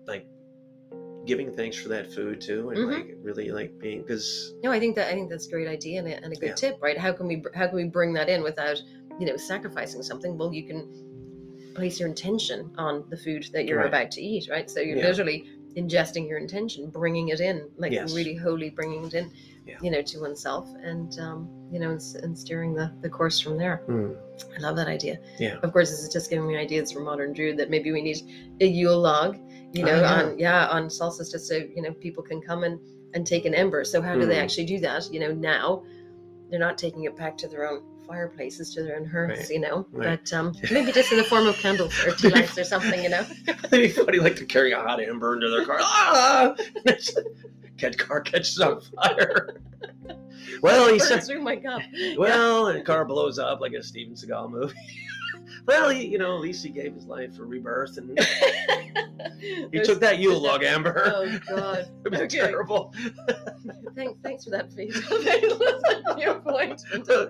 like 0.06 0.28
giving 1.26 1.52
thanks 1.52 1.76
for 1.76 1.90
that 1.90 2.14
food 2.14 2.40
too, 2.40 2.70
and 2.70 2.78
Mhm. 2.78 2.92
like 2.94 3.18
really 3.24 3.50
like 3.52 3.80
being 3.80 4.02
because 4.04 4.54
No, 4.64 4.72
I 4.72 4.80
think 4.80 4.96
that 4.96 5.08
I 5.08 5.14
think 5.14 5.32
that's 5.32 5.48
a 5.48 5.50
great 5.50 5.68
idea 5.68 6.00
and 6.00 6.08
a, 6.08 6.24
and 6.24 6.32
a 6.34 6.36
good 6.36 6.50
Yeah. 6.50 6.54
tip, 6.54 6.78
right? 6.82 6.98
How 6.98 7.12
can 7.14 7.28
we 7.28 7.44
how 7.56 7.66
can 7.66 7.76
we 7.78 7.86
bring 7.86 8.14
that 8.14 8.30
in 8.30 8.44
without 8.44 8.80
you 9.20 9.26
know 9.26 9.38
sacrificing 9.38 10.04
something? 10.04 10.38
Well, 10.38 10.54
you 10.54 10.68
can 10.68 10.88
place 11.76 12.00
your 12.00 12.10
intention 12.10 12.72
on 12.78 13.04
the 13.10 13.18
food 13.18 13.46
that 13.54 13.66
you're 13.66 13.78
Right. 13.80 13.88
about 13.88 14.12
to 14.12 14.22
eat, 14.22 14.48
right? 14.50 14.70
So 14.70 14.80
you're 14.80 14.98
Yeah. 14.98 15.08
literally 15.08 15.46
ingesting 15.76 16.28
your 16.28 16.38
intention, 16.38 16.90
bringing 16.90 17.28
it 17.30 17.42
in, 17.42 17.68
like 17.78 17.92
Yes. 17.92 18.16
really 18.16 18.34
wholly 18.34 18.70
bringing 18.70 19.04
it 19.06 19.14
in, 19.14 19.30
Yeah. 19.68 19.76
you 19.82 19.92
know, 19.92 20.02
to 20.02 20.22
oneself, 20.22 20.68
and 20.82 21.20
um, 21.20 21.50
you 21.72 21.80
know, 21.80 21.92
and, 21.92 22.02
and 22.24 22.38
steering 22.38 22.74
the 22.74 22.92
the 23.02 23.10
course 23.10 23.40
from 23.40 23.58
there. 23.58 23.82
Mm, 23.90 24.16
I 24.58 24.60
love 24.62 24.78
that 24.78 24.88
idea. 24.88 25.20
Yeah. 25.38 25.58
Of 25.64 25.74
course, 25.74 25.90
this 25.90 26.02
is 26.02 26.10
just 26.14 26.30
giving 26.30 26.48
me 26.48 26.56
ideas 26.56 26.92
for 26.94 27.02
modern 27.02 27.34
Druid 27.34 27.58
that 27.58 27.70
maybe 27.70 27.92
we 27.92 28.02
need 28.02 28.18
a 28.62 28.66
Yule 28.66 29.00
log, 29.00 29.38
you 29.74 29.84
know, 29.84 30.02
on 30.04 30.40
yeah, 30.40 30.68
on 30.68 30.90
solstice 30.90 31.30
just 31.30 31.48
so 31.48 31.56
you 31.56 31.82
know 31.82 31.92
people 31.94 32.24
can 32.24 32.42
come 32.42 32.64
and 32.64 32.80
and 33.14 33.28
take 33.28 33.44
an 33.46 33.54
ember. 33.54 33.84
So 33.84 34.02
how 34.02 34.16
do 34.16 34.26
they 34.26 34.36
Mm. 34.36 34.44
actually 34.44 34.66
do 34.66 34.80
that? 34.80 35.12
You 35.12 35.20
know, 35.20 35.34
now 35.34 35.84
they're 36.50 36.60
not 36.60 36.78
taking 36.78 37.04
it 37.04 37.16
back 37.18 37.38
to 37.40 37.48
their 37.50 37.68
own 37.70 37.82
fireplaces, 38.08 38.74
to 38.76 38.84
their 38.84 38.98
own 38.98 39.06
hearths, 39.06 39.40
Right. 39.42 39.50
you 39.50 39.60
know. 39.60 39.86
Right. 39.92 40.20
But 40.24 40.34
um, 40.34 40.54
maybe 40.72 40.92
just 40.92 41.12
in 41.12 41.18
the 41.18 41.24
form 41.24 41.48
of 41.48 41.56
candles 41.58 41.94
or 42.06 42.12
tea 42.12 42.30
lights 42.30 42.58
or 42.58 42.64
something, 42.64 43.02
you 43.04 43.10
know. 43.10 43.26
It'd 43.48 43.72
be 43.72 43.90
funny, 43.90 44.20
like 44.20 44.36
to 44.38 44.46
carry 44.46 44.72
a 44.72 44.80
hot 44.80 45.02
ember 45.02 45.34
into 45.36 45.50
their 45.50 45.66
car. 45.66 45.78
Ah! 45.82 46.56
Car 47.98 48.22
catches 48.22 48.60
on 48.62 48.80
fire. 48.82 49.60
well, 50.62 50.92
he 50.92 50.98
said, 50.98 51.24
through 51.24 51.42
my 51.42 51.58
cup. 51.58 51.82
well, 52.18 52.68
and 52.68 52.80
the 52.80 52.84
car 52.84 53.04
blows 53.06 53.38
up 53.38 53.60
like 53.60 53.74
a 53.74 53.84
Steven 53.84 54.16
Seagal 54.16 54.50
movie. 54.50 54.74
Well, 55.66 55.90
he, 55.90 56.06
you 56.08 56.18
know, 56.18 56.36
at 56.36 56.42
least 56.42 56.64
he 56.64 56.70
gave 56.70 56.94
his 56.94 57.06
life 57.06 57.36
for 57.36 57.46
rebirth, 57.46 57.98
and 57.98 58.18
he 59.72 59.80
took 59.82 60.00
that 60.00 60.20
Yule 60.20 60.40
log 60.40 60.64
amber. 60.64 61.02
Oh 61.06 61.40
God. 61.50 61.88
it 62.06 62.12
was 62.12 62.22
okay. 62.22 62.38
terrible. 62.38 62.94
Thanks, 63.96 64.20
thanks 64.24 64.44
for 64.44 64.50
that 64.52 64.72
feed. 64.74 64.94
Your 66.22 66.36
point. 66.40 66.82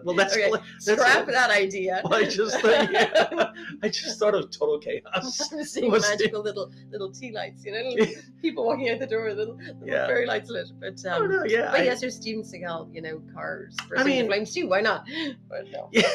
well, 0.04 0.16
that's, 0.16 0.34
Okay, 0.36 0.52
that's 0.52 0.86
Scrap 0.86 1.28
that 1.28 1.50
idea. 1.52 2.02
well, 2.04 2.16
I 2.16 2.26
just 2.28 2.60
thought, 2.60 2.92
yeah, 2.92 3.52
I 3.84 3.90
just 3.90 4.20
thought 4.20 4.36
of 4.36 4.52
total 4.52 4.80
chaos. 4.80 5.52
I'm 5.52 5.64
seeing 5.64 5.94
it- 5.94 6.02
magical 6.02 6.42
little 6.42 6.72
little 6.92 7.12
tea 7.12 7.32
lights, 7.32 7.64
you 7.66 7.72
know, 7.72 7.82
little 7.90 8.14
people 8.42 8.66
walking 8.66 8.90
out 8.90 9.00
the 9.00 9.08
door 9.08 9.26
with 9.26 9.38
little, 9.38 9.56
little 9.56 9.88
Yeah. 9.88 10.06
fairy 10.08 10.26
lights 10.26 10.50
lit. 10.50 10.68
But 10.80 11.00
Oh 11.06 11.24
um, 11.24 11.32
no, 11.32 11.44
yeah, 11.46 11.72
but 11.72 11.82
I- 11.82 11.84
yes, 11.84 12.02
there's 12.02 12.16
Steven 12.16 12.44
Seagal, 12.44 12.94
you 12.94 13.02
know, 13.02 13.22
cars 13.34 13.76
bursting 13.88 14.08
mean- 14.08 14.28
flames 14.28 14.54
too. 14.54 14.68
Why 14.68 14.82
not? 14.82 15.08
But 15.50 15.72
no, 15.72 15.90
Yeah. 15.92 16.10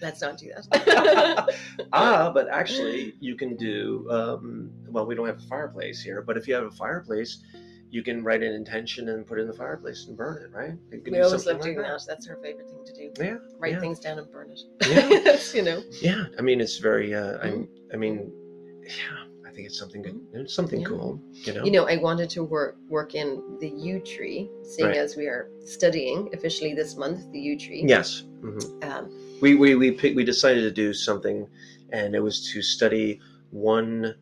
Let's 0.00 0.20
not 0.20 0.38
do 0.38 0.50
that. 0.54 1.54
ah, 1.92 2.30
but 2.32 2.48
actually, 2.48 3.14
you 3.20 3.34
can 3.36 3.56
do. 3.56 4.06
Um, 4.10 4.70
well, 4.88 5.06
we 5.06 5.14
don't 5.14 5.26
have 5.26 5.38
a 5.38 5.46
fireplace 5.48 6.02
here, 6.02 6.22
but 6.22 6.36
if 6.36 6.46
you 6.48 6.54
have 6.54 6.64
a 6.64 6.70
fireplace, 6.70 7.42
you 7.90 8.02
can 8.02 8.22
write 8.24 8.42
an 8.42 8.52
intention 8.52 9.08
and 9.10 9.26
put 9.26 9.38
it 9.38 9.42
in 9.42 9.48
the 9.48 9.54
fireplace 9.54 10.06
and 10.08 10.16
burn 10.16 10.42
it. 10.42 10.50
Right? 10.52 10.74
We 10.90 11.10
do 11.10 11.22
always 11.22 11.46
love 11.46 11.60
doing 11.60 11.78
like 11.78 11.86
that. 11.86 12.04
That's 12.06 12.26
her 12.26 12.36
favorite 12.42 12.68
thing 12.68 12.84
to 12.84 12.92
do. 12.92 13.24
Yeah, 13.24 13.36
Write 13.58 13.74
yeah. 13.74 13.80
things 13.80 14.00
down 14.00 14.18
and 14.18 14.30
burn 14.30 14.50
it. 14.50 14.60
Yeah. 14.86 15.36
You 15.54 15.62
know. 15.62 15.82
Yeah, 16.00 16.24
I 16.38 16.42
mean, 16.42 16.60
it's 16.60 16.78
very. 16.78 17.14
Uh, 17.14 17.38
Mm-hmm. 17.38 17.46
I'm. 17.46 17.68
I 17.92 17.96
mean, 17.96 18.32
yeah, 18.82 19.24
think 19.56 19.66
it's 19.66 19.78
something 19.78 20.02
good. 20.02 20.20
It's 20.34 20.54
something 20.54 20.80
Yeah. 20.82 20.86
cool. 20.88 21.20
You 21.32 21.54
know. 21.54 21.64
You 21.64 21.70
know, 21.72 21.84
I 21.88 21.96
wanted 21.96 22.28
to 22.30 22.44
work 22.44 22.76
work 22.90 23.14
in 23.14 23.42
the 23.58 23.68
yew 23.68 23.98
tree, 24.00 24.50
seeing 24.62 24.88
Right. 24.88 24.98
as 24.98 25.16
we 25.16 25.26
are 25.26 25.48
studying 25.64 26.28
officially 26.34 26.74
this 26.74 26.96
month 26.96 27.32
the 27.32 27.40
yew 27.40 27.58
tree. 27.58 27.82
Yes. 27.86 28.22
hmm 28.42 28.58
Um, 28.82 29.10
We 29.40 29.54
we 29.54 29.74
we 29.74 29.90
pick, 29.90 30.14
we 30.14 30.24
decided 30.24 30.62
to 30.62 30.70
do 30.70 30.92
something, 30.92 31.48
and 31.90 32.14
it 32.14 32.20
was 32.20 32.36
to 32.52 32.62
study 32.62 33.18
one 33.50 34.14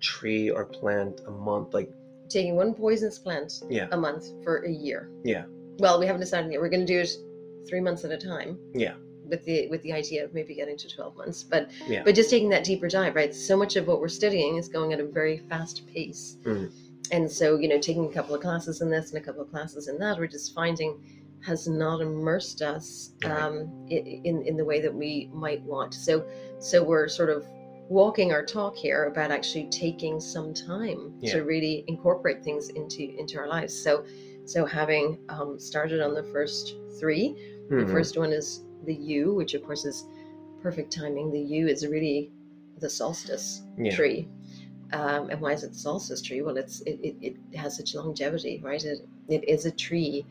tree 0.00 0.50
or 0.50 0.64
plant 0.64 1.20
a 1.26 1.30
month. 1.30 1.72
Like 1.72 1.90
taking 2.28 2.56
one 2.56 2.74
poisonous 2.74 3.18
plant 3.18 3.52
Yeah. 3.70 3.88
a 3.92 3.96
month 3.96 4.24
for 4.44 4.58
a 4.64 4.70
year. 4.70 5.08
Yeah. 5.24 5.44
Well, 5.78 5.98
we 6.00 6.06
haven't 6.06 6.20
decided 6.20 6.50
yet. 6.52 6.60
We're 6.60 6.68
going 6.68 6.86
to 6.86 6.92
do 6.96 7.00
it 7.00 7.10
three 7.68 7.80
months 7.80 8.04
at 8.04 8.10
a 8.12 8.18
time. 8.18 8.58
Yeah. 8.74 8.94
With 9.30 9.44
the 9.44 9.68
with 9.68 9.82
the 9.82 9.92
idea 9.92 10.24
of 10.24 10.34
maybe 10.34 10.54
getting 10.54 10.76
to 10.76 10.88
twelve 10.88 11.16
months, 11.16 11.44
but 11.44 11.70
Yeah. 11.88 12.02
but 12.04 12.14
just 12.16 12.30
taking 12.30 12.48
that 12.50 12.64
deeper 12.64 12.88
dive, 12.88 13.14
right? 13.14 13.32
So 13.34 13.56
much 13.56 13.76
of 13.76 13.86
what 13.86 14.00
we're 14.00 14.08
studying 14.08 14.56
is 14.56 14.68
going 14.68 14.92
at 14.92 14.98
a 15.00 15.04
very 15.06 15.38
fast 15.48 15.86
pace, 15.86 16.36
Mhm. 16.44 16.70
and 17.12 17.30
so 17.30 17.56
you 17.56 17.68
know, 17.68 17.78
taking 17.78 18.06
a 18.06 18.12
couple 18.12 18.34
of 18.34 18.40
classes 18.40 18.80
in 18.80 18.90
this 18.90 19.10
and 19.12 19.18
a 19.22 19.24
couple 19.24 19.42
of 19.42 19.50
classes 19.50 19.86
in 19.88 19.98
that, 20.00 20.18
we're 20.18 20.26
just 20.26 20.52
finding 20.52 20.96
has 21.42 21.66
not 21.68 22.00
immersed 22.02 22.60
us 22.60 23.12
um, 23.24 23.70
i- 23.90 24.20
in 24.24 24.42
in 24.42 24.56
the 24.56 24.64
way 24.64 24.80
that 24.80 24.94
we 24.94 25.30
might 25.32 25.62
want. 25.64 25.94
So 25.94 26.24
so 26.58 26.82
we're 26.82 27.08
sort 27.08 27.30
of 27.30 27.46
walking 27.88 28.30
our 28.32 28.44
talk 28.44 28.76
here 28.76 29.04
about 29.06 29.30
actually 29.30 29.66
taking 29.70 30.20
some 30.20 30.52
time 30.54 31.12
Yeah. 31.20 31.32
to 31.34 31.44
really 31.44 31.84
incorporate 31.86 32.42
things 32.44 32.68
into 32.70 33.02
into 33.18 33.38
our 33.38 33.46
lives. 33.48 33.72
So 33.74 34.04
so 34.44 34.64
having 34.66 35.18
um, 35.28 35.58
started 35.60 36.00
on 36.00 36.14
the 36.14 36.24
first 36.24 36.74
three, 36.98 37.36
the 37.68 37.76
mhm. 37.76 37.90
first 37.92 38.18
one 38.18 38.32
is 38.32 38.62
the 38.84 38.94
yew, 38.94 39.34
which 39.34 39.54
of 39.54 39.62
course 39.64 39.84
is 39.84 40.06
perfect 40.62 40.92
timing. 40.92 41.32
The 41.32 41.40
yew 41.40 41.68
is 41.68 41.86
really 41.86 42.30
the 42.78 42.90
solstice 42.90 43.62
Yeah. 43.78 43.94
tree. 43.94 44.28
Um, 44.92 45.30
and 45.30 45.40
why 45.40 45.52
is 45.52 45.62
it 45.62 45.72
the 45.72 45.78
solstice 45.78 46.20
tree? 46.20 46.42
Well, 46.42 46.56
it's 46.56 46.80
it, 46.82 46.98
it, 47.02 47.16
it 47.22 47.56
has 47.56 47.76
such 47.76 47.94
longevity, 47.94 48.60
right? 48.62 48.82
It, 48.82 49.06
it 49.28 49.48
is 49.48 49.64
a 49.64 49.70
tree 49.70 50.26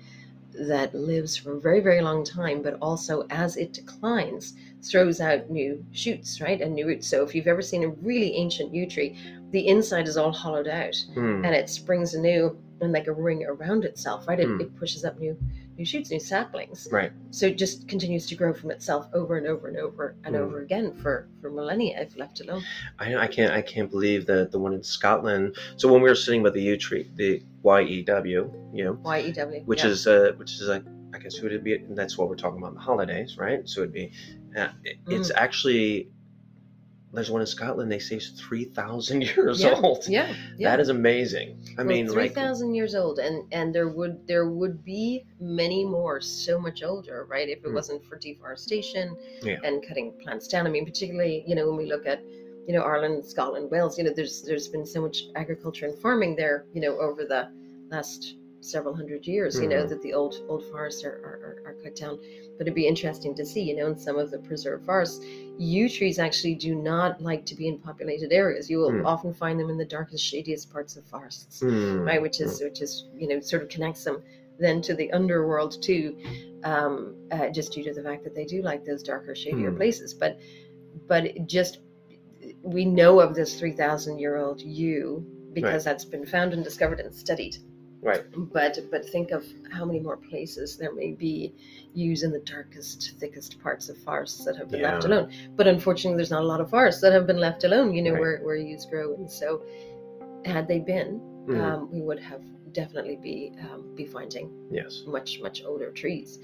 that 0.54 0.94
lives 0.96 1.38
for 1.38 1.54
a 1.54 1.60
very, 1.60 1.80
very 1.80 2.02
long 2.02 2.26
time, 2.26 2.62
but 2.62 2.78
also 2.82 3.26
as 3.30 3.56
it 3.56 3.72
declines, 3.72 4.56
throws 4.82 5.22
out 5.22 5.50
new 5.50 5.86
shoots, 5.92 6.42
right? 6.42 6.60
And 6.60 6.74
new 6.74 6.88
roots. 6.88 7.08
So 7.08 7.24
if 7.24 7.36
you've 7.36 7.48
ever 7.48 7.62
seen 7.62 7.84
a 7.84 7.90
really 7.90 8.36
ancient 8.36 8.74
yew 8.74 8.88
tree, 8.88 9.16
the 9.52 9.68
inside 9.68 10.08
is 10.08 10.18
all 10.18 10.32
hollowed 10.32 10.68
out 10.68 10.96
Mm. 11.16 11.46
and 11.46 11.56
it 11.56 11.70
springs 11.70 12.14
anew 12.14 12.58
and 12.82 12.92
like 12.92 13.08
a 13.08 13.12
ring 13.12 13.46
around 13.46 13.86
itself, 13.86 14.28
right? 14.28 14.40
It, 14.40 14.48
Hmm. 14.48 14.62
it 14.62 14.76
pushes 14.76 15.06
up 15.06 15.20
new 15.20 15.38
new 15.80 15.86
shoots, 15.86 16.12
new 16.12 16.20
saplings. 16.20 16.88
Right. 16.92 17.12
So 17.32 17.48
it 17.48 17.58
just 17.58 17.88
continues 17.88 18.28
to 18.28 18.36
grow 18.36 18.54
from 18.54 18.70
itself 18.70 19.08
over 19.14 19.38
and 19.38 19.48
over 19.48 19.70
and 19.70 19.78
over 19.78 20.16
and 20.26 20.36
Hmm. 20.36 20.42
over 20.44 20.62
again 20.62 20.94
for 21.02 21.28
for 21.42 21.50
millennia 21.50 22.02
if 22.02 22.18
left 22.18 22.42
alone. 22.42 22.62
I, 23.00 23.10
know 23.10 23.18
I 23.20 23.28
can't 23.28 23.54
I 23.54 23.62
can't 23.62 23.90
believe 23.90 24.26
that 24.28 24.52
the 24.52 24.60
one 24.60 24.74
in 24.74 24.84
Scotland. 24.84 25.56
So 25.78 25.92
when 25.92 26.02
we 26.02 26.10
were 26.10 26.16
sitting 26.16 26.44
by 26.44 26.50
the 26.52 26.62
yew 26.62 26.78
tree, 26.78 27.10
the 27.16 27.42
Y 27.64 27.82
E 27.82 28.04
W, 28.04 28.52
you 28.74 28.84
know, 28.84 28.94
Y 29.04 29.20
E 29.22 29.32
W. 29.32 29.62
which 29.66 29.84
yeah. 29.84 29.90
is 29.90 30.06
uh, 30.06 30.34
which 30.36 30.52
is 30.52 30.68
like 30.68 30.84
I 31.16 31.18
guess 31.18 31.36
who 31.36 31.44
would 31.44 31.54
it 31.54 31.64
be? 31.64 31.74
And 31.76 31.98
that's 31.98 32.18
what 32.18 32.28
we're 32.30 32.36
talking 32.36 32.60
about 32.60 32.70
in 32.70 32.76
the 32.76 32.82
holidays, 32.82 33.38
right? 33.38 33.68
So 33.68 33.82
it'd 33.82 33.94
be 33.94 34.12
uh, 34.58 34.68
it, 34.84 34.98
Mm. 35.06 35.14
it's 35.18 35.32
actually 35.32 36.10
there's 37.14 37.32
one 37.32 37.42
in 37.42 37.48
Scotland. 37.48 37.92
They 37.92 38.00
say 38.00 38.18
it's 38.18 38.30
three 38.30 38.66
thousand 38.66 39.22
years 39.36 39.62
Yeah, 39.62 39.80
old. 39.84 40.08
Yeah, 40.08 40.34
yeah. 40.58 40.70
That 40.70 40.80
is 40.80 40.90
amazing. 40.90 41.58
I 41.78 41.84
Well, 41.84 41.88
mean, 41.96 42.08
three 42.08 42.24
like, 42.24 42.34
thousand 42.36 42.76
years 42.76 42.94
old, 42.96 43.20
and 43.20 43.44
and 43.52 43.74
there 43.74 43.90
would 43.90 44.28
there 44.28 44.48
would 44.50 44.84
be 44.84 45.26
many 45.40 45.86
more 45.86 46.22
so 46.22 46.60
much 46.60 46.84
older, 46.84 47.26
right? 47.30 47.50
If 47.50 47.60
it 47.66 47.70
Mm. 47.70 47.74
wasn't 47.74 48.04
for 48.06 48.18
deforestation 48.18 49.16
Yeah. 49.42 49.58
and 49.64 49.84
cutting 49.88 50.12
plants 50.22 50.48
down. 50.48 50.68
I 50.68 50.70
mean, 50.70 50.86
particularly 50.86 51.44
you 51.48 51.56
know 51.56 51.68
when 51.68 51.78
we 51.78 51.86
look 51.86 52.06
at 52.06 52.22
you 52.68 52.74
know 52.74 52.82
Ireland, 52.82 53.26
Scotland, 53.26 53.72
Wales, 53.72 53.98
you 53.98 54.04
know 54.04 54.14
there's 54.16 54.44
there's 54.44 54.68
been 54.68 54.86
so 54.86 55.02
much 55.02 55.24
agriculture 55.36 55.86
and 55.88 55.96
farming 55.98 56.36
there, 56.36 56.66
you 56.74 56.82
know, 56.82 56.98
over 57.00 57.26
the 57.26 57.50
last 57.90 58.36
several 58.62 58.96
hundred 58.96 59.26
years, 59.28 59.60
you 59.60 59.68
know, 59.68 59.86
Mhm. 59.86 59.90
that 59.90 60.02
the 60.02 60.14
old 60.14 60.36
old 60.48 60.66
forests 60.66 61.04
are, 61.04 61.20
are, 61.24 61.62
are- 61.66 61.76
cut 61.84 61.96
down. 61.96 62.20
But 62.58 62.68
it'd 62.68 62.76
be 62.76 62.88
interesting 62.88 63.34
to 63.36 63.46
see, 63.46 63.62
you 63.62 63.76
know, 63.76 63.88
in 63.88 63.98
some 63.98 64.18
of 64.18 64.32
the 64.32 64.40
preserved 64.40 64.86
forests, 64.86 65.24
yew 65.58 65.90
trees 65.90 66.20
actually 66.20 66.56
do 66.56 66.76
not 66.76 67.22
like 67.22 67.46
to 67.46 67.56
be 67.56 67.68
in 67.68 67.80
populated 67.80 68.32
areas. 68.34 68.70
You 68.70 68.80
will 68.80 68.92
Hmm. 68.92 69.06
often 69.06 69.34
find 69.34 69.60
them 69.60 69.70
in 69.70 69.78
the 69.78 69.86
darkest, 69.86 70.24
shadiest 70.26 70.70
parts 70.72 70.96
of 70.98 71.06
forests 71.06 71.60
hmm, 71.62 72.04
right 72.06 72.22
which 72.22 72.40
is 72.40 72.62
which 72.62 72.82
is 72.82 73.06
you 73.16 73.28
know 73.28 73.40
sort 73.40 73.62
of 73.64 73.70
connects 73.70 74.04
them 74.04 74.22
then 74.58 74.82
to 74.82 74.94
the 74.94 75.12
underworld 75.14 75.82
too 75.82 76.16
um 76.64 77.16
uh, 77.32 77.50
just 77.50 77.72
due 77.74 77.84
to 77.84 77.94
the 77.94 78.04
fact 78.04 78.24
that 78.24 78.36
they 78.36 78.46
do 78.46 78.62
like 78.62 78.84
those 78.86 79.04
darker 79.04 79.34
shadier 79.36 79.72
Hmm. 79.72 79.78
places 79.78 80.14
but 80.14 80.38
but 81.08 81.26
it 81.26 81.48
just 81.48 81.80
we 82.64 82.86
know 82.86 83.20
of 83.20 83.36
this 83.36 83.60
3000 83.60 84.20
year 84.20 84.38
old 84.38 84.62
yew 84.62 85.26
because 85.54 85.84
that's 85.84 86.06
been 86.06 86.26
found 86.26 86.54
and 86.54 86.64
discovered 86.64 87.00
and 87.00 87.14
studied 87.14 87.58
Right. 88.02 88.24
but 88.54 88.80
but 88.92 89.06
think 89.10 89.32
of 89.32 89.46
how 89.72 89.84
many 89.86 90.00
more 90.00 90.16
places 90.18 90.78
there 90.78 90.94
may 90.94 91.12
be 91.12 91.54
yews 91.94 92.24
in 92.24 92.32
the 92.32 92.40
darkest 92.40 93.14
thickest 93.20 93.60
parts 93.62 93.90
of 93.90 93.98
forests 93.98 94.46
that 94.46 94.56
have 94.56 94.70
been 94.70 94.82
left 94.84 95.04
alone 95.06 95.32
but 95.58 95.68
unfortunately 95.68 96.16
there's 96.16 96.32
not 96.32 96.44
a 96.44 96.46
lot 96.46 96.62
of 96.62 96.70
forests 96.70 97.02
that 97.02 97.12
have 97.12 97.28
been 97.28 97.40
left 97.40 97.64
alone 97.66 97.94
you 97.94 98.02
know 98.02 98.12
Right. 98.14 98.20
where 98.22 98.38
where 98.40 98.56
yews 98.56 98.86
grow 98.86 99.16
and 99.16 99.30
so 99.30 99.62
had 100.46 100.68
they 100.68 100.80
been 100.80 101.20
Mhm. 101.48 101.62
um, 101.62 101.92
we 101.92 102.02
would 102.02 102.20
have 102.20 102.42
definitely 102.74 103.16
be 103.18 103.52
um, 103.62 103.94
be 103.96 104.06
finding 104.06 104.50
yes. 104.72 105.04
much 105.08 105.40
much 105.42 105.64
older 105.66 105.90
trees. 105.92 106.40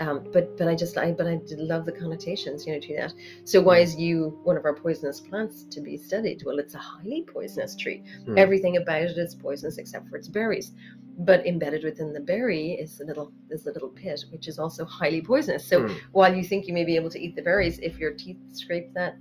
Um, 0.00 0.26
but 0.32 0.56
but 0.56 0.68
I 0.68 0.74
just 0.74 0.96
I 0.96 1.12
but 1.12 1.26
I 1.26 1.38
love 1.56 1.84
the 1.84 1.92
connotations 1.92 2.66
yew 2.66 2.72
know 2.74 2.80
to 2.80 2.96
that. 2.96 3.12
So 3.44 3.60
why 3.60 3.78
is 3.78 3.96
you 3.96 4.38
one 4.42 4.56
of 4.56 4.64
our 4.64 4.74
poisonous 4.74 5.20
plants 5.20 5.64
to 5.64 5.80
be 5.80 5.96
studied? 5.98 6.42
Well, 6.46 6.58
it's 6.58 6.74
a 6.74 6.78
highly 6.78 7.22
poisonous 7.22 7.76
tree. 7.76 8.02
Hmm. 8.24 8.38
Everything 8.38 8.78
about 8.78 9.02
it 9.02 9.18
is 9.18 9.34
poisonous 9.34 9.78
except 9.78 10.08
for 10.08 10.16
its 10.16 10.28
berries. 10.28 10.72
But 11.18 11.46
embedded 11.46 11.84
within 11.84 12.14
the 12.14 12.20
berry 12.20 12.72
is 12.72 12.96
the 12.96 13.04
little 13.04 13.32
is 13.50 13.64
the 13.64 13.72
little 13.72 13.90
pit, 13.90 14.24
which 14.30 14.48
is 14.48 14.58
also 14.58 14.84
highly 14.86 15.20
poisonous. 15.20 15.66
So 15.66 15.82
Hmm. 15.86 15.94
while 16.12 16.34
you 16.34 16.42
think 16.42 16.66
you 16.66 16.72
may 16.74 16.84
be 16.84 16.96
able 16.96 17.10
to 17.10 17.20
eat 17.20 17.36
the 17.36 17.42
berries, 17.42 17.78
if 17.80 17.98
your 17.98 18.12
teeth 18.12 18.38
scrape 18.52 18.94
that 18.94 19.16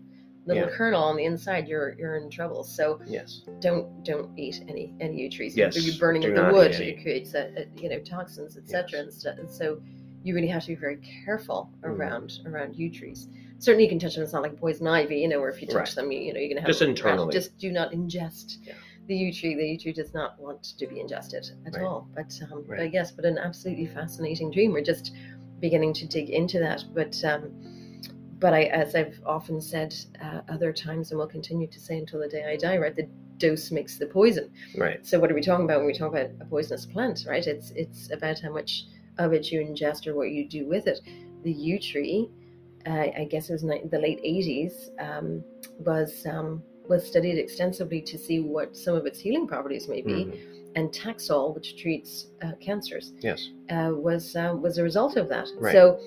little 0.45 0.63
Yeah. 0.63 0.69
kernel 0.69 1.03
on 1.03 1.17
the 1.17 1.25
inside, 1.25 1.67
you're 1.67 1.95
you're 1.99 2.15
in 2.15 2.29
trouble. 2.29 2.63
So 2.63 3.01
Yes. 3.07 3.41
don't 3.59 4.03
don't 4.05 4.29
eat 4.39 4.63
any 4.69 4.93
any 5.01 5.27
trees. 5.27 5.57
Yes, 5.57 5.75
You're 5.85 5.99
burning 5.99 6.33
the 6.33 6.49
wood. 6.53 6.71
It 6.71 7.01
creates 7.01 7.33
a, 7.33 7.51
a, 7.57 7.65
you 7.81 7.89
know 7.89 7.99
toxins, 7.99 8.57
etc. 8.57 9.03
Yes. 9.03 9.25
And. 9.25 9.39
And 9.39 9.51
so 9.51 9.81
you 10.23 10.35
really 10.35 10.47
have 10.47 10.61
to 10.63 10.69
be 10.69 10.75
very 10.75 10.97
careful 11.25 11.69
Mhm. 11.81 11.89
around 11.89 12.39
around 12.45 12.75
yew 12.75 12.89
trees. 12.91 13.27
Certainly, 13.59 13.83
you 13.83 13.89
can 13.89 13.99
touch 13.99 14.15
them. 14.15 14.23
It's 14.23 14.33
not 14.33 14.41
like 14.41 14.55
poison 14.57 14.87
ivy, 14.87 15.17
you 15.19 15.27
know, 15.27 15.39
where 15.39 15.49
if 15.49 15.61
you 15.61 15.67
touch 15.67 15.75
Right. 15.75 15.95
them, 15.95 16.11
you, 16.11 16.19
you 16.19 16.33
know, 16.33 16.39
you're 16.39 16.49
gonna 16.49 16.61
have 16.61 16.67
Just 16.67 16.81
a 16.81 16.85
rash. 16.85 16.89
internally. 16.89 17.31
Just 17.33 17.57
do 17.57 17.71
not 17.71 17.91
ingest 17.91 18.57
Yeah. 18.63 18.73
the 19.07 19.15
yew 19.15 19.31
tree. 19.33 19.55
The 19.55 19.67
yew 19.67 19.77
tree 19.77 19.93
does 19.93 20.13
not 20.13 20.39
want 20.39 20.63
to 20.63 20.87
be 20.87 20.99
ingested 20.99 21.49
at 21.65 21.75
Right. 21.75 21.83
all. 21.83 22.07
But 22.15 22.39
um, 22.51 22.63
but 22.67 22.91
yes, 22.93 23.11
but 23.11 23.25
an 23.25 23.37
absolutely 23.37 23.85
fascinating 23.87 24.51
dream. 24.51 24.71
We're 24.73 24.81
just 24.83 25.13
beginning 25.59 25.93
to 25.93 26.07
dig 26.07 26.29
into 26.29 26.59
that, 26.59 26.83
but. 26.93 27.23
Um, 27.23 27.51
but 28.39 28.55
I, 28.55 28.63
as 28.63 28.95
I've 28.95 29.21
often 29.23 29.61
said 29.61 29.93
uh, 30.19 30.41
other 30.49 30.73
times, 30.73 31.11
and 31.11 31.19
will 31.19 31.27
continue 31.27 31.67
to 31.67 31.79
say 31.79 31.99
until 31.99 32.19
the 32.19 32.27
day 32.27 32.43
I 32.51 32.57
die, 32.57 32.75
right? 32.79 32.95
The 32.95 33.07
dose 33.37 33.69
makes 33.69 33.99
the 33.99 34.07
poison. 34.07 34.49
Right. 34.75 35.05
So 35.05 35.19
what 35.19 35.31
are 35.31 35.35
we 35.35 35.41
talking 35.41 35.65
about 35.65 35.77
when 35.77 35.85
we 35.85 35.93
talk 35.93 36.09
about 36.11 36.31
a 36.39 36.45
poisonous 36.45 36.87
plant, 36.87 37.25
right? 37.29 37.45
It's 37.45 37.69
it's 37.75 38.11
about 38.11 38.39
how 38.39 38.51
much 38.51 38.85
of 39.17 39.33
it 39.33 39.51
you 39.51 39.61
ingest 39.61 40.07
or 40.07 40.15
what 40.15 40.31
you 40.31 40.47
do 40.47 40.65
with 40.67 40.87
it. 40.87 40.99
The 41.43 41.51
yew 41.51 41.79
tree, 41.79 42.29
uh, 42.87 43.07
I 43.17 43.27
guess 43.29 43.49
it 43.49 43.53
was 43.53 43.61
the 43.61 43.99
late 43.99 44.19
'80s, 44.23 44.89
um, 44.99 45.43
was 45.79 46.25
um, 46.25 46.63
was 46.87 47.05
studied 47.05 47.37
extensively 47.37 48.01
to 48.01 48.17
see 48.17 48.39
what 48.41 48.75
some 48.75 48.95
of 48.95 49.05
its 49.05 49.19
healing 49.19 49.47
properties 49.47 49.87
may 49.87 50.01
be, 50.01 50.25
Mhm. 50.25 50.37
and 50.75 50.91
Taxol, 50.91 51.53
which 51.55 51.77
treats 51.77 52.27
uh, 52.41 52.53
cancers, 52.59 53.13
Yes. 53.21 53.49
uh, 53.69 53.91
was 53.95 54.35
uh, 54.35 54.55
was 54.59 54.77
a 54.77 54.83
result 54.83 55.15
of 55.17 55.29
that. 55.29 55.47
Right. 55.57 55.73
So, 55.73 55.99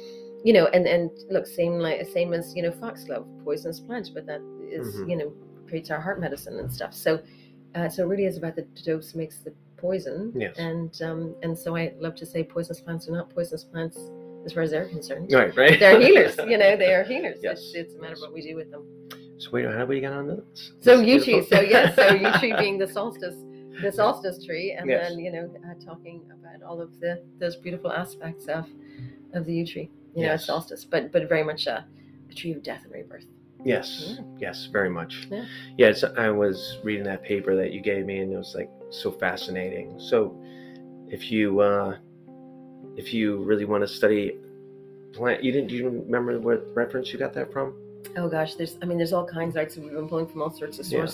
you 0.44 0.52
know, 0.52 0.66
and 0.66 0.86
and 0.86 1.10
look, 1.30 1.46
same 1.46 1.78
like 1.78 2.06
same 2.08 2.32
as 2.34 2.54
you 2.56 2.62
know 2.62 2.72
foxglove, 2.72 3.26
poisonous 3.44 3.80
plant, 3.80 4.10
but 4.14 4.26
that 4.26 4.40
is, 4.70 4.96
Mhm. 4.96 5.10
you 5.10 5.16
know 5.16 5.32
creates 5.66 5.90
our 5.90 6.00
heart 6.00 6.20
medicine 6.20 6.58
and 6.58 6.70
stuff. 6.72 6.92
So, 6.92 7.20
uh, 7.74 7.88
so 7.88 8.04
it 8.04 8.06
really 8.06 8.26
is 8.26 8.36
about 8.36 8.54
the 8.56 8.66
dose 8.84 9.14
makes 9.14 9.38
the 9.38 9.52
poison. 9.84 10.32
Yes. 10.34 10.54
And 10.58 10.92
um, 11.08 11.20
and 11.44 11.52
so 11.62 11.76
I 11.76 11.84
love 12.04 12.14
to 12.22 12.26
say 12.32 12.42
poisonous 12.42 12.80
plants 12.80 13.08
are 13.08 13.12
not 13.20 13.28
poisonous 13.34 13.64
plants 13.64 13.98
as 14.46 14.52
far 14.54 14.62
as 14.62 14.70
they're 14.72 14.88
concerned. 14.88 15.30
Right. 15.32 15.54
Right. 15.56 15.78
They're 15.80 16.00
healers. 16.00 16.36
You 16.52 16.58
know, 16.62 16.72
they 16.82 16.92
are 16.94 17.04
healers. 17.12 17.38
Yes. 17.42 17.58
It's, 17.60 17.74
it's 17.80 17.94
a 17.94 17.98
matter 18.00 18.14
of 18.14 18.20
what 18.20 18.32
we 18.32 18.42
do 18.50 18.54
with 18.56 18.70
them. 18.70 18.84
So 19.38 19.50
wait, 19.52 19.66
how 19.66 19.80
do 19.84 19.86
we 19.86 20.00
get 20.00 20.12
on 20.12 20.26
this? 20.28 20.72
So 20.80 21.00
yew 21.00 21.18
tree. 21.24 21.42
So 21.52 21.60
yes. 21.60 21.94
So 21.96 22.04
yew 22.22 22.30
tree 22.40 22.54
being 22.58 22.78
the 22.78 22.88
solstice, 22.98 23.36
the 23.82 23.92
solstice 23.92 24.44
tree, 24.46 24.72
and 24.78 24.88
Yes. 24.88 25.08
then 25.10 25.18
you 25.18 25.30
know 25.32 25.46
uh, 25.68 25.74
talking 25.84 26.22
about 26.36 26.58
all 26.68 26.80
of 26.80 26.90
the 27.00 27.12
those 27.40 27.56
beautiful 27.56 27.92
aspects 27.92 28.46
of 28.46 28.64
of 29.36 29.44
the 29.46 29.52
yew 29.58 29.66
tree. 29.72 29.90
You 30.14 30.22
know, 30.22 30.32
Yes. 30.32 30.46
solstice, 30.46 30.82
but 30.92 31.12
but 31.12 31.28
very 31.28 31.44
much 31.50 31.66
a, 31.66 31.84
a 32.30 32.34
tree 32.34 32.52
of 32.52 32.62
death 32.62 32.82
and 32.84 32.92
rebirth. 32.92 33.26
Yes. 33.64 34.18
Yes. 34.38 34.66
Very 34.66 34.90
much. 34.90 35.26
Yeah. 35.30 35.44
Yes. 35.78 36.04
I 36.04 36.30
was 36.30 36.78
reading 36.84 37.04
that 37.04 37.22
paper 37.22 37.56
that 37.56 37.72
you 37.72 37.80
gave 37.80 38.04
me, 38.04 38.18
and 38.18 38.32
it 38.32 38.36
was 38.36 38.54
like 38.54 38.70
so 38.90 39.10
fascinating. 39.10 39.98
So, 39.98 40.38
if 41.08 41.30
you 41.30 41.60
uh, 41.60 41.96
if 42.96 43.12
you 43.14 43.42
really 43.42 43.64
want 43.64 43.82
to 43.82 43.88
study 43.88 44.38
plant, 45.12 45.42
you 45.42 45.52
didn't. 45.52 45.68
Do 45.68 45.76
you 45.76 45.88
remember 45.88 46.38
what 46.38 46.66
reference 46.74 47.12
you 47.12 47.18
got 47.18 47.32
that 47.34 47.52
from? 47.52 47.74
Oh 48.16 48.28
gosh, 48.28 48.54
there's 48.54 48.76
I 48.82 48.84
mean 48.84 48.98
there's 48.98 49.12
all 49.12 49.26
kinds, 49.26 49.56
right? 49.56 49.70
So 49.70 49.80
we've 49.80 49.92
been 49.92 50.08
pulling 50.08 50.26
from 50.26 50.42
all 50.42 50.50
sorts 50.50 50.78
of 50.78 50.86
Yeah. 50.86 51.06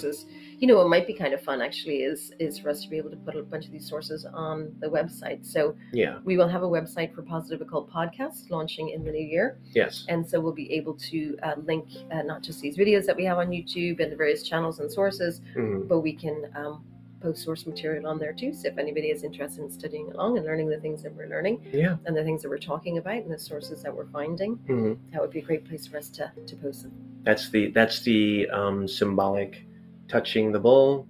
You 0.61 0.66
know, 0.66 0.76
what 0.76 0.88
might 0.90 1.06
be 1.06 1.14
kind 1.14 1.32
of 1.32 1.40
fun 1.40 1.62
actually 1.62 2.02
is 2.02 2.32
is 2.38 2.58
for 2.58 2.68
us 2.68 2.82
to 2.82 2.88
be 2.90 2.98
able 2.98 3.08
to 3.08 3.16
put 3.16 3.34
a 3.34 3.42
bunch 3.42 3.64
of 3.64 3.72
these 3.72 3.88
sources 3.88 4.26
on 4.26 4.74
the 4.80 4.88
website. 4.88 5.46
So 5.46 5.74
Yeah. 5.92 6.18
we 6.22 6.36
will 6.36 6.48
have 6.48 6.62
a 6.62 6.68
website 6.68 7.14
for 7.14 7.22
Positive 7.22 7.62
Occult 7.66 7.90
Podcast 7.90 8.50
launching 8.50 8.90
in 8.90 9.02
the 9.02 9.11
new 9.11 9.26
year. 9.26 9.58
Yes. 9.74 10.04
And 10.11 10.20
so 10.28 10.38
we'll 10.38 10.52
be 10.52 10.70
able 10.74 10.94
to 11.11 11.18
uh, 11.42 11.54
link 11.64 11.86
uh, 12.12 12.20
not 12.22 12.42
just 12.42 12.61
these 12.61 12.76
videos 12.76 13.06
that 13.06 13.16
we 13.16 13.24
have 13.24 13.38
on 13.38 13.48
YouTube 13.48 14.00
and 14.00 14.12
the 14.12 14.16
various 14.16 14.42
channels 14.46 14.80
and 14.80 14.92
sources, 14.92 15.40
Mhm. 15.56 15.88
but 15.88 16.00
we 16.00 16.12
can 16.12 16.36
um, 16.54 16.84
post 17.22 17.42
source 17.42 17.66
material 17.66 18.06
on 18.06 18.18
there 18.18 18.34
too. 18.34 18.52
So 18.52 18.68
if 18.68 18.76
anybody 18.76 19.08
is 19.11 19.24
interested 19.24 19.62
in 19.62 19.70
studying 19.70 20.11
along 20.12 20.36
and 20.36 20.44
learning 20.46 20.68
the 20.68 20.80
things 20.80 21.02
that 21.04 21.14
we're 21.16 21.28
learning 21.28 21.62
Yeah. 21.72 21.96
and 22.04 22.14
the 22.14 22.22
things 22.24 22.42
that 22.42 22.50
we're 22.50 22.58
talking 22.58 22.98
about 22.98 23.16
and 23.24 23.30
the 23.32 23.38
sources 23.38 23.82
that 23.82 23.96
we're 23.96 24.08
finding, 24.08 24.58
Mhm. 24.68 24.98
that 25.12 25.22
would 25.22 25.30
be 25.30 25.38
a 25.38 25.42
great 25.50 25.64
place 25.64 25.86
for 25.86 25.96
us 25.96 26.11
to, 26.11 26.30
to 26.46 26.56
post 26.56 26.82
them. 26.82 26.92
That's 27.22 27.48
the 27.48 27.70
that's 27.70 28.02
the 28.02 28.46
um, 28.50 28.86
symbolic 28.86 29.64
touching 30.11 30.50
the 30.50 30.58
bowl, 30.58 31.06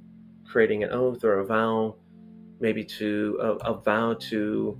creating 0.46 0.84
an 0.84 0.90
oath 0.90 1.24
or 1.24 1.40
a 1.40 1.46
vow, 1.46 1.96
maybe 2.60 2.84
to 2.84 3.38
a, 3.40 3.72
a 3.72 3.74
vow 3.80 4.14
to 4.14 4.78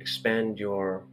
expand 0.00 0.58
your 0.58 1.04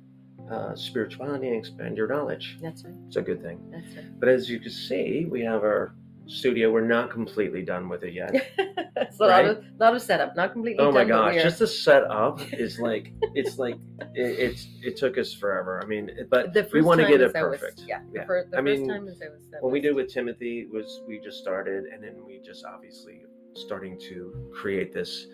uh, 0.51 0.75
spirituality 0.75 1.47
and 1.47 1.57
expand 1.57 1.95
your 1.95 2.07
knowledge. 2.07 2.57
That's 2.61 2.83
right. 2.83 2.93
It's 3.07 3.17
a 3.17 3.21
good 3.21 3.41
thing. 3.43 3.59
That's 3.69 3.95
right. 3.95 4.19
But 4.19 4.29
as 4.29 4.49
you 4.49 4.59
can 4.59 4.71
see, 4.71 5.25
we 5.29 5.41
have 5.41 5.61
our 5.63 5.93
studio. 6.27 6.71
We're 6.71 6.87
not 6.87 7.09
completely 7.11 7.63
done 7.63 7.89
with 7.89 8.03
it 8.03 8.13
yet. 8.13 8.31
it's 8.97 9.19
a 9.19 9.23
lot 9.25 9.45
of 9.45 9.63
lot 9.79 9.95
of 9.95 10.01
setup, 10.01 10.35
not 10.35 10.51
completely. 10.53 10.83
Oh 10.83 10.91
my 10.91 11.03
gosh, 11.05 11.41
just 11.41 11.59
the 11.59 11.67
setup 11.67 12.41
is 12.53 12.79
like 12.79 13.13
it's 13.35 13.57
like 13.57 13.75
it, 14.13 14.39
it's 14.39 14.67
it 14.83 14.97
took 14.97 15.17
us 15.17 15.33
forever. 15.33 15.81
I 15.83 15.87
mean, 15.87 16.11
but 16.29 16.55
we 16.73 16.81
want 16.81 17.01
to 17.01 17.07
get 17.07 17.21
it 17.21 17.33
perfect. 17.33 17.81
yeah, 17.87 17.99
the, 18.11 18.19
Yeah. 18.19 18.25
fir- 18.25 18.47
the 18.49 18.57
I 18.57 18.61
first 18.61 18.79
mean, 18.79 18.87
time 18.89 19.07
is 19.07 19.19
that 19.19 19.29
what 19.61 19.71
we 19.71 19.79
did 19.79 19.95
with 19.95 20.11
Timothy 20.13 20.67
was 20.71 21.01
we 21.07 21.19
just 21.19 21.39
started, 21.39 21.85
and 21.85 22.03
then 22.03 22.15
we 22.25 22.39
just 22.45 22.65
obviously 22.65 23.21
starting 23.55 23.99
to 23.99 24.51
create 24.53 24.93
this 24.93 25.25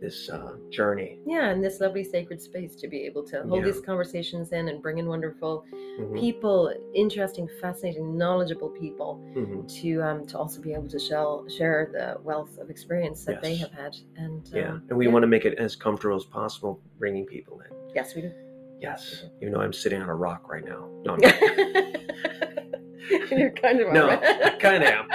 this 0.00 0.28
uh, 0.28 0.56
journey. 0.70 1.18
Yeah, 1.26 1.48
and 1.48 1.64
this 1.64 1.80
lovely 1.80 2.04
sacred 2.04 2.40
space 2.42 2.74
to 2.76 2.88
be 2.88 3.02
able 3.06 3.22
to 3.28 3.42
hold 3.44 3.60
Yeah. 3.64 3.72
these 3.72 3.80
conversations 3.80 4.52
in 4.52 4.68
and 4.68 4.82
bring 4.82 4.98
in 4.98 5.06
wonderful 5.06 5.64
Mhm, 5.98 6.18
people, 6.20 6.72
interesting, 6.94 7.48
fascinating, 7.60 8.16
knowledgeable 8.18 8.68
people 8.68 9.18
mhm. 9.34 9.66
to 9.80 10.02
um 10.02 10.26
to 10.26 10.38
also 10.38 10.60
be 10.60 10.72
able 10.74 10.88
to 10.88 10.98
share 10.98 11.26
share 11.48 11.88
the 11.92 12.20
wealth 12.22 12.58
of 12.58 12.68
experience 12.70 13.24
that 13.24 13.40
they 13.42 13.56
have 13.56 13.70
had. 13.72 13.96
And 14.16 14.46
Yeah, 14.52 14.72
um, 14.72 14.82
and 14.90 14.98
we 14.98 15.06
yeah. 15.06 15.12
want 15.12 15.22
to 15.22 15.28
make 15.28 15.44
it 15.46 15.58
as 15.58 15.74
comfortable 15.76 16.16
as 16.16 16.24
possible, 16.24 16.80
bringing 16.98 17.24
people 17.26 17.60
in. 17.60 17.70
yes, 17.94 18.14
we 18.14 18.22
do. 18.22 18.32
Yes, 18.80 19.24
even 19.40 19.54
though 19.54 19.60
I'm 19.62 19.72
sitting 19.72 20.02
on 20.02 20.08
a 20.10 20.14
rock 20.14 20.50
right 20.52 20.64
now. 20.64 20.90
No, 21.06 21.14
I'm 21.14 21.20
not. 21.20 21.34
You're 23.30 23.50
kind 23.52 23.80
of 23.80 23.92
No. 23.92 24.08
I 24.10 24.56
kinda 24.58 24.98
am, 24.98 25.06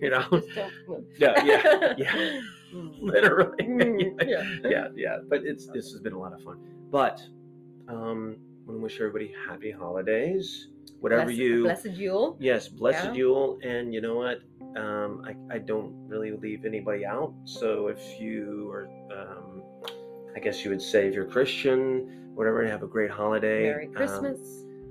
you 0.00 0.10
know. 0.14 0.24
Just 0.30 0.54
don't 0.54 0.72
move. 0.86 1.04
yeah, 1.18 1.42
yeah, 1.44 1.94
yeah, 1.96 2.40
Mm. 2.72 2.94
literally. 3.00 3.56
Mm, 3.66 4.28
yeah. 4.28 4.44
yeah, 4.68 4.88
yeah. 4.96 5.18
But 5.28 5.44
it's 5.44 5.66
this 5.68 5.90
has 5.92 6.00
been 6.00 6.12
a 6.12 6.18
lot 6.18 6.32
of 6.32 6.42
fun. 6.42 6.58
But 6.90 7.20
um, 7.88 8.36
I 8.64 8.66
want 8.66 8.78
to 8.78 8.82
wish 8.82 8.96
everybody 9.00 9.32
happy 9.48 9.70
holidays. 9.70 10.68
whatever 11.00 11.24
Bless- 11.26 11.36
you 11.36 11.62
blessed 11.64 11.86
Yule. 11.96 12.36
Yes, 12.40 12.68
blessed 12.68 13.06
Yeah. 13.06 13.12
Yule, 13.14 13.58
and 13.62 13.92
you 13.94 14.00
know 14.00 14.16
what? 14.16 14.40
Um, 14.76 15.24
I, 15.26 15.54
I 15.56 15.58
don't 15.58 15.92
really 16.06 16.30
leave 16.32 16.64
anybody 16.64 17.04
out. 17.04 17.32
So 17.44 17.88
if 17.88 18.20
you 18.20 18.70
are, 18.70 18.88
um, 19.16 19.62
I 20.36 20.38
guess 20.40 20.64
you 20.64 20.70
would 20.70 20.82
say, 20.82 21.08
if 21.08 21.14
you're 21.14 21.24
Christian, 21.24 22.30
whatever, 22.34 22.64
have 22.66 22.82
a 22.84 22.86
great 22.86 23.10
holiday. 23.10 23.64
Merry 23.64 23.86
Um, 23.88 23.94
Christmas. 23.94 24.38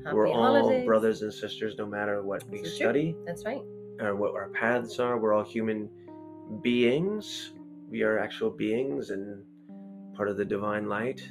Happy 0.03 0.15
we're 0.15 0.27
all 0.27 0.55
holidays. 0.59 0.85
brothers 0.85 1.21
and 1.21 1.33
sisters, 1.33 1.75
no 1.77 1.85
matter 1.85 2.21
what 2.23 2.43
we 2.49 2.59
is 2.59 2.63
true. 2.77 2.87
study 2.87 3.15
That's 3.25 3.45
right. 3.45 3.61
or 4.01 4.15
what 4.15 4.33
our 4.33 4.49
paths 4.49 4.99
are. 4.99 5.17
We're 5.17 5.33
all 5.33 5.43
human 5.43 5.89
beings. 6.61 7.51
We 7.89 8.03
are 8.03 8.19
actual 8.19 8.49
beings 8.51 9.09
and 9.09 9.43
part 10.15 10.29
of 10.29 10.37
the 10.37 10.45
divine 10.45 10.87
light. 10.87 11.21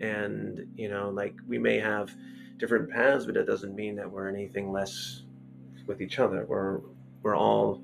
And 0.00 0.66
you 0.74 0.88
know, 0.88 1.10
like 1.10 1.34
we 1.46 1.58
may 1.58 1.78
have 1.78 2.14
different 2.58 2.90
paths, 2.90 3.26
but 3.26 3.36
it 3.36 3.46
doesn't 3.46 3.74
mean 3.74 3.96
that 3.96 4.10
we're 4.10 4.28
anything 4.28 4.72
less 4.72 5.22
with 5.86 6.00
each 6.00 6.18
other. 6.18 6.44
We're 6.48 6.80
we're 7.22 7.36
all 7.36 7.82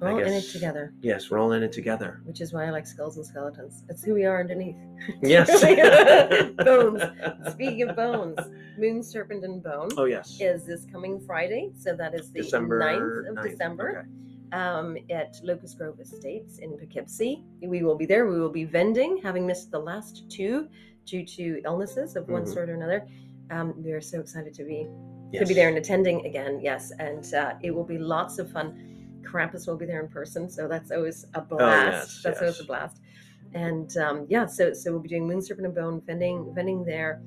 We're 0.00 0.12
all 0.12 0.18
in 0.20 0.32
it 0.32 0.42
together, 0.50 0.92
yes, 1.00 1.28
we're 1.30 1.38
all 1.38 1.52
in 1.52 1.62
it 1.64 1.72
together. 1.72 2.20
which 2.24 2.40
is 2.40 2.52
why 2.52 2.66
I 2.66 2.70
like 2.70 2.86
skulls 2.86 3.16
and 3.16 3.26
skeletons. 3.26 3.84
It's 3.88 4.02
who 4.04 4.14
we 4.14 4.24
are 4.24 4.40
underneath. 4.40 4.76
Yes. 5.22 5.48
bones. 6.64 7.02
Speaking 7.52 7.82
of 7.88 7.96
bones, 7.96 8.38
Moon, 8.78 9.02
Serpent, 9.02 9.44
and 9.44 9.62
Bone 9.62 9.88
Oh 9.96 10.04
yes. 10.04 10.38
is 10.40 10.64
this 10.66 10.86
coming 10.90 11.20
Friday. 11.26 11.72
So 11.78 11.94
that 11.96 12.14
is 12.14 12.30
the 12.32 12.42
December 12.42 12.80
9th 12.80 13.28
of 13.30 13.34
9th, 13.36 13.50
December. 13.50 14.08
Um, 14.54 14.96
at 15.10 15.36
Locust 15.42 15.76
Grove 15.78 15.98
Estates 16.00 16.58
in 16.58 16.78
Poughkeepsie. 16.78 17.42
We 17.60 17.82
will 17.82 17.96
be 17.96 18.06
there. 18.06 18.26
We 18.26 18.38
will 18.38 18.56
be 18.62 18.64
vending, 18.64 19.20
having 19.22 19.46
missed 19.46 19.70
the 19.72 19.78
last 19.80 20.30
two 20.30 20.68
due 21.04 21.26
to 21.26 21.60
illnesses 21.64 22.14
of 22.16 22.28
one 22.28 22.44
Mhm. 22.44 22.54
sort 22.54 22.70
or 22.70 22.74
another. 22.74 23.06
Um, 23.50 23.74
we 23.82 23.92
are 23.92 24.00
so 24.00 24.20
excited 24.20 24.54
to 24.54 24.64
be 24.64 24.88
Okay. 25.28 25.38
to 25.40 25.46
be 25.46 25.54
there 25.54 25.68
and 25.68 25.76
attending 25.76 26.24
again. 26.24 26.60
Yes, 26.62 26.92
and 27.00 27.24
uh, 27.34 27.54
it 27.62 27.72
will 27.72 27.84
be 27.84 27.98
lots 27.98 28.38
of 28.38 28.50
fun. 28.50 29.20
Krampus 29.22 29.66
will 29.66 29.76
be 29.76 29.86
there 29.86 30.00
in 30.00 30.08
person, 30.08 30.48
so 30.48 30.68
that's 30.68 30.90
always 30.92 31.26
a 31.34 31.40
blast. 31.40 31.62
Oh, 31.62 31.90
yes, 31.90 32.22
that's 32.22 32.40
always 32.40 32.60
a 32.60 32.64
blast. 32.64 33.00
And 33.54 33.96
um, 33.96 34.26
yeah, 34.28 34.46
so 34.46 34.72
so 34.72 34.92
we'll 34.92 35.00
be 35.00 35.08
doing 35.08 35.26
Moon 35.26 35.42
Serpent 35.42 35.66
and 35.66 35.74
Bone 35.74 36.00
vending 36.06 36.54
vending 36.54 36.84
there, 36.84 37.20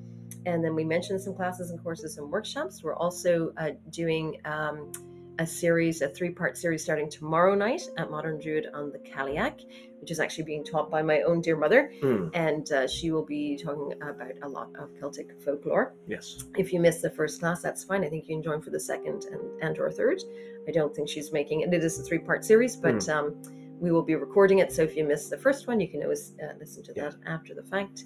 and 0.46 0.64
then 0.64 0.74
we 0.76 0.86
mentioned 0.86 1.20
some 1.22 1.36
classes 1.36 1.72
and 1.72 1.84
courses 1.84 2.18
and 2.18 2.32
workshops. 2.32 2.84
We're 2.84 2.96
also 2.96 3.52
uh, 3.58 3.72
doing. 3.90 4.40
Um, 4.46 4.92
a 5.40 5.46
series, 5.48 6.02
a 6.02 6.10
three 6.10 6.30
part 6.32 6.58
series 6.58 6.84
starting 6.84 7.10
tomorrow 7.10 7.54
night 7.56 7.82
at 7.98 8.10
Modern 8.10 8.40
Druid 8.40 8.68
on 8.74 8.92
the 8.92 9.00
Cailleach, 9.00 9.66
which 10.02 10.12
is 10.12 10.20
actually 10.20 10.46
being 10.46 10.64
taught 10.64 10.90
by 10.90 11.02
my 11.02 11.22
own 11.22 11.42
dear 11.42 11.56
mother. 11.56 11.92
Hmm, 12.02 12.30
And 12.34 12.72
uh, 12.72 12.88
she 12.88 13.12
will 13.12 13.26
be 13.26 13.58
talking 13.58 13.94
about 14.02 14.32
a 14.42 14.50
lot 14.50 14.70
of 14.80 14.90
Celtic 15.00 15.30
folklore. 15.44 15.94
yes. 16.08 16.44
If 16.58 16.74
you 16.74 16.80
missed 16.80 17.02
the 17.02 17.10
first 17.12 17.40
class, 17.40 17.62
that's 17.62 17.84
fine. 17.84 18.04
I 18.04 18.10
think 18.10 18.28
you 18.28 18.36
can 18.36 18.44
join 18.44 18.62
for 18.62 18.72
the 18.72 18.80
second 18.80 19.26
and, 19.32 19.62
and 19.62 19.80
or 19.80 19.92
third. 19.92 20.20
I 20.68 20.72
don't 20.72 20.96
think 20.96 21.08
she's 21.10 21.32
making 21.32 21.62
it. 21.62 21.74
It 21.74 21.84
is 21.84 22.00
a 22.00 22.04
three 22.04 22.20
part 22.20 22.44
series, 22.44 22.76
but 22.76 23.04
Hmm. 23.04 23.10
um, 23.12 23.42
we 23.80 23.92
will 23.92 24.02
be 24.04 24.16
recording 24.16 24.60
it. 24.60 24.72
So 24.72 24.82
if 24.82 24.96
you 24.98 25.04
missed 25.04 25.30
the 25.30 25.38
first 25.38 25.68
one, 25.68 25.80
you 25.80 25.88
can 25.88 26.02
always 26.02 26.34
uh, 26.44 26.54
listen 26.60 26.84
to 26.84 26.94
Yeah. 26.96 27.10
that 27.10 27.16
after 27.28 27.54
the 27.54 27.64
fact. 27.64 28.06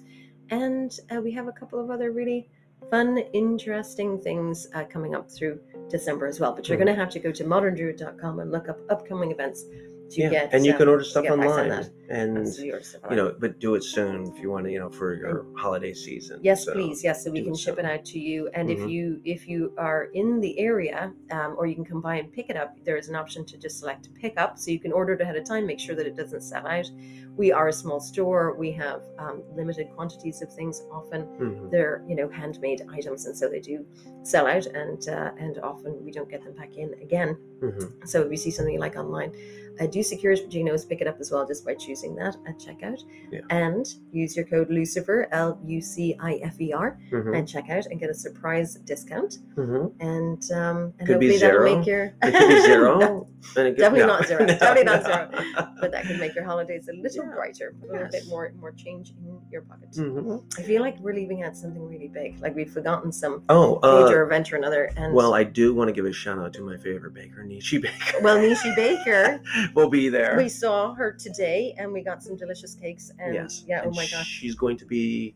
And 0.50 0.92
uh, 1.10 1.20
we 1.22 1.32
have 1.32 1.48
a 1.48 1.52
couple 1.52 1.80
of 1.80 1.88
other 1.90 2.12
really 2.12 2.50
fun, 2.90 3.18
interesting 3.32 4.20
things 4.20 4.68
uh, 4.74 4.84
coming 4.84 5.14
up 5.14 5.30
through 5.30 5.58
December 5.88 6.26
as 6.26 6.40
well. 6.40 6.52
But 6.52 6.68
you're 6.68 6.78
Hmm. 6.78 6.84
going 6.84 6.96
to 6.96 7.00
have 7.00 7.10
to 7.10 7.18
go 7.20 7.32
to 7.32 7.44
moderndruid.com 7.44 8.40
and 8.40 8.50
look 8.52 8.68
up 8.68 8.78
upcoming 8.90 9.30
events 9.30 9.64
to 10.12 10.20
Yeah. 10.20 10.30
get. 10.30 10.54
and 10.54 10.66
you 10.66 10.74
can 10.74 10.88
order 10.88 11.04
stuff 11.04 11.24
get 11.24 11.34
price 11.34 11.50
on 11.50 11.70
online, 11.70 11.90
and 12.08 12.46
you 12.58 13.16
know, 13.16 13.34
but 13.38 13.58
do 13.58 13.74
it 13.74 13.82
soon 13.82 14.26
if 14.26 14.38
you 14.40 14.50
want 14.50 14.66
to, 14.66 14.70
you 14.72 14.78
know, 14.78 14.90
for 14.90 15.14
your 15.14 15.46
holiday 15.54 15.92
season. 15.94 16.38
Yes, 16.42 16.64
So, 16.64 16.72
please. 16.72 17.02
Yes, 17.02 17.24
so 17.24 17.30
we 17.30 17.42
can 17.42 17.54
ship 17.54 17.78
it 17.78 17.84
out 17.84 18.04
to 18.06 18.18
you. 18.18 18.48
And 18.54 18.70
if 18.70 18.78
Mhm. 18.80 18.90
you 18.90 19.20
if 19.24 19.48
you 19.48 19.72
are 19.78 20.04
in 20.12 20.40
the 20.40 20.58
area, 20.58 21.12
um, 21.30 21.54
or 21.58 21.66
you 21.66 21.74
can 21.74 21.84
come 21.84 22.00
by 22.00 22.16
and 22.16 22.30
pick 22.32 22.50
it 22.50 22.56
up, 22.56 22.76
there 22.84 22.96
is 22.96 23.08
an 23.08 23.16
option 23.16 23.44
to 23.46 23.56
just 23.56 23.78
select 23.78 24.12
pick 24.14 24.34
up, 24.38 24.58
so 24.58 24.70
you 24.70 24.78
can 24.78 24.92
order 24.92 25.14
it 25.14 25.20
ahead 25.20 25.36
of 25.36 25.44
time. 25.44 25.66
Make 25.66 25.80
sure 25.80 25.94
that 25.94 26.06
it 26.06 26.16
doesn't 26.16 26.42
sell 26.42 26.66
out. 26.66 26.90
We 27.36 27.50
are 27.50 27.68
a 27.68 27.72
small 27.72 27.98
store. 28.00 28.54
We 28.58 28.72
have 28.72 29.00
um, 29.18 29.42
limited 29.56 29.88
quantities 29.94 30.42
of 30.42 30.52
things. 30.52 30.82
Often 30.92 31.22
Mhm. 31.38 31.70
they're 31.70 32.02
you 32.06 32.14
know 32.14 32.28
handmade 32.28 32.82
items, 32.92 33.24
and 33.26 33.34
so 33.36 33.48
they 33.48 33.60
do 33.60 33.86
sell 34.22 34.46
out, 34.46 34.66
and 34.66 35.08
uh, 35.08 35.30
and 35.38 35.58
often 35.60 36.04
we 36.04 36.10
don't 36.12 36.28
get 36.28 36.44
them 36.44 36.52
back 36.54 36.76
in 36.76 36.92
again. 37.00 37.36
Mhm. 37.60 38.06
So 38.06 38.22
if 38.22 38.30
you 38.30 38.36
see 38.36 38.50
something 38.50 38.78
like 38.78 38.96
online, 38.96 39.32
uh, 39.80 39.86
do 39.86 40.02
secure 40.02 40.32
it, 40.32 40.40
but 40.44 40.52
you 40.52 40.60
can 40.60 40.68
always 40.68 40.84
pick 40.84 41.00
it 41.00 41.06
up 41.06 41.18
as 41.20 41.30
well 41.30 41.46
just 41.46 41.64
by 41.64 41.74
choosing 41.74 42.14
that 42.16 42.36
at 42.46 42.58
checkout. 42.58 43.02
Yeah. 43.30 43.40
And 43.50 43.86
use 44.12 44.36
your 44.36 44.44
code 44.44 44.70
Lucifer 44.70 45.28
L 45.32 45.58
U 45.64 45.80
C 45.80 46.16
I 46.20 46.34
F 46.42 46.60
E 46.60 46.72
R 46.72 46.98
Mhm. 47.10 47.36
and 47.38 47.48
check 47.48 47.70
out 47.70 47.86
and 47.86 47.98
get 47.98 48.10
a 48.10 48.14
surprise 48.14 48.74
discount. 48.84 49.38
Mhm. 49.56 49.92
And 50.00 50.42
um, 50.52 50.92
and 50.98 51.08
Could 51.08 51.20
be 51.20 51.28
hopefully 51.28 51.38
that'll 51.38 51.66
zero. 51.66 51.76
make 51.76 51.86
your 51.86 52.04
It 52.22 52.32
could 52.32 52.48
be 52.48 52.60
zero. 52.60 52.98
No, 53.02 53.28
And 53.56 53.66
it 53.68 53.70
could- 53.72 53.78
Definitely 53.80 54.00
no. 54.00 54.06
not 54.06 54.26
zero. 54.26 54.46
Definitely 54.46 54.84
not 54.84 55.02
no. 55.32 55.68
but 55.80 55.90
that 55.90 56.04
could 56.06 56.20
make 56.20 56.34
your 56.34 56.44
holidays 56.44 56.88
a 56.88 56.92
little 56.92 57.24
Yeah. 57.24 57.34
brighter, 57.34 57.74
a 57.82 57.92
little 57.92 58.08
bit 58.08 58.24
more 58.28 58.52
more 58.60 58.72
change 58.72 59.10
in 59.10 59.40
your 59.50 59.62
pocket. 59.62 59.90
Mhm. 59.92 60.42
I 60.58 60.62
feel 60.62 60.80
like 60.82 60.98
we're 61.00 61.14
leaving 61.14 61.42
out 61.42 61.56
something 61.56 61.84
really 61.88 62.08
big, 62.08 62.40
like 62.40 62.54
we've 62.54 62.70
forgotten 62.70 63.10
some 63.10 63.42
Oh, 63.48 63.80
uh, 63.82 64.04
major 64.04 64.22
event 64.22 64.52
or 64.52 64.56
another. 64.56 64.90
And 64.96 65.12
well, 65.14 65.34
I 65.34 65.44
do 65.44 65.74
want 65.74 65.88
to 65.88 65.92
give 65.92 66.04
a 66.04 66.12
shout 66.12 66.38
out 66.38 66.52
to 66.54 66.62
my 66.62 66.76
favorite 66.76 67.14
baker, 67.14 67.42
Nishi 67.44 67.80
Baker. 67.82 68.18
well, 68.22 68.36
Nishi 68.38 68.74
Baker, 68.76 69.40
will 69.74 69.88
be 69.90 70.08
there. 70.08 70.36
we 70.36 70.48
saw 70.48 70.94
her 70.94 71.12
today, 71.12 71.74
and 71.78 71.92
we 71.92 72.02
got 72.02 72.22
some 72.22 72.36
delicious 72.36 72.74
cakes. 72.74 73.10
And 73.18 73.34
yes. 73.34 73.64
yeah, 73.66 73.82
oh 73.84 73.90
my 73.90 74.06
gosh, 74.06 74.26
She's 74.26 74.54
going 74.54 74.76
to 74.78 74.86
be 74.86 75.34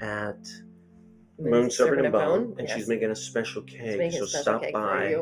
at 0.00 0.46
Moon 1.38 1.70
Serpent 1.70 2.02
and 2.02 2.12
Bone, 2.12 2.54
and 2.58 2.66
yes. 2.68 2.76
she's 2.76 2.88
making 2.88 3.10
a 3.10 3.16
special 3.16 3.62
cake. 3.62 4.12
so 4.12 4.24
special 4.24 4.26
stop 4.26 4.62
cake 4.62 4.72
by. 4.72 5.16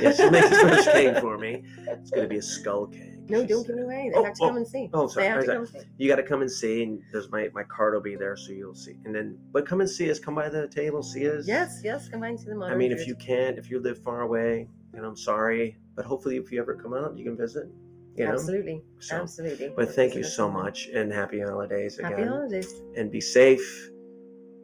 Yes, 0.00 0.16
she's 0.16 0.30
making 0.30 0.52
a 0.52 0.54
special 0.56 0.92
cake 0.92 1.18
for 1.18 1.38
me. 1.38 1.62
It's 1.86 2.10
going 2.10 2.24
to 2.24 2.28
be 2.28 2.38
a 2.38 2.42
skull 2.42 2.86
cake. 2.88 3.06
No, 3.28 3.46
don't 3.46 3.64
give 3.64 3.76
it 3.76 3.82
away. 3.84 4.10
They 4.12 4.18
Oh, 4.18 4.24
have 4.24 4.34
to 4.34 4.42
oh, 4.42 4.46
come 4.48 4.56
and 4.56 4.66
see. 4.66 4.90
oh, 4.92 5.06
they 5.06 5.12
sorry. 5.12 5.26
have 5.28 5.40
to 5.42 5.46
come 5.46 5.56
and 5.58 5.68
see. 5.68 5.78
You 5.98 6.08
got 6.08 6.16
to 6.16 6.24
come 6.24 6.40
and 6.40 6.50
see, 6.50 6.82
and 6.82 7.00
there's 7.12 7.30
my 7.30 7.48
my 7.54 7.62
card 7.62 7.94
will 7.94 8.00
be 8.00 8.16
there, 8.16 8.36
so 8.36 8.50
you'll 8.50 8.74
see. 8.74 8.96
And 9.04 9.14
then, 9.14 9.38
but 9.52 9.64
come 9.64 9.80
and 9.80 9.88
see 9.88 10.10
us. 10.10 10.18
Come 10.18 10.34
by 10.34 10.48
the 10.48 10.66
table, 10.66 11.00
see 11.04 11.30
us. 11.30 11.46
Yes, 11.46 11.80
yes, 11.84 12.08
come 12.08 12.20
by 12.22 12.28
and 12.30 12.40
see 12.40 12.46
the 12.48 12.56
modern. 12.56 12.74
I 12.74 12.76
mean, 12.76 12.90
if 12.90 13.06
you 13.06 13.14
can't, 13.14 13.56
if 13.56 13.70
you 13.70 13.78
live 13.78 14.02
far 14.02 14.22
away, 14.22 14.68
and 14.94 15.06
I'm 15.06 15.16
sorry, 15.16 15.76
but 15.94 16.04
hopefully, 16.04 16.36
if 16.38 16.50
you 16.50 16.60
ever 16.60 16.74
come 16.74 16.92
out, 16.94 17.16
you 17.16 17.24
can 17.24 17.36
visit. 17.36 17.68
You 18.16 18.26
know. 18.26 18.32
absolutely, 18.32 18.82
So, 18.98 19.16
absolutely. 19.16 19.72
but 19.74 19.94
thank 19.94 20.14
you 20.14 20.24
so 20.24 20.50
much, 20.50 20.88
and 20.92 21.12
happy 21.12 21.40
holidays 21.40 21.98
again. 21.98 22.10
Happy 22.12 22.24
holidays. 22.24 22.82
and 22.96 23.10
be 23.10 23.20
safe. 23.20 23.90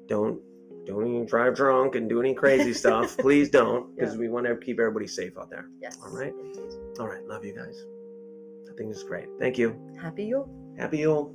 Don't 0.07 0.41
don't 0.85 1.05
even 1.07 1.27
drive 1.27 1.57
drunk 1.57 1.97
and 1.97 2.09
do 2.09 2.21
any 2.21 2.33
crazy 2.35 2.73
stuff. 2.83 3.17
Please 3.19 3.49
don't, 3.51 3.95
because 3.97 4.15
Yeah. 4.15 4.21
we 4.21 4.29
want 4.29 4.47
to 4.47 4.57
keep 4.57 4.79
everybody 4.79 5.07
safe 5.09 5.37
out 5.39 5.51
there. 5.51 5.67
Yes. 5.81 5.99
All 6.05 6.13
right. 6.17 6.33
indeed. 6.45 6.73
All 7.01 7.09
right, 7.09 7.25
love 7.27 7.45
you 7.45 7.55
guys. 7.57 7.85
I 8.71 8.77
think 8.77 8.91
it's 8.91 9.03
great. 9.03 9.27
Thank 9.41 9.59
you. 9.59 9.75
Happy 10.01 10.25
Yule. 10.27 10.49
Happy 10.79 10.99
Yule. 10.99 11.35